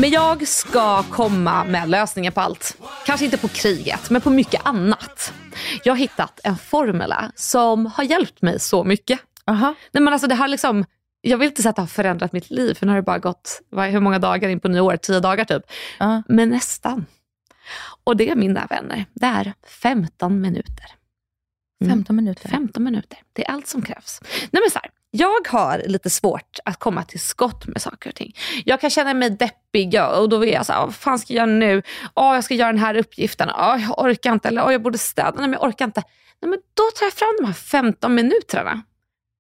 Men 0.08 0.14
jag 0.14 0.48
ska 0.48 1.04
komma 1.04 1.64
med 1.64 1.90
lösningen 1.90 2.34
på 2.34 2.42
allt. 2.42 2.78
Kanske 3.06 3.26
inte 3.26 3.38
på 3.38 3.48
kriget, 3.48 4.10
men 4.10 4.22
på 4.22 4.30
mycket 4.30 4.66
annat. 4.66 5.34
Jag 5.84 5.94
har 5.94 5.98
hittat 5.98 6.40
en 6.44 6.58
formula 6.58 7.32
som 7.36 7.86
har 7.86 8.04
hjälpt 8.04 8.42
mig 8.42 8.60
så 8.60 8.84
mycket. 8.84 9.20
Aha. 9.46 9.76
Nej, 9.92 10.04
men 10.04 10.14
alltså 10.14 10.28
det 10.28 10.36
har 10.36 10.48
liksom, 10.48 10.86
jag 11.22 11.38
vill 11.38 11.48
inte 11.50 11.62
säga 11.62 11.70
att 11.70 11.76
det 11.76 11.82
har 11.82 11.88
förändrat 11.88 12.34
mitt 12.34 12.50
liv, 12.50 12.74
för 12.74 12.86
nu 12.86 12.92
har 12.92 12.96
det 12.96 13.02
bara 13.02 13.20
gått 13.20 13.62
hur 13.72 14.00
många 14.00 14.20
dagar 14.20 14.50
in 14.50 14.60
på 14.60 14.68
nyår? 14.68 14.98
Tio 14.98 15.20
dagar 15.20 15.46
typ. 15.46 15.64
Ja. 16.00 16.24
Men 16.28 16.50
nästan. 16.50 17.06
Och 18.04 18.18
det, 18.18 18.36
mina 18.36 18.66
vänner, 18.66 19.06
det 19.14 19.26
är 19.26 19.54
15 19.68 20.42
minuter. 20.42 20.86
Mm. 21.84 21.98
15 21.98 22.16
minuter. 22.16 22.50
15 22.50 22.84
minuter. 22.84 23.20
Det 23.34 23.48
är 23.48 23.52
allt 23.52 23.68
som 23.68 23.82
krävs. 23.82 24.20
Nej, 24.52 24.62
men 24.62 24.72
så 24.72 24.80
här, 24.80 24.92
jag 25.12 25.48
har 25.48 25.82
lite 25.86 26.10
svårt 26.10 26.60
att 26.66 26.80
komma 26.80 27.04
till 27.04 27.20
skott 27.20 27.68
med 27.68 27.82
saker 27.82 28.10
och 28.10 28.16
ting. 28.16 28.36
Jag 28.66 28.82
kan 28.82 28.90
känna 28.90 29.14
mig 29.14 29.30
deppig 29.30 30.00
och 30.18 30.30
då 30.30 30.46
är 30.46 30.54
jag 30.54 30.66
så 30.66 30.74
här, 30.74 30.86
vad 30.86 30.96
fan 30.96 31.20
ska 31.20 31.34
jag 31.34 31.38
göra 31.48 31.58
nu? 31.58 31.82
Åh, 32.14 32.36
jag 32.36 32.44
ska 32.44 32.54
göra 32.54 32.72
den 32.72 32.82
här 32.82 32.96
uppgiften. 32.96 33.50
Åh, 33.50 33.78
jag 33.88 34.00
orkar 34.06 34.34
inte. 34.34 34.48
Eller 34.48 34.66
åh, 34.66 34.72
jag 34.72 34.82
borde 34.82 34.98
städa. 34.98 35.32
Nej, 35.32 35.42
men 35.42 35.54
jag 35.54 35.64
orkar 35.64 35.86
inte. 35.86 36.04
Nej, 36.42 36.50
men 36.50 36.60
då 36.74 36.84
tar 37.00 37.06
jag 37.06 37.14
fram 37.14 37.36
de 37.40 37.46
här 37.46 37.54
15 37.54 38.16
minuterna 38.16 38.82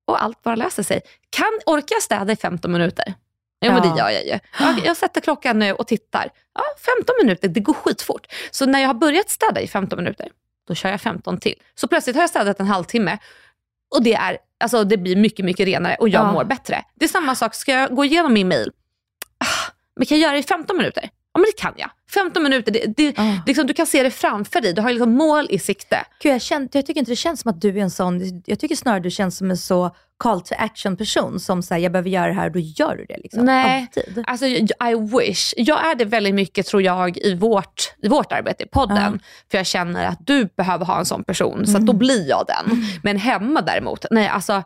och 0.07 0.23
allt 0.23 0.43
bara 0.43 0.55
löser 0.55 0.83
sig. 0.83 1.01
Kan, 1.29 1.59
orkar 1.65 1.95
jag 1.95 2.03
städa 2.03 2.33
i 2.33 2.35
15 2.35 2.71
minuter? 2.71 3.13
Jo, 3.65 3.71
men 3.71 3.83
Ja. 3.83 3.93
det 3.93 3.99
gör 3.99 4.09
jag 4.09 4.25
ju. 4.25 4.39
Jag, 4.59 4.85
jag 4.85 4.97
sätter 4.97 5.21
klockan 5.21 5.59
nu 5.59 5.73
och 5.73 5.87
tittar. 5.87 6.29
Ja, 6.53 6.61
15 6.97 7.15
minuter, 7.23 7.47
det 7.47 7.59
går 7.59 7.73
skitfort. 7.73 8.27
Så 8.51 8.65
när 8.65 8.79
jag 8.79 8.87
har 8.87 8.93
börjat 8.93 9.29
städa 9.29 9.61
i 9.61 9.67
15 9.67 9.97
minuter, 9.97 10.27
då 10.67 10.75
kör 10.75 10.89
jag 10.89 11.01
15 11.01 11.39
till. 11.39 11.55
Så 11.75 11.87
plötsligt 11.87 12.15
har 12.15 12.23
jag 12.23 12.29
städat 12.29 12.59
en 12.59 12.67
halvtimme 12.67 13.17
och 13.95 14.03
det, 14.03 14.13
är, 14.13 14.37
alltså, 14.59 14.83
det 14.83 14.97
blir 14.97 15.15
mycket, 15.15 15.45
mycket 15.45 15.67
renare 15.67 15.95
och 15.99 16.09
jag 16.09 16.25
Ja. 16.27 16.31
mår 16.31 16.43
bättre. 16.43 16.83
Det 16.95 17.05
är 17.05 17.09
samma 17.09 17.35
sak, 17.35 17.55
ska 17.55 17.71
jag 17.71 17.95
gå 17.95 18.05
igenom 18.05 18.33
min 18.33 18.47
mail? 18.47 18.71
Ah, 19.37 19.71
men 19.95 20.05
kan 20.05 20.17
jag 20.19 20.23
göra 20.23 20.33
det 20.33 20.39
i 20.39 20.43
15 20.43 20.77
minuter? 20.77 21.09
Ja, 21.37 21.41
men 21.41 21.45
det 21.55 21.61
kan 21.61 21.73
jag. 21.77 21.89
15 22.13 22.43
minuter, 22.43 22.71
det, 22.71 22.85
det, 22.97 23.13
Ja. 23.17 23.39
liksom, 23.45 23.67
du 23.67 23.73
kan 23.73 23.85
se 23.85 24.03
det 24.03 24.11
framför 24.11 24.61
dig. 24.61 24.73
Du 24.73 24.81
har 24.81 24.89
liksom 24.89 25.11
mål 25.13 25.47
i 25.49 25.59
sikte. 25.59 25.97
Gud, 26.21 26.33
jag, 26.33 26.41
känner, 26.41 26.69
jag 26.71 26.85
tycker 26.85 26.99
inte 26.99 27.11
det 27.11 27.15
känns 27.15 27.41
som 27.41 27.51
att 27.51 27.61
du 27.61 27.69
är 27.69 27.81
en 27.83 27.91
sån, 27.91 28.41
jag 28.45 28.59
tycker 28.59 28.75
snarare 28.75 28.99
du 28.99 29.11
känns 29.11 29.37
som 29.37 29.51
en 29.51 29.57
så 29.57 29.95
call 30.19 30.41
to 30.41 30.55
action 30.57 30.97
person 30.97 31.39
som 31.39 31.63
säger 31.63 31.83
jag 31.83 31.91
behöver 31.91 32.09
göra 32.09 32.27
det 32.27 32.33
här 32.33 32.49
då 32.49 32.59
gör 32.59 32.95
du 32.95 33.05
det. 33.05 33.17
Liksom. 33.17 33.45
Nej. 33.45 33.87
Alltid. 33.97 34.23
Alltså, 34.27 34.45
I 34.45 34.67
wish. 35.19 35.53
Jag 35.57 35.85
är 35.91 35.95
det 35.95 36.05
väldigt 36.05 36.35
mycket 36.35 36.65
tror 36.67 36.81
jag 36.81 37.17
i 37.17 37.35
vårt, 37.35 37.93
i 38.01 38.07
vårt 38.07 38.31
arbete 38.31 38.63
i 38.63 38.67
podden. 38.67 38.97
Ja. 39.13 39.19
För 39.51 39.57
jag 39.57 39.65
känner 39.67 40.05
att 40.05 40.19
du 40.27 40.45
behöver 40.57 40.85
ha 40.85 40.99
en 40.99 41.05
sån 41.05 41.23
person. 41.23 41.67
Så 41.67 41.77
då 41.77 41.93
blir 41.93 42.29
jag 42.29 42.45
den. 42.47 42.83
Men 43.03 43.17
hemma 43.17 43.61
däremot, 43.61 44.05
nej 44.11 44.27
alltså. 44.27 44.63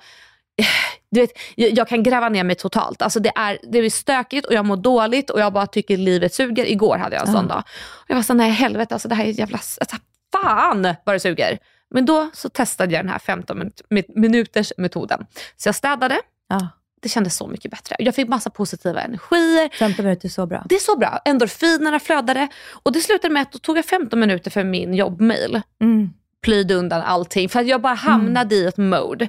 Du 1.09 1.21
vet, 1.21 1.31
jag, 1.55 1.87
kan 1.87 2.03
gräva 2.03 2.29
ner 2.29 2.43
mig 2.43 2.55
totalt. 2.55 3.01
Alltså 3.01 3.19
det, 3.19 3.31
är, 3.35 3.57
det 3.71 3.77
är 3.79 3.89
stökigt 3.89 4.45
och 4.47 4.53
jag 4.53 4.65
mår 4.65 4.77
dåligt 4.77 5.29
och 5.29 5.39
jag 5.39 5.53
bara 5.53 5.67
tycker 5.67 5.97
livet 5.97 6.33
suger. 6.33 6.65
Igår 6.71 6.97
hade 6.97 7.15
jag 7.15 7.27
en 7.27 7.33
sån 7.33 7.47
dag. 7.47 7.63
Och 7.91 8.05
jag 8.09 8.15
var 8.15 8.23
så 8.23 8.33
nej 8.33 8.51
helvete, 8.51 8.95
alltså 8.95 9.07
det 9.07 9.15
här 9.15 9.25
är 9.25 9.29
jävla... 9.29 9.57
Alltså, 9.57 9.95
fan 10.31 10.95
vad 11.05 11.15
det 11.15 11.19
suger. 11.19 11.57
Men 11.93 12.05
då 12.05 12.29
så 12.33 12.49
testade 12.49 12.93
jag 12.93 13.05
den 13.05 13.11
här 13.11 13.19
15 13.19 13.57
minut- 13.89 14.05
minuters 14.15 14.73
metoden. 14.77 15.25
Så 15.57 15.67
jag 15.67 15.75
städade, 15.75 16.19
Ja. 16.49 16.67
det 17.01 17.09
kändes 17.09 17.35
så 17.37 17.47
mycket 17.47 17.71
bättre. 17.71 17.95
Jag 17.99 18.15
fick 18.15 18.27
massa 18.27 18.49
positiva 18.49 19.01
energier. 19.01 19.69
15 19.79 20.05
minuter 20.05 20.27
är 20.27 20.29
så 20.29 20.45
bra. 20.45 20.63
Det 20.69 20.75
är 20.75 20.79
så 20.79 20.97
bra. 20.97 21.19
Endorfinerna 21.25 21.99
flödade. 21.99 22.47
Och 22.83 22.91
det 22.91 23.01
slutade 23.01 23.33
med 23.33 23.41
att 23.41 23.51
då 23.51 23.59
tog 23.59 23.77
jag 23.77 23.85
15 23.85 24.19
minuter 24.19 24.51
för 24.51 24.63
min 24.63 24.93
jobbmail. 24.93 25.61
Mm. 25.81 26.09
Plöjde 26.43 26.73
undan 26.75 27.01
allting. 27.01 27.49
För 27.49 27.59
att 27.59 27.67
jag 27.67 27.81
bara 27.81 27.93
hamnade 27.93 28.55
i 28.55 28.65
ett 28.65 28.77
mode. 28.77 29.27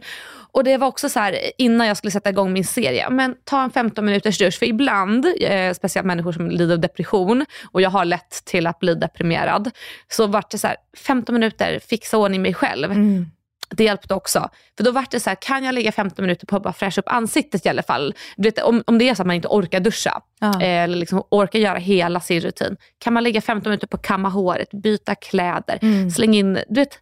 Och 0.54 0.64
det 0.64 0.76
var 0.76 0.86
också 0.88 1.08
så 1.08 1.20
här 1.20 1.38
innan 1.58 1.86
jag 1.86 1.96
skulle 1.96 2.10
sätta 2.10 2.30
igång 2.30 2.52
min 2.52 2.64
serie. 2.64 3.10
Men 3.10 3.34
ta 3.44 3.62
en 3.62 3.70
15 3.70 4.04
minuters 4.04 4.38
dusch. 4.38 4.58
För 4.58 4.66
ibland, 4.66 5.26
eh, 5.40 5.72
speciellt 5.74 6.06
människor 6.06 6.32
som 6.32 6.50
lider 6.50 6.74
av 6.74 6.80
depression 6.80 7.44
och 7.72 7.80
jag 7.82 7.90
har 7.90 8.04
lätt 8.04 8.42
till 8.44 8.66
att 8.66 8.78
bli 8.78 8.94
deprimerad. 8.94 9.70
Så 10.10 10.26
vart 10.26 10.50
det 10.50 10.58
så 10.58 10.66
här 10.66 10.76
15 10.96 11.34
minuter, 11.34 11.78
fixa 11.88 12.18
ordning 12.18 12.42
mig 12.42 12.54
själv. 12.54 12.92
Mm. 12.92 13.26
Det 13.74 13.84
hjälpte 13.84 14.14
också. 14.14 14.48
För 14.76 14.84
då 14.84 14.90
var 14.90 15.04
det 15.10 15.20
så 15.20 15.30
här, 15.30 15.36
kan 15.40 15.64
jag 15.64 15.74
lägga 15.74 15.92
15 15.92 16.22
minuter 16.22 16.46
på 16.46 16.56
att 16.56 16.62
bara 16.62 16.72
fräscha 16.72 17.00
upp 17.00 17.08
ansiktet 17.12 17.66
i 17.66 17.68
alla 17.68 17.82
fall? 17.82 18.14
Du 18.36 18.42
vet, 18.42 18.58
om, 18.62 18.82
om 18.86 18.98
det 18.98 19.08
är 19.08 19.14
så 19.14 19.22
att 19.22 19.26
man 19.26 19.36
inte 19.36 19.48
orkar 19.48 19.80
duscha, 19.80 20.20
Ja. 20.40 20.62
eh, 20.62 20.68
eller 20.84 20.96
liksom 20.96 21.22
orkar 21.30 21.58
göra 21.58 21.78
hela 21.78 22.20
sin 22.20 22.40
rutin. 22.40 22.76
Kan 22.98 23.12
man 23.12 23.22
lägga 23.24 23.40
15 23.40 23.70
minuter 23.70 23.86
på 23.86 23.96
att 23.96 24.02
kamma 24.02 24.28
håret, 24.28 24.68
byta 24.82 25.14
kläder, 25.14 25.78
Mm. 25.82 26.10
slänga 26.10 26.38
in 26.38 26.54
du 26.68 26.80
vet, 26.80 26.98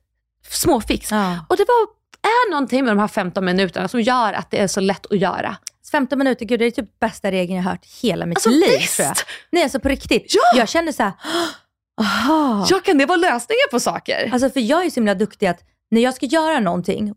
små 0.49 0.81
fix. 0.81 1.11
Ja. 1.11 1.45
Och 1.49 1.57
det 1.57 1.65
var, 1.69 2.00
är 2.23 2.51
någonting 2.51 2.85
med 2.85 2.91
de 2.91 2.99
här 3.01 3.09
15 3.09 3.45
minuterna 3.45 3.89
som 3.89 4.01
gör 4.03 4.33
att 4.33 4.51
det 4.51 4.59
är 4.59 4.67
så 4.67 4.81
lätt 4.81 5.07
att 5.13 5.19
göra. 5.19 5.57
15 5.93 6.19
minuter, 6.19 6.45
gud 6.45 6.59
det 6.61 6.67
är 6.67 6.71
typ 6.71 6.99
bästa 7.01 7.31
regeln 7.31 7.57
jag 7.57 7.63
har 7.65 7.71
hört 7.71 7.87
hela 8.03 8.27
mitt 8.27 8.39
Alltså, 8.39 8.51
liv 8.51 8.79
visst! 8.81 8.97
tror 8.97 9.07
jag. 9.09 9.17
Nej 9.53 9.63
alltså 9.63 9.81
på 9.81 9.89
riktigt. 9.89 10.27
Ja! 10.35 10.59
Jag 10.59 10.69
känner 10.69 10.93
så 10.93 11.03
här, 11.03 11.13
aha. 12.01 12.67
Ja, 12.71 12.79
kan 12.81 12.99
det 12.99 13.07
vara 13.07 13.17
lösningen 13.17 13.67
på 13.71 13.81
saker? 13.81 14.31
Alltså 14.33 14.51
för 14.51 14.61
jag 14.61 14.87
är 14.87 14.91
så 14.91 14.95
himla 14.95 15.15
duktig 15.15 15.47
att 15.47 15.61
när 15.91 16.01
jag 16.01 16.15
ska 16.15 16.27
göra 16.27 16.61
någonting 16.61 17.15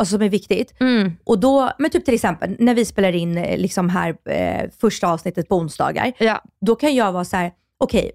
alltså 0.00 0.12
som 0.12 0.22
är 0.22 0.28
viktigt, 0.28 0.80
Mm. 0.80 1.12
och 1.24 1.38
då, 1.38 1.70
men 1.78 1.90
typ 1.90 2.04
till 2.04 2.14
exempel 2.14 2.56
när 2.58 2.74
vi 2.74 2.84
spelar 2.84 3.12
in 3.12 3.38
eh, 3.38 3.58
liksom 3.58 3.88
här 3.88 4.16
eh, 4.30 4.70
första 4.80 5.06
avsnittet 5.08 5.48
på 5.48 5.56
onsdagar, 5.56 6.12
Ja. 6.18 6.42
då 6.60 6.76
kan 6.76 6.94
jag 6.94 7.12
vara 7.12 7.24
så 7.24 7.36
här: 7.36 7.52
okej, 7.84 8.12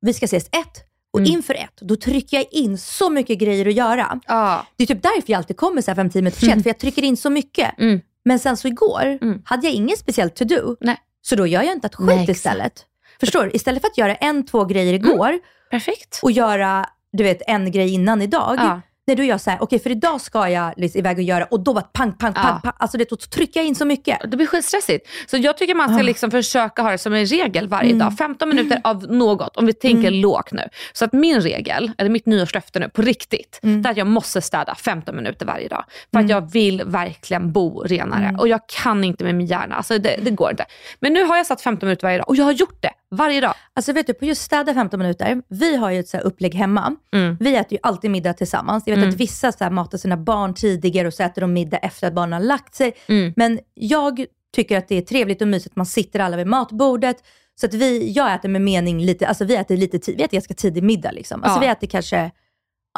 vi 0.00 0.12
ska 0.14 0.24
ses 0.24 0.44
ett, 0.46 0.84
och 1.12 1.20
Mm. 1.20 1.32
inför 1.32 1.54
ett, 1.54 1.76
då 1.80 1.96
trycker 1.96 2.36
jag 2.36 2.46
in 2.50 2.78
så 2.78 3.10
mycket 3.10 3.38
grejer 3.38 3.66
att 3.68 3.74
göra. 3.74 4.20
Ja. 4.26 4.66
Det 4.76 4.82
är 4.82 4.86
typ 4.86 5.02
därför 5.02 5.22
jag 5.32 5.38
alltid 5.38 5.56
kommer 5.56 5.82
så 5.82 5.90
här 5.90 5.96
5-10 5.96 6.14
minuter 6.16 6.38
för 6.38 6.46
sent, 6.46 6.62
för 6.62 6.70
jag 6.70 6.78
trycker 6.78 7.04
in 7.04 7.16
så 7.16 7.30
mycket. 7.30 7.78
Mm. 7.78 8.00
Men 8.24 8.38
sen 8.38 8.56
så 8.56 8.68
igår 8.68 9.18
Mm. 9.22 9.42
hade 9.44 9.66
jag 9.66 9.74
ingen 9.74 9.96
speciellt 9.96 10.34
to-do, 10.36 10.76
så 11.22 11.36
då 11.36 11.46
gör 11.46 11.62
jag 11.62 11.72
inte 11.72 11.86
ett 11.86 11.94
skit 11.94 12.06
Nej, 12.06 12.30
istället. 12.30 12.86
Förstår 13.20 13.44
du? 13.44 13.50
Istället 13.50 13.82
för 13.82 13.88
att 13.88 13.98
göra 13.98 14.14
en, 14.14 14.46
två 14.46 14.64
grejer 14.64 14.94
igår 14.94 15.38
Perfekt. 15.70 16.20
och 16.22 16.32
göra 16.32 16.86
du 17.12 17.24
vet, 17.24 17.42
en 17.46 17.70
grej 17.72 17.94
innan 17.94 18.22
idag. 18.22 18.54
Ja. 18.58 18.80
Nej, 19.06 19.16
då 19.16 19.22
är 19.22 19.26
jag 19.26 19.40
så 19.40 19.50
här, 19.50 19.62
okej 19.62 19.78
för 19.78 19.90
idag 19.90 20.20
ska 20.20 20.48
jag 20.48 20.72
liksom 20.76 20.98
iväg 20.98 21.16
och 21.16 21.22
göra 21.22 21.44
och 21.44 21.60
då 21.60 21.72
det 21.72 21.84
pang, 21.92 22.12
pang, 22.12 22.32
pang, 22.34 22.44
Ja. 22.46 22.60
pang. 22.62 22.72
Alltså 22.78 22.98
det, 22.98 23.10
då 23.10 23.16
trycker 23.16 23.60
jag 23.60 23.66
in 23.66 23.74
så 23.74 23.84
mycket. 23.84 24.30
Det 24.30 24.36
blir 24.36 24.46
skitstressigt. 24.46 25.06
Så 25.30 25.36
jag 25.36 25.56
tycker 25.58 25.74
man 25.74 25.88
ska 25.88 25.98
Ah. 25.98 26.02
liksom 26.02 26.30
försöka 26.30 26.82
ha 26.82 26.90
det 26.90 26.98
som 26.98 27.12
en 27.14 27.26
regel 27.26 27.68
varje 27.68 27.88
Mm. 27.90 27.98
dag. 27.98 28.16
15 28.18 28.48
minuter 28.48 28.80
av 28.84 29.02
något, 29.12 29.56
om 29.56 29.66
vi 29.66 29.72
tänker 29.72 30.10
lågt 30.10 30.52
nu. 30.52 30.68
Så 30.92 31.04
att 31.04 31.12
min 31.12 31.40
regel, 31.40 31.92
eller 31.98 32.10
mitt 32.10 32.26
nyårslöfte 32.26 32.78
nu 32.80 32.88
på 32.88 33.02
riktigt, 33.02 33.60
Mm. 33.62 33.82
det 33.82 33.88
är 33.88 33.90
att 33.90 33.96
jag 33.96 34.06
måste 34.06 34.40
städa 34.40 34.74
15 34.74 35.16
minuter 35.16 35.46
varje 35.46 35.68
dag. 35.68 35.84
För 36.12 36.20
att 36.20 36.28
jag 36.28 36.52
vill 36.52 36.82
verkligen 36.86 37.52
bo 37.52 37.80
renare. 37.82 38.36
Och 38.38 38.48
jag 38.48 38.60
kan 38.82 39.04
inte 39.04 39.24
med 39.24 39.34
min 39.34 39.46
hjärna. 39.46 39.74
Alltså 39.74 39.98
det, 39.98 40.16
det 40.22 40.30
går 40.30 40.50
inte. 40.50 40.64
Men 41.00 41.12
nu 41.12 41.24
har 41.24 41.36
jag 41.36 41.46
satt 41.46 41.60
15 41.62 41.86
minuter 41.86 42.06
varje 42.06 42.18
dag 42.18 42.28
och 42.28 42.36
jag 42.36 42.44
har 42.44 42.52
gjort 42.52 42.82
det 42.82 42.90
varje 43.12 43.40
dag. 43.40 43.54
Alltså 43.74 43.92
vet 43.92 44.06
du, 44.06 44.14
på 44.14 44.24
just 44.24 44.42
städa 44.42 44.74
15 44.74 45.00
minuter, 45.00 45.42
vi 45.48 45.76
har 45.76 45.90
ju 45.90 46.00
ett 46.00 46.08
så 46.08 46.16
här 46.16 46.24
upplägg 46.24 46.54
hemma. 46.54 46.96
Mm. 47.14 47.36
Vi 47.40 47.56
äter 47.56 47.72
ju 47.72 47.78
alltid 47.82 48.10
middag 48.10 48.32
tillsammans. 48.32 48.84
Jag 48.86 48.96
vet 48.96 49.08
att 49.08 49.14
vissa 49.14 49.52
så 49.52 49.64
här 49.64 49.70
matar 49.70 49.98
sina 49.98 50.16
barn 50.16 50.54
tidigare 50.54 51.08
och 51.08 51.14
så 51.14 51.22
äter 51.22 51.40
de 51.40 51.52
middag 51.52 51.76
efter 51.78 52.06
att 52.06 52.14
barnen 52.14 52.32
har 52.32 52.40
lagt 52.40 52.74
sig. 52.74 52.92
Mm. 53.06 53.32
Men 53.36 53.60
jag 53.74 54.24
tycker 54.54 54.78
att 54.78 54.88
det 54.88 54.96
är 54.96 55.02
trevligt 55.02 55.42
och 55.42 55.48
mysigt 55.48 55.72
att 55.72 55.76
man 55.76 55.86
sitter 55.86 56.20
alla 56.20 56.36
vid 56.36 56.46
matbordet. 56.46 57.16
Så 57.60 57.66
att 57.66 57.74
vi, 57.74 58.12
jag 58.12 58.34
äter 58.34 58.48
med 58.48 58.62
mening 58.62 59.04
lite, 59.04 59.28
alltså 59.28 59.44
vi 59.44 59.56
äter 59.56 59.76
lite 59.76 59.98
tid, 59.98 60.16
vi 60.16 60.22
äter 60.24 60.36
ganska 60.36 60.54
tidig 60.54 60.82
middag 60.82 61.10
liksom. 61.10 61.42
Alltså 61.44 61.56
Ja. 61.56 61.60
vi 61.60 61.66
äter 61.66 61.86
kanske 61.86 62.30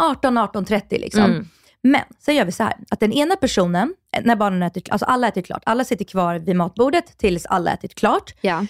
18, 0.01 0.39
18.30 0.39 0.83
liksom. 0.91 1.23
Mm. 1.25 1.49
Men 1.83 2.03
sen 2.19 2.35
gör 2.35 2.45
vi 2.45 2.53
så 2.53 2.63
här, 2.63 2.75
att 2.91 3.01
den 3.01 3.13
ena 3.13 3.37
personen, 3.37 3.95
när 4.23 4.37
barnen 4.37 4.63
äter, 4.63 4.83
alltså 4.91 5.07
alla 5.07 5.29
äter 5.29 5.43
klart, 5.43 5.63
alla 5.67 5.85
sitter 5.85 6.05
kvar 6.05 6.39
vid 6.39 6.57
matbordet 6.57 7.19
tills 7.19 7.47
alla 7.47 7.73
ätit 7.73 7.95
klart. 7.95 8.35
Ja. 8.41 8.67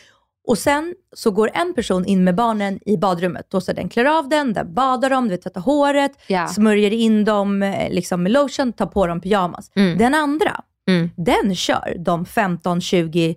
Och 0.46 0.58
sen 0.58 0.94
så 1.12 1.30
går 1.30 1.50
en 1.54 1.74
person 1.74 2.04
in 2.06 2.24
med 2.24 2.34
barnen 2.34 2.80
i 2.86 2.96
badrummet. 2.96 3.46
Då 3.50 3.60
så 3.60 3.72
den 3.72 3.88
klär 3.88 4.04
av 4.04 4.28
den, 4.28 4.52
där 4.52 4.64
badar 4.64 5.10
de, 5.10 5.28
du 5.28 5.36
tvättar 5.36 5.60
håret, 5.60 6.12
Ja. 6.26 6.48
smörjer 6.48 6.92
in 6.92 7.24
dem 7.24 7.62
eh, 7.62 7.90
liksom 7.92 8.22
med 8.22 8.32
lotion, 8.32 8.72
tar 8.72 8.86
på 8.86 9.06
dem 9.06 9.20
pyjamas. 9.20 9.70
Mm. 9.76 9.98
Den 9.98 10.14
andra, 10.14 10.60
Mm. 10.88 11.10
den 11.16 11.54
kör 11.54 11.96
de 11.98 12.24
15-20 12.24 13.34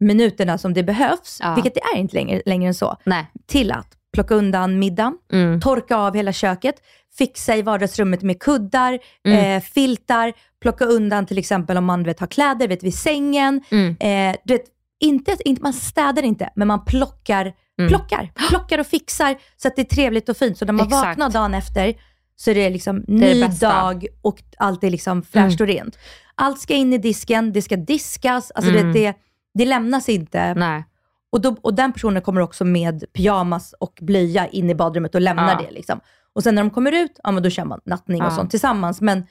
minuterna 0.00 0.58
som 0.58 0.74
det 0.74 0.82
behövs, 0.82 1.38
Ja. 1.42 1.54
vilket 1.54 1.74
det 1.74 1.80
är 1.94 1.98
inte 1.98 2.14
längre, 2.16 2.42
längre 2.46 2.68
än 2.68 2.74
så, 2.74 2.96
Nej. 3.04 3.26
till 3.46 3.72
att 3.72 3.86
plocka 4.12 4.34
undan 4.34 4.78
middagen, 4.78 5.14
Mm. 5.32 5.60
torka 5.60 5.96
av 5.96 6.14
hela 6.16 6.32
köket, 6.32 6.74
fixa 7.18 7.56
i 7.56 7.62
vardagsrummet 7.62 8.22
med 8.22 8.40
kuddar, 8.42 8.98
Mm. 9.24 9.56
eh, 9.56 9.62
filtar, 9.62 10.32
plocka 10.62 10.84
undan 10.84 11.26
till 11.26 11.38
exempel 11.38 11.76
om 11.76 11.84
man 11.84 12.02
vet, 12.02 12.20
har 12.20 12.26
kläder 12.26 12.68
vet, 12.68 12.82
vid 12.82 12.94
sängen. 12.94 13.62
Mm. 13.70 13.96
Eh, 14.00 14.36
du 14.44 14.54
vet, 14.54 14.64
inte, 15.00 15.36
inte, 15.44 15.62
man 15.62 15.72
städar 15.72 16.22
inte, 16.22 16.50
men 16.56 16.68
man 16.68 16.84
plockar, 16.84 17.54
Mm. 17.78 17.88
plockar, 17.88 18.32
plockar 18.48 18.78
och 18.78 18.86
fixar 18.86 19.36
så 19.56 19.68
att 19.68 19.76
det 19.76 19.82
är 19.82 19.94
trevligt 19.96 20.28
och 20.28 20.36
fint. 20.36 20.58
Så 20.58 20.64
när 20.64 20.72
man 20.72 20.86
Exakt. 20.86 21.06
vaknar 21.06 21.30
dagen 21.30 21.54
efter 21.54 21.94
så 22.36 22.50
är 22.50 22.54
det 22.54 22.70
liksom 22.70 23.04
det 23.06 23.12
ny 23.12 23.40
bästa. 23.40 23.68
dag 23.68 24.06
och 24.22 24.42
allt 24.58 24.84
är 24.84 24.90
liksom 24.90 25.22
fräscht 25.22 25.60
och 25.60 25.66
rent. 25.66 25.98
Allt 26.34 26.60
ska 26.60 26.74
in 26.74 26.92
i 26.92 26.98
disken, 26.98 27.52
det 27.52 27.62
ska 27.62 27.76
diskas, 27.76 28.50
alltså 28.50 28.70
Mm. 28.70 28.92
det, 28.92 29.00
det, 29.00 29.14
det 29.54 29.64
lämnas 29.64 30.08
inte. 30.08 30.54
Nej. 30.54 30.84
Och, 31.32 31.40
då, 31.40 31.56
och 31.62 31.74
den 31.74 31.92
personen 31.92 32.22
kommer 32.22 32.40
också 32.40 32.64
med 32.64 33.04
pyjamas 33.12 33.74
och 33.80 33.98
blöja 34.02 34.46
in 34.46 34.70
i 34.70 34.74
badrummet 34.74 35.14
och 35.14 35.20
lämnar 35.20 35.52
Ja. 35.60 35.66
det. 35.66 35.70
Liksom. 35.74 36.00
Och 36.32 36.42
sen 36.42 36.54
när 36.54 36.62
de 36.62 36.70
kommer 36.70 36.92
ut, 36.92 37.20
ja 37.24 37.30
men 37.32 37.42
då 37.42 37.50
kör 37.50 37.64
man 37.64 37.80
nattning 37.84 38.22
och 38.22 38.26
Ja. 38.32 38.36
sånt 38.36 38.50
tillsammans. 38.50 39.00
Men 39.00 39.26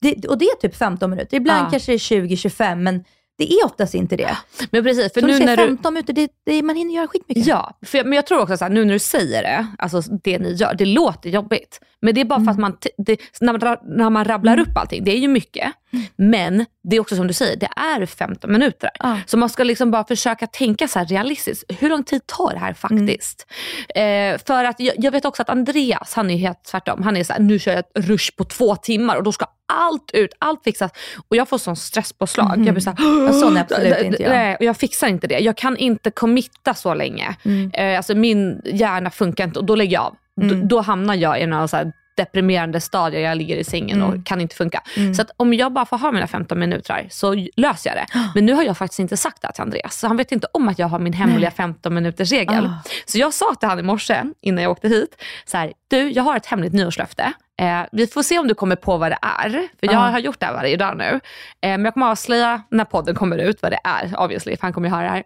det, 0.00 0.26
och 0.28 0.38
det 0.38 0.44
är 0.44 0.56
typ 0.56 0.76
15 0.76 1.10
minuter. 1.10 1.36
Ibland 1.36 1.66
Ja. 1.66 1.70
kanske 1.70 1.92
det 1.92 1.96
är 1.96 1.98
20-25, 1.98 2.74
men 2.82 3.04
det 3.38 3.52
är 3.52 3.64
oftast 3.66 3.94
inte 3.94 4.16
det. 4.16 4.36
Men 4.70 4.84
precis, 4.84 5.12
för 5.12 5.20
För 5.20 5.28
nu 5.28 5.38
nu 5.38 5.44
när 5.44 5.56
du... 5.56 5.66
15 5.66 5.94
minuter, 5.94 6.12
det, 6.12 6.30
det, 6.44 6.62
man 6.62 6.76
hinner 6.76 6.94
göra 6.94 7.08
skitmycket. 7.08 7.46
Ja, 7.46 7.78
för 7.82 7.98
jag, 7.98 8.06
men 8.06 8.16
jag 8.16 8.26
tror 8.26 8.40
också 8.40 8.56
så 8.56 8.64
här, 8.64 8.72
nu 8.72 8.84
när 8.84 8.92
du 8.92 8.98
säger 8.98 9.42
det, 9.42 9.66
alltså 9.78 10.00
det 10.00 10.38
ni 10.38 10.52
gör, 10.52 10.74
det 10.74 10.84
låter 10.84 11.30
jobbigt. 11.30 11.80
Men 12.00 12.14
det 12.14 12.20
är 12.20 12.24
bara 12.24 12.44
för 12.44 12.50
att 12.50 12.58
man, 12.58 12.76
det, 12.98 13.20
när, 13.40 13.52
man 13.52 13.76
när 13.82 14.10
man 14.10 14.24
rabblar 14.24 14.58
upp 14.58 14.76
allting, 14.76 15.04
det 15.04 15.10
är 15.10 15.18
ju 15.18 15.28
mycket. 15.28 15.72
Men 16.16 16.66
det 16.82 16.96
är 16.96 17.00
också 17.00 17.16
som 17.16 17.26
du 17.26 17.34
säger, 17.34 17.56
det 17.56 17.68
är 17.76 18.06
15 18.06 18.52
minuter. 18.52 18.90
Ja. 18.98 19.18
Så 19.26 19.36
man 19.36 19.48
ska 19.48 19.64
liksom 19.64 19.90
bara 19.90 20.04
försöka 20.04 20.46
tänka 20.46 20.88
så 20.88 20.98
här 20.98 21.06
realistiskt. 21.06 21.64
Hur 21.78 21.88
lång 21.88 22.04
tid 22.04 22.26
tar 22.26 22.52
det 22.52 22.58
här 22.58 22.72
faktiskt? 22.72 23.46
Eh, 23.94 24.38
för 24.46 24.64
att 24.64 24.80
jag, 24.80 24.94
jag 24.98 25.12
vet 25.12 25.24
också 25.24 25.42
att 25.42 25.50
Andreas, 25.50 26.14
han 26.14 26.30
är 26.30 26.36
helt 26.36 26.64
tvärtom. 26.64 27.02
Han 27.02 27.16
är 27.16 27.24
så 27.24 27.32
här, 27.32 27.40
nu 27.40 27.58
kör 27.58 27.72
jag 27.72 27.78
ett 27.78 27.92
rush 27.94 28.36
på 28.36 28.44
två 28.44 28.76
timmar 28.76 29.16
och 29.16 29.22
då 29.22 29.32
ska 29.32 29.46
allt 29.72 30.10
ut, 30.12 30.30
allt 30.38 30.64
fixas. 30.64 30.92
Och 31.28 31.36
jag 31.36 31.48
får 31.48 31.58
sån 31.58 31.76
stresspåslag. 31.76 32.66
Jag 32.66 32.74
blir 32.74 32.80
så 32.80 32.90
här, 32.90 33.26
Ja, 33.26 33.32
sån 33.32 33.56
är 33.56 33.60
absolut 33.60 33.98
inte 34.04 34.22
jag. 34.22 34.30
Nej, 34.30 34.56
och 34.56 34.64
jag 34.64 34.76
fixar 34.76 35.08
inte 35.08 35.26
det. 35.26 35.38
Jag 35.38 35.56
kan 35.56 35.76
inte 35.76 36.10
committa 36.10 36.74
så 36.74 36.94
länge. 36.94 37.36
Mm. 37.42 37.70
Eh, 37.74 37.96
alltså 37.96 38.14
min 38.14 38.62
hjärna 38.64 39.10
funkar 39.10 39.44
inte 39.44 39.58
och 39.58 39.64
då 39.64 39.74
lägger 39.74 39.92
jag 39.92 40.02
av. 40.02 40.16
Mm. 40.42 40.60
Då, 40.60 40.66
då 40.76 40.80
hamnar 40.80 41.14
jag 41.14 41.40
i 41.40 41.46
någon 41.46 41.68
så 41.68 41.76
här 41.76 41.92
deprimerande 42.16 42.80
stadie. 42.80 43.20
Jag 43.20 43.36
ligger 43.38 43.56
i 43.56 43.64
sängen 43.64 44.02
Mm. 44.02 44.08
och 44.20 44.26
kan 44.26 44.40
inte 44.40 44.56
funka. 44.56 44.82
Så 45.16 45.22
att 45.22 45.30
om 45.36 45.54
jag 45.54 45.72
bara 45.72 45.86
får 45.86 45.98
ha 45.98 46.12
mina 46.12 46.26
15 46.26 46.58
minuter 46.58 47.06
så 47.10 47.34
löser 47.56 47.90
jag 47.90 47.96
det. 47.96 48.06
Men 48.34 48.46
nu 48.46 48.52
har 48.52 48.62
jag 48.62 48.78
faktiskt 48.78 48.98
inte 49.00 49.16
sagt 49.16 49.42
det 49.42 49.52
till 49.52 49.62
Andreas. 49.62 49.98
Så 49.98 50.06
han 50.06 50.16
vet 50.16 50.32
inte 50.32 50.46
om 50.52 50.68
att 50.68 50.78
jag 50.78 50.86
har 50.88 50.98
min 50.98 51.12
hemliga 51.12 51.50
15 51.50 51.94
minuters 51.94 52.32
regel. 52.32 52.66
Ah. 52.66 52.72
Så 53.06 53.18
jag 53.18 53.34
sa 53.34 53.54
till 53.54 53.68
han 53.68 53.78
i 53.78 53.82
morse 53.82 54.22
innan 54.40 54.62
jag 54.62 54.70
åkte 54.72 54.88
hit. 54.88 55.22
Så 55.44 55.56
här, 55.56 55.72
du 55.88 56.10
jag 56.10 56.22
har 56.22 56.36
ett 56.36 56.46
hemligt 56.46 56.72
nyårslöfte. 56.72 57.32
Eh, 57.62 57.80
vi 57.92 58.06
får 58.06 58.22
se 58.22 58.38
om 58.38 58.48
du 58.48 58.54
kommer 58.54 58.76
på 58.76 58.96
vad 58.96 59.12
det 59.12 59.18
är. 59.22 59.50
För 59.50 59.86
jag 59.86 59.94
Ah. 59.94 59.98
har 60.10 60.18
gjort 60.18 60.40
det 60.40 60.46
här 60.46 60.52
varje 60.52 60.76
dag 60.76 60.96
nu. 60.96 61.04
Eh, 61.04 61.20
men 61.60 61.84
jag 61.84 61.94
kommer 61.94 62.06
avslöja 62.10 62.62
när 62.70 62.84
podden 62.84 63.14
kommer 63.14 63.38
ut 63.38 63.62
vad 63.62 63.72
det 63.72 63.80
är. 63.84 64.20
Obviously, 64.20 64.56
för 64.56 64.62
han 64.62 64.72
kommer 64.72 64.88
ju 64.88 64.94
höra 64.94 65.02
det 65.04 65.10
här. 65.10 65.22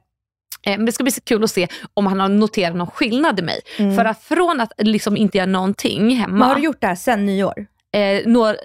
Eh, 0.66 0.76
Men 0.76 0.86
det 0.86 0.92
ska 0.92 1.04
bli 1.04 1.10
så 1.12 1.20
kul 1.20 1.44
att 1.44 1.50
se 1.50 1.68
om 1.94 2.06
han 2.06 2.20
har 2.20 2.28
noterat 2.28 2.76
någon 2.76 2.90
skillnad 2.90 3.38
i 3.38 3.42
mig. 3.42 3.60
För 3.76 4.04
att 4.04 4.22
från 4.22 4.60
att 4.60 4.72
liksom 4.78 5.16
inte 5.16 5.38
göra 5.38 5.46
någonting 5.46 6.10
hemma, 6.16 6.36
Men 6.38 6.48
har 6.48 6.54
du 6.54 6.62
gjort 6.62 6.80
det 6.80 6.86
här 6.86 6.94
sen 6.94 7.26
nyår? 7.26 7.66
eh, 7.92 8.26
når, 8.26 8.56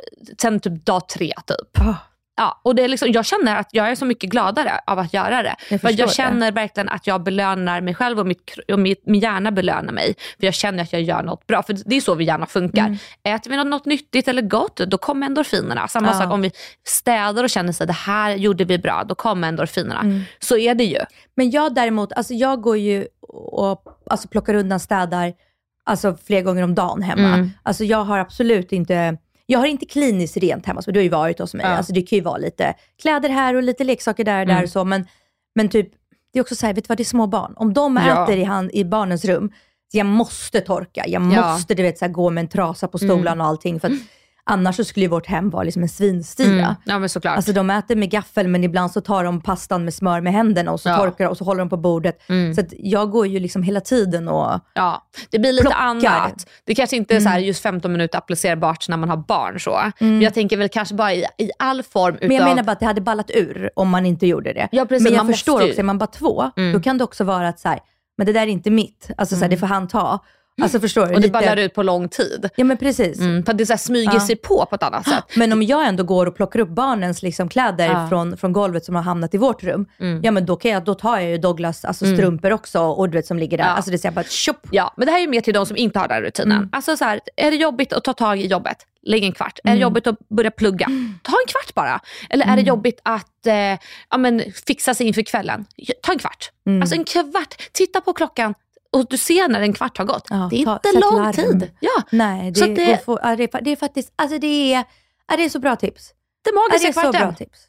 sen 0.42 0.60
typ 0.60 0.86
dag 0.86 1.10
tre 1.10 1.34
typ. 1.48 1.80
Ah. 1.88 1.96
Ja, 2.38 2.62
och 2.64 2.76
det 2.76 2.84
är 2.84 2.88
liksom, 2.88 3.12
jag 3.12 3.26
känner 3.26 3.56
att 3.56 3.68
jag 3.72 3.90
är 3.90 3.96
så 3.96 4.06
mycket 4.06 4.30
gladare 4.30 4.72
av 4.88 5.00
att 5.00 5.14
göra 5.14 5.44
det. 5.44 5.56
Jag 5.70 5.82
för 5.82 5.90
jag 5.90 6.08
det. 6.10 6.14
känner 6.14 6.52
verkligen 6.52 6.90
att 6.90 7.08
jag 7.08 7.24
belönar 7.24 7.82
mig 7.82 7.96
själv 7.96 8.20
och, 8.20 8.28
mitt, 8.28 8.58
och 8.72 8.80
mitt, 8.80 9.02
min 9.06 9.22
hjärna 9.22 9.52
belönar 9.52 9.94
mig. 9.94 10.16
För 10.40 10.46
jag 10.46 10.54
känner 10.54 10.84
att 10.84 10.94
jag 10.94 11.02
gör 11.02 11.24
något 11.24 11.48
bra. 11.48 11.64
För 11.64 11.78
det 11.86 11.96
är 11.96 12.02
så 12.02 12.16
vi 12.16 12.24
gärna 12.26 12.46
funkar. 12.46 12.86
Mm. 12.86 12.98
Äter 13.24 13.52
vi 13.52 13.58
något, 13.58 13.68
något 13.68 13.86
nyttigt 13.86 14.28
eller 14.28 14.42
gott, 14.42 14.78
då 14.78 14.98
kommer 14.98 15.26
endorfinerna. 15.26 15.88
Samma 15.88 16.08
Ja. 16.08 16.14
sak 16.14 16.32
om 16.34 16.42
vi 16.42 16.52
städar 16.88 17.44
och 17.44 17.50
känner 17.50 17.70
att 17.70 17.88
det 17.88 17.94
här 17.94 18.36
gjorde 18.36 18.66
vi 18.66 18.78
bra, 18.78 19.04
då 19.08 19.16
kommer 19.16 19.48
endorfinerna. 19.48 20.00
Mm. 20.02 20.22
Så 20.40 20.58
är 20.58 20.76
det 20.76 20.84
ju. 20.86 21.00
Men 21.36 21.52
jag 21.52 21.74
däremot, 21.76 22.12
alltså 22.14 22.34
jag 22.34 22.62
går 22.62 22.78
ju 22.78 23.08
och 23.52 23.84
alltså 24.10 24.28
plockar 24.28 24.54
undan 24.54 24.80
städar 24.80 25.34
alltså 25.86 26.18
flera 26.26 26.42
gånger 26.42 26.64
om 26.64 26.76
dagen 26.76 27.02
hemma. 27.02 27.28
Mm. 27.28 27.52
Alltså 27.64 27.84
jag 27.84 28.04
har 28.04 28.18
absolut 28.20 28.72
inte, 28.72 29.18
jag 29.46 29.60
har 29.60 29.66
inte 29.68 29.86
kliniskt 29.86 30.38
rent 30.38 30.66
hemma, 30.66 30.82
så 30.82 30.92
du 30.92 31.00
har 31.00 31.04
ju 31.04 31.10
varit 31.10 31.40
hos 31.40 31.54
mig. 31.54 31.66
Ja. 31.66 31.72
Alltså 31.72 31.94
det 31.94 32.02
kan 32.02 32.18
ju 32.18 32.24
vara 32.24 32.38
lite 32.38 32.74
kläder 33.02 33.30
här 33.30 33.56
och 33.56 33.64
lite 33.64 33.84
leksaker 33.84 34.24
där 34.24 34.40
och 34.42 34.46
där 34.48 34.54
Mm. 34.54 34.64
och 34.64 34.70
så, 34.70 34.84
men, 34.86 35.08
men 35.56 35.70
typ, 35.70 35.90
det 36.34 36.40
är 36.40 36.42
också 36.42 36.56
så 36.56 36.66
här, 36.66 36.74
vet 36.74 36.84
du 36.84 36.88
vad, 36.88 36.98
det 36.98 37.02
är 37.04 37.06
små 37.06 37.28
barn. 37.28 37.54
Om 37.58 37.74
de 37.74 38.02
Ja. 38.08 38.24
äter 38.24 38.38
i, 38.38 38.44
hand, 38.44 38.72
i 38.74 38.86
barnens 38.86 39.26
rum, 39.26 39.52
så 39.92 39.98
jag 39.98 40.06
måste 40.06 40.62
torka, 40.62 41.04
jag 41.08 41.22
Ja. 41.34 41.52
måste 41.52 41.74
du 41.76 41.84
vet, 41.84 41.98
så 41.98 42.06
här, 42.06 42.12
gå 42.12 42.30
med 42.30 42.42
en 42.42 42.48
trasa 42.48 42.88
på 42.88 42.98
stolarna 42.98 43.32
Mm. 43.32 43.42
och 43.42 43.48
allting. 43.48 43.80
För 43.80 43.88
att, 43.88 43.94
annars 44.50 44.76
så 44.76 44.84
skulle 44.84 45.04
ju 45.06 45.10
vårt 45.10 45.28
hem 45.28 45.50
vara 45.50 45.64
liksom 45.64 45.82
en 45.84 45.90
svinstia. 45.90 46.46
Mm. 46.48 46.76
Ja 46.84 47.00
men 47.00 47.10
såklart. 47.10 47.36
Alltså 47.38 47.54
de 47.54 47.70
äter 47.70 47.96
med 47.96 48.10
gaffel 48.10 48.48
men 48.48 48.64
ibland 48.64 48.92
så 48.92 49.02
tar 49.02 49.24
de 49.24 49.42
pastan 49.42 49.84
med 49.86 49.94
smör 49.94 50.22
med 50.22 50.34
händerna 50.34 50.72
och 50.72 50.80
så 50.80 50.90
Ja. 50.90 50.98
torkar 50.98 51.28
och 51.30 51.38
så 51.38 51.44
håller 51.44 51.60
de 51.60 51.70
på 51.70 51.78
bordet. 51.78 52.30
Mm. 52.30 52.54
Så 52.56 52.62
jag 52.78 53.12
går 53.12 53.28
ju 53.28 53.40
liksom 53.40 53.64
hela 53.64 53.80
tiden 53.82 54.28
och 54.28 54.60
Ja, 54.74 55.08
det 55.30 55.40
blir 55.40 55.52
lite 55.52 55.62
Plockar. 55.64 55.80
annat. 55.80 56.48
Det 56.66 56.76
kanske 56.76 56.96
inte 56.96 57.16
är 57.16 57.20
så 57.20 57.30
här 57.30 57.38
Mm. 57.38 57.48
just 57.48 57.62
15 57.62 57.92
minuter 57.92 58.18
applicerbart 58.18 58.90
när 58.90 58.98
man 58.98 59.10
har 59.10 59.18
barn 59.18 59.60
så. 59.60 59.80
Men 60.00 60.22
jag 60.22 60.34
tänker 60.34 60.58
väl 60.58 60.70
kanske 60.70 60.96
bara 60.96 61.14
i, 61.14 61.26
i 61.38 61.52
all 61.60 61.84
form 61.84 62.16
utav... 62.16 62.28
Men 62.28 62.38
jag 62.38 62.46
menar 62.46 62.64
bara 62.64 62.72
att 62.72 62.80
det 62.80 62.86
hade 62.86 63.02
ballat 63.02 63.32
ur 63.34 63.70
om 63.76 63.90
man 63.90 64.06
inte 64.06 64.28
gjorde 64.28 64.54
det. 64.54 64.68
Ja, 64.72 64.86
precis, 64.86 65.04
men 65.04 65.14
jag 65.14 65.26
man 65.26 65.34
förstår 65.34 65.62
ju. 65.62 65.68
också, 65.70 65.80
är 65.80 65.84
man 65.84 65.98
bara 65.98 66.08
två, 66.08 66.52
Mm. 66.58 66.74
då 66.74 66.80
kan 66.80 66.98
det 66.98 67.04
också 67.04 67.24
vara 67.24 67.48
att 67.48 67.60
så 67.60 67.70
här, 67.70 67.80
men 68.18 68.28
det 68.28 68.34
där 68.34 68.42
är 68.42 68.48
inte 68.48 68.70
mitt. 68.72 69.10
Alltså 69.18 69.36
så 69.36 69.42
här, 69.42 69.50
det 69.50 69.58
får 69.58 69.68
han 69.68 69.88
ta. 69.88 70.20
Alltså 70.62 70.80
förstår 70.80 71.06
du? 71.06 71.16
och 71.16 71.22
det 71.22 71.30
ballar 71.30 71.58
ut 71.58 71.74
på 71.74 71.84
lång 71.84 72.10
tid. 72.10 72.50
Ja 72.56 72.64
men 72.64 72.78
precis. 72.78 73.20
Mm, 73.20 73.44
för 73.46 73.52
att 73.52 73.58
det 73.58 73.66
så 73.66 73.74
här 73.74 73.78
smyger 73.78 74.14
Ja. 74.14 74.20
sig 74.28 74.36
på 74.36 74.66
på 74.70 74.76
ett 74.76 74.84
annat 74.84 75.08
sätt. 75.10 75.24
Men 75.36 75.54
om 75.54 75.64
jag 75.64 75.88
ändå 75.88 76.04
går 76.04 76.26
och 76.26 76.36
plockar 76.36 76.60
upp 76.60 76.70
barnens 76.70 77.22
liksom 77.24 77.50
kläder 77.50 77.86
Ja. 77.88 78.08
från, 78.10 78.38
från 78.38 78.54
golvet 78.54 78.86
som 78.86 78.96
har 78.96 79.02
hamnat 79.02 79.34
i 79.34 79.38
vårt 79.38 79.64
rum, 79.64 79.86
Mm. 80.00 80.22
ja 80.24 80.32
men 80.32 80.46
då, 80.46 80.56
kan 80.56 80.72
jag, 80.72 80.84
då 80.84 80.94
tar 80.96 81.20
jag 81.20 81.30
ju 81.30 81.38
Douglas 81.38 81.86
alltså, 81.86 82.06
Mm. 82.06 82.18
strumpor 82.18 82.52
också 82.54 82.80
och 82.80 83.10
du 83.10 83.18
vet 83.18 83.26
som 83.28 83.40
ligger 83.40 83.58
där. 83.58 83.66
Ja. 83.66 83.70
Alltså 83.72 83.92
det 83.92 84.06
är 84.06 84.12
bara 84.12 84.26
tjopp. 84.26 84.68
Ja, 84.72 84.94
men 84.98 85.06
det 85.06 85.12
här 85.12 85.20
är 85.20 85.22
ju 85.24 85.30
mer 85.30 85.42
till 85.42 85.54
de 85.54 85.66
som 85.66 85.78
inte 85.78 86.00
har 86.00 86.08
den 86.08 86.22
rutinen. 86.22 86.58
Mm. 86.58 86.70
Alltså 86.72 86.98
så 86.98 87.06
här, 87.06 87.20
är 87.36 87.52
det 87.52 87.58
jobbigt 87.58 87.94
att 87.94 88.04
ta 88.04 88.14
tag 88.14 88.40
i 88.40 88.48
jobbet? 88.48 88.78
Lägg 89.08 89.24
en 89.24 89.32
kvart. 89.32 89.60
Är 89.64 89.68
Mm. 89.70 89.78
det 89.80 89.82
jobbigt 89.82 90.08
att 90.08 90.30
börja 90.30 90.52
plugga? 90.52 90.86
Ta 91.24 91.32
en 91.32 91.48
kvart 91.48 91.74
bara. 91.74 92.00
Eller 92.30 92.46
är 92.46 92.56
det 92.56 92.62
jobbigt 92.62 93.00
att 93.04 93.48
eh, 93.48 93.54
ja, 94.10 94.18
men, 94.18 94.44
fixa 94.68 94.94
sig 94.94 95.08
inför 95.08 95.22
kvällen? 95.22 95.66
Ta 96.04 96.12
en 96.12 96.20
kvart. 96.20 96.52
Mm. 96.68 96.82
Alltså 96.82 96.96
en 96.96 97.04
kvart. 97.04 97.56
Titta 97.72 98.02
på 98.02 98.14
klockan 98.14 98.54
och 98.96 99.06
du 99.10 99.18
ser 99.18 99.48
när 99.48 99.62
en 99.62 99.74
kvart 99.74 99.98
har 99.98 100.06
gått. 100.06 100.28
Ja, 100.30 100.48
det 100.52 100.62
är 100.62 100.66
ta- 100.66 100.80
inte 100.86 101.00
lång 101.00 101.22
larm. 101.22 101.34
tid. 101.34 101.72
Ja. 101.80 102.02
Nej, 102.12 102.52
det, 102.52 102.60
Så 102.60 102.66
det- 102.66 102.86
går 102.86 102.96
få- 103.06 103.20
ja, 103.24 103.36
det, 103.36 103.44
är- 103.56 103.62
det 103.62 103.72
är 103.72 103.76
faktiskt, 103.76 104.14
alltså 104.16 104.38
det 104.40 104.74
är, 104.74 104.84
ja, 105.28 105.38
det 105.38 105.46
är 105.46 105.50
så 105.50 105.60
bra 105.60 105.76
tips. 105.76 106.10
Det 106.44 106.52
magiska 106.56 106.88
är 106.88 106.94
så 106.94 107.02
bra 107.02 107.12
kvarten. 107.12 107.36
tips. 107.36 107.60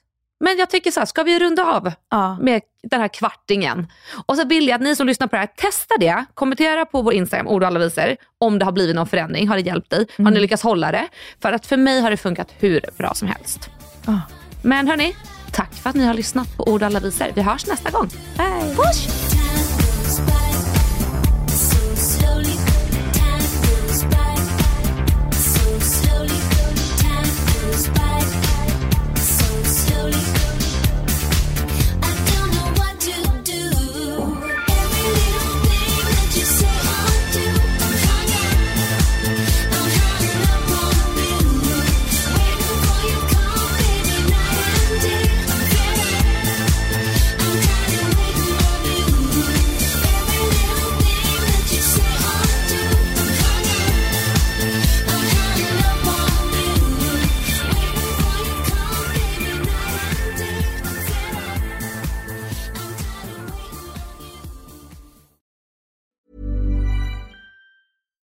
Men 0.41 0.57
jag 0.59 0.71
tycker 0.71 0.91
så 0.91 1.01
här, 1.01 1.07
ska 1.07 1.23
vi 1.23 1.39
runda 1.39 1.65
av 1.65 1.93
Ja. 2.11 2.39
med 2.41 2.63
den 2.83 3.01
här 3.01 3.09
kvartingen? 3.09 3.87
Och 4.27 4.37
så 4.37 4.45
vill 4.45 4.69
jag 4.69 4.75
att 4.75 4.81
ni 4.83 4.97
som 4.97 5.07
lyssnar 5.07 5.27
på 5.27 5.37
det 5.37 5.41
här, 5.41 5.47
testa 5.47 5.95
det. 6.01 6.25
Kommentera 6.35 6.87
på 6.87 7.03
vår 7.03 7.13
Instagram, 7.15 7.47
ord 7.49 7.63
och 7.63 7.67
alla 7.67 7.79
visor, 7.79 8.17
om 8.39 8.59
det 8.59 8.65
har 8.65 8.73
blivit 8.73 8.97
någon 8.97 9.07
förändring. 9.07 9.49
Har 9.49 9.57
det 9.57 9.63
hjälpt 9.63 9.91
dig? 9.91 9.99
Har 10.17 10.23
Mm. 10.23 10.35
ni 10.35 10.41
lyckats 10.41 10.63
hålla 10.63 10.93
det? 10.93 11.09
För 11.43 11.53
att 11.53 11.67
för 11.67 11.77
mig 11.77 12.01
har 12.01 12.11
det 12.11 12.17
funkat 12.17 12.49
hur 12.59 12.81
bra 12.97 13.15
som 13.15 13.29
helst. 13.29 13.71
Ja. 14.07 14.21
Men 14.63 14.89
hörni, 14.89 15.17
tack 15.53 15.75
för 15.75 15.91
att 15.91 15.97
ni 15.97 16.05
har 16.07 16.15
lyssnat 16.15 16.57
på 16.57 16.69
ord 16.69 16.83
och 16.83 16.87
alla 16.87 17.01
visor. 17.01 17.27
Vi 17.35 17.43
hörs 17.43 17.67
nästa 17.67 17.91
gång. 17.91 18.09
Hej. 18.39 18.75
Puss! 18.77 19.07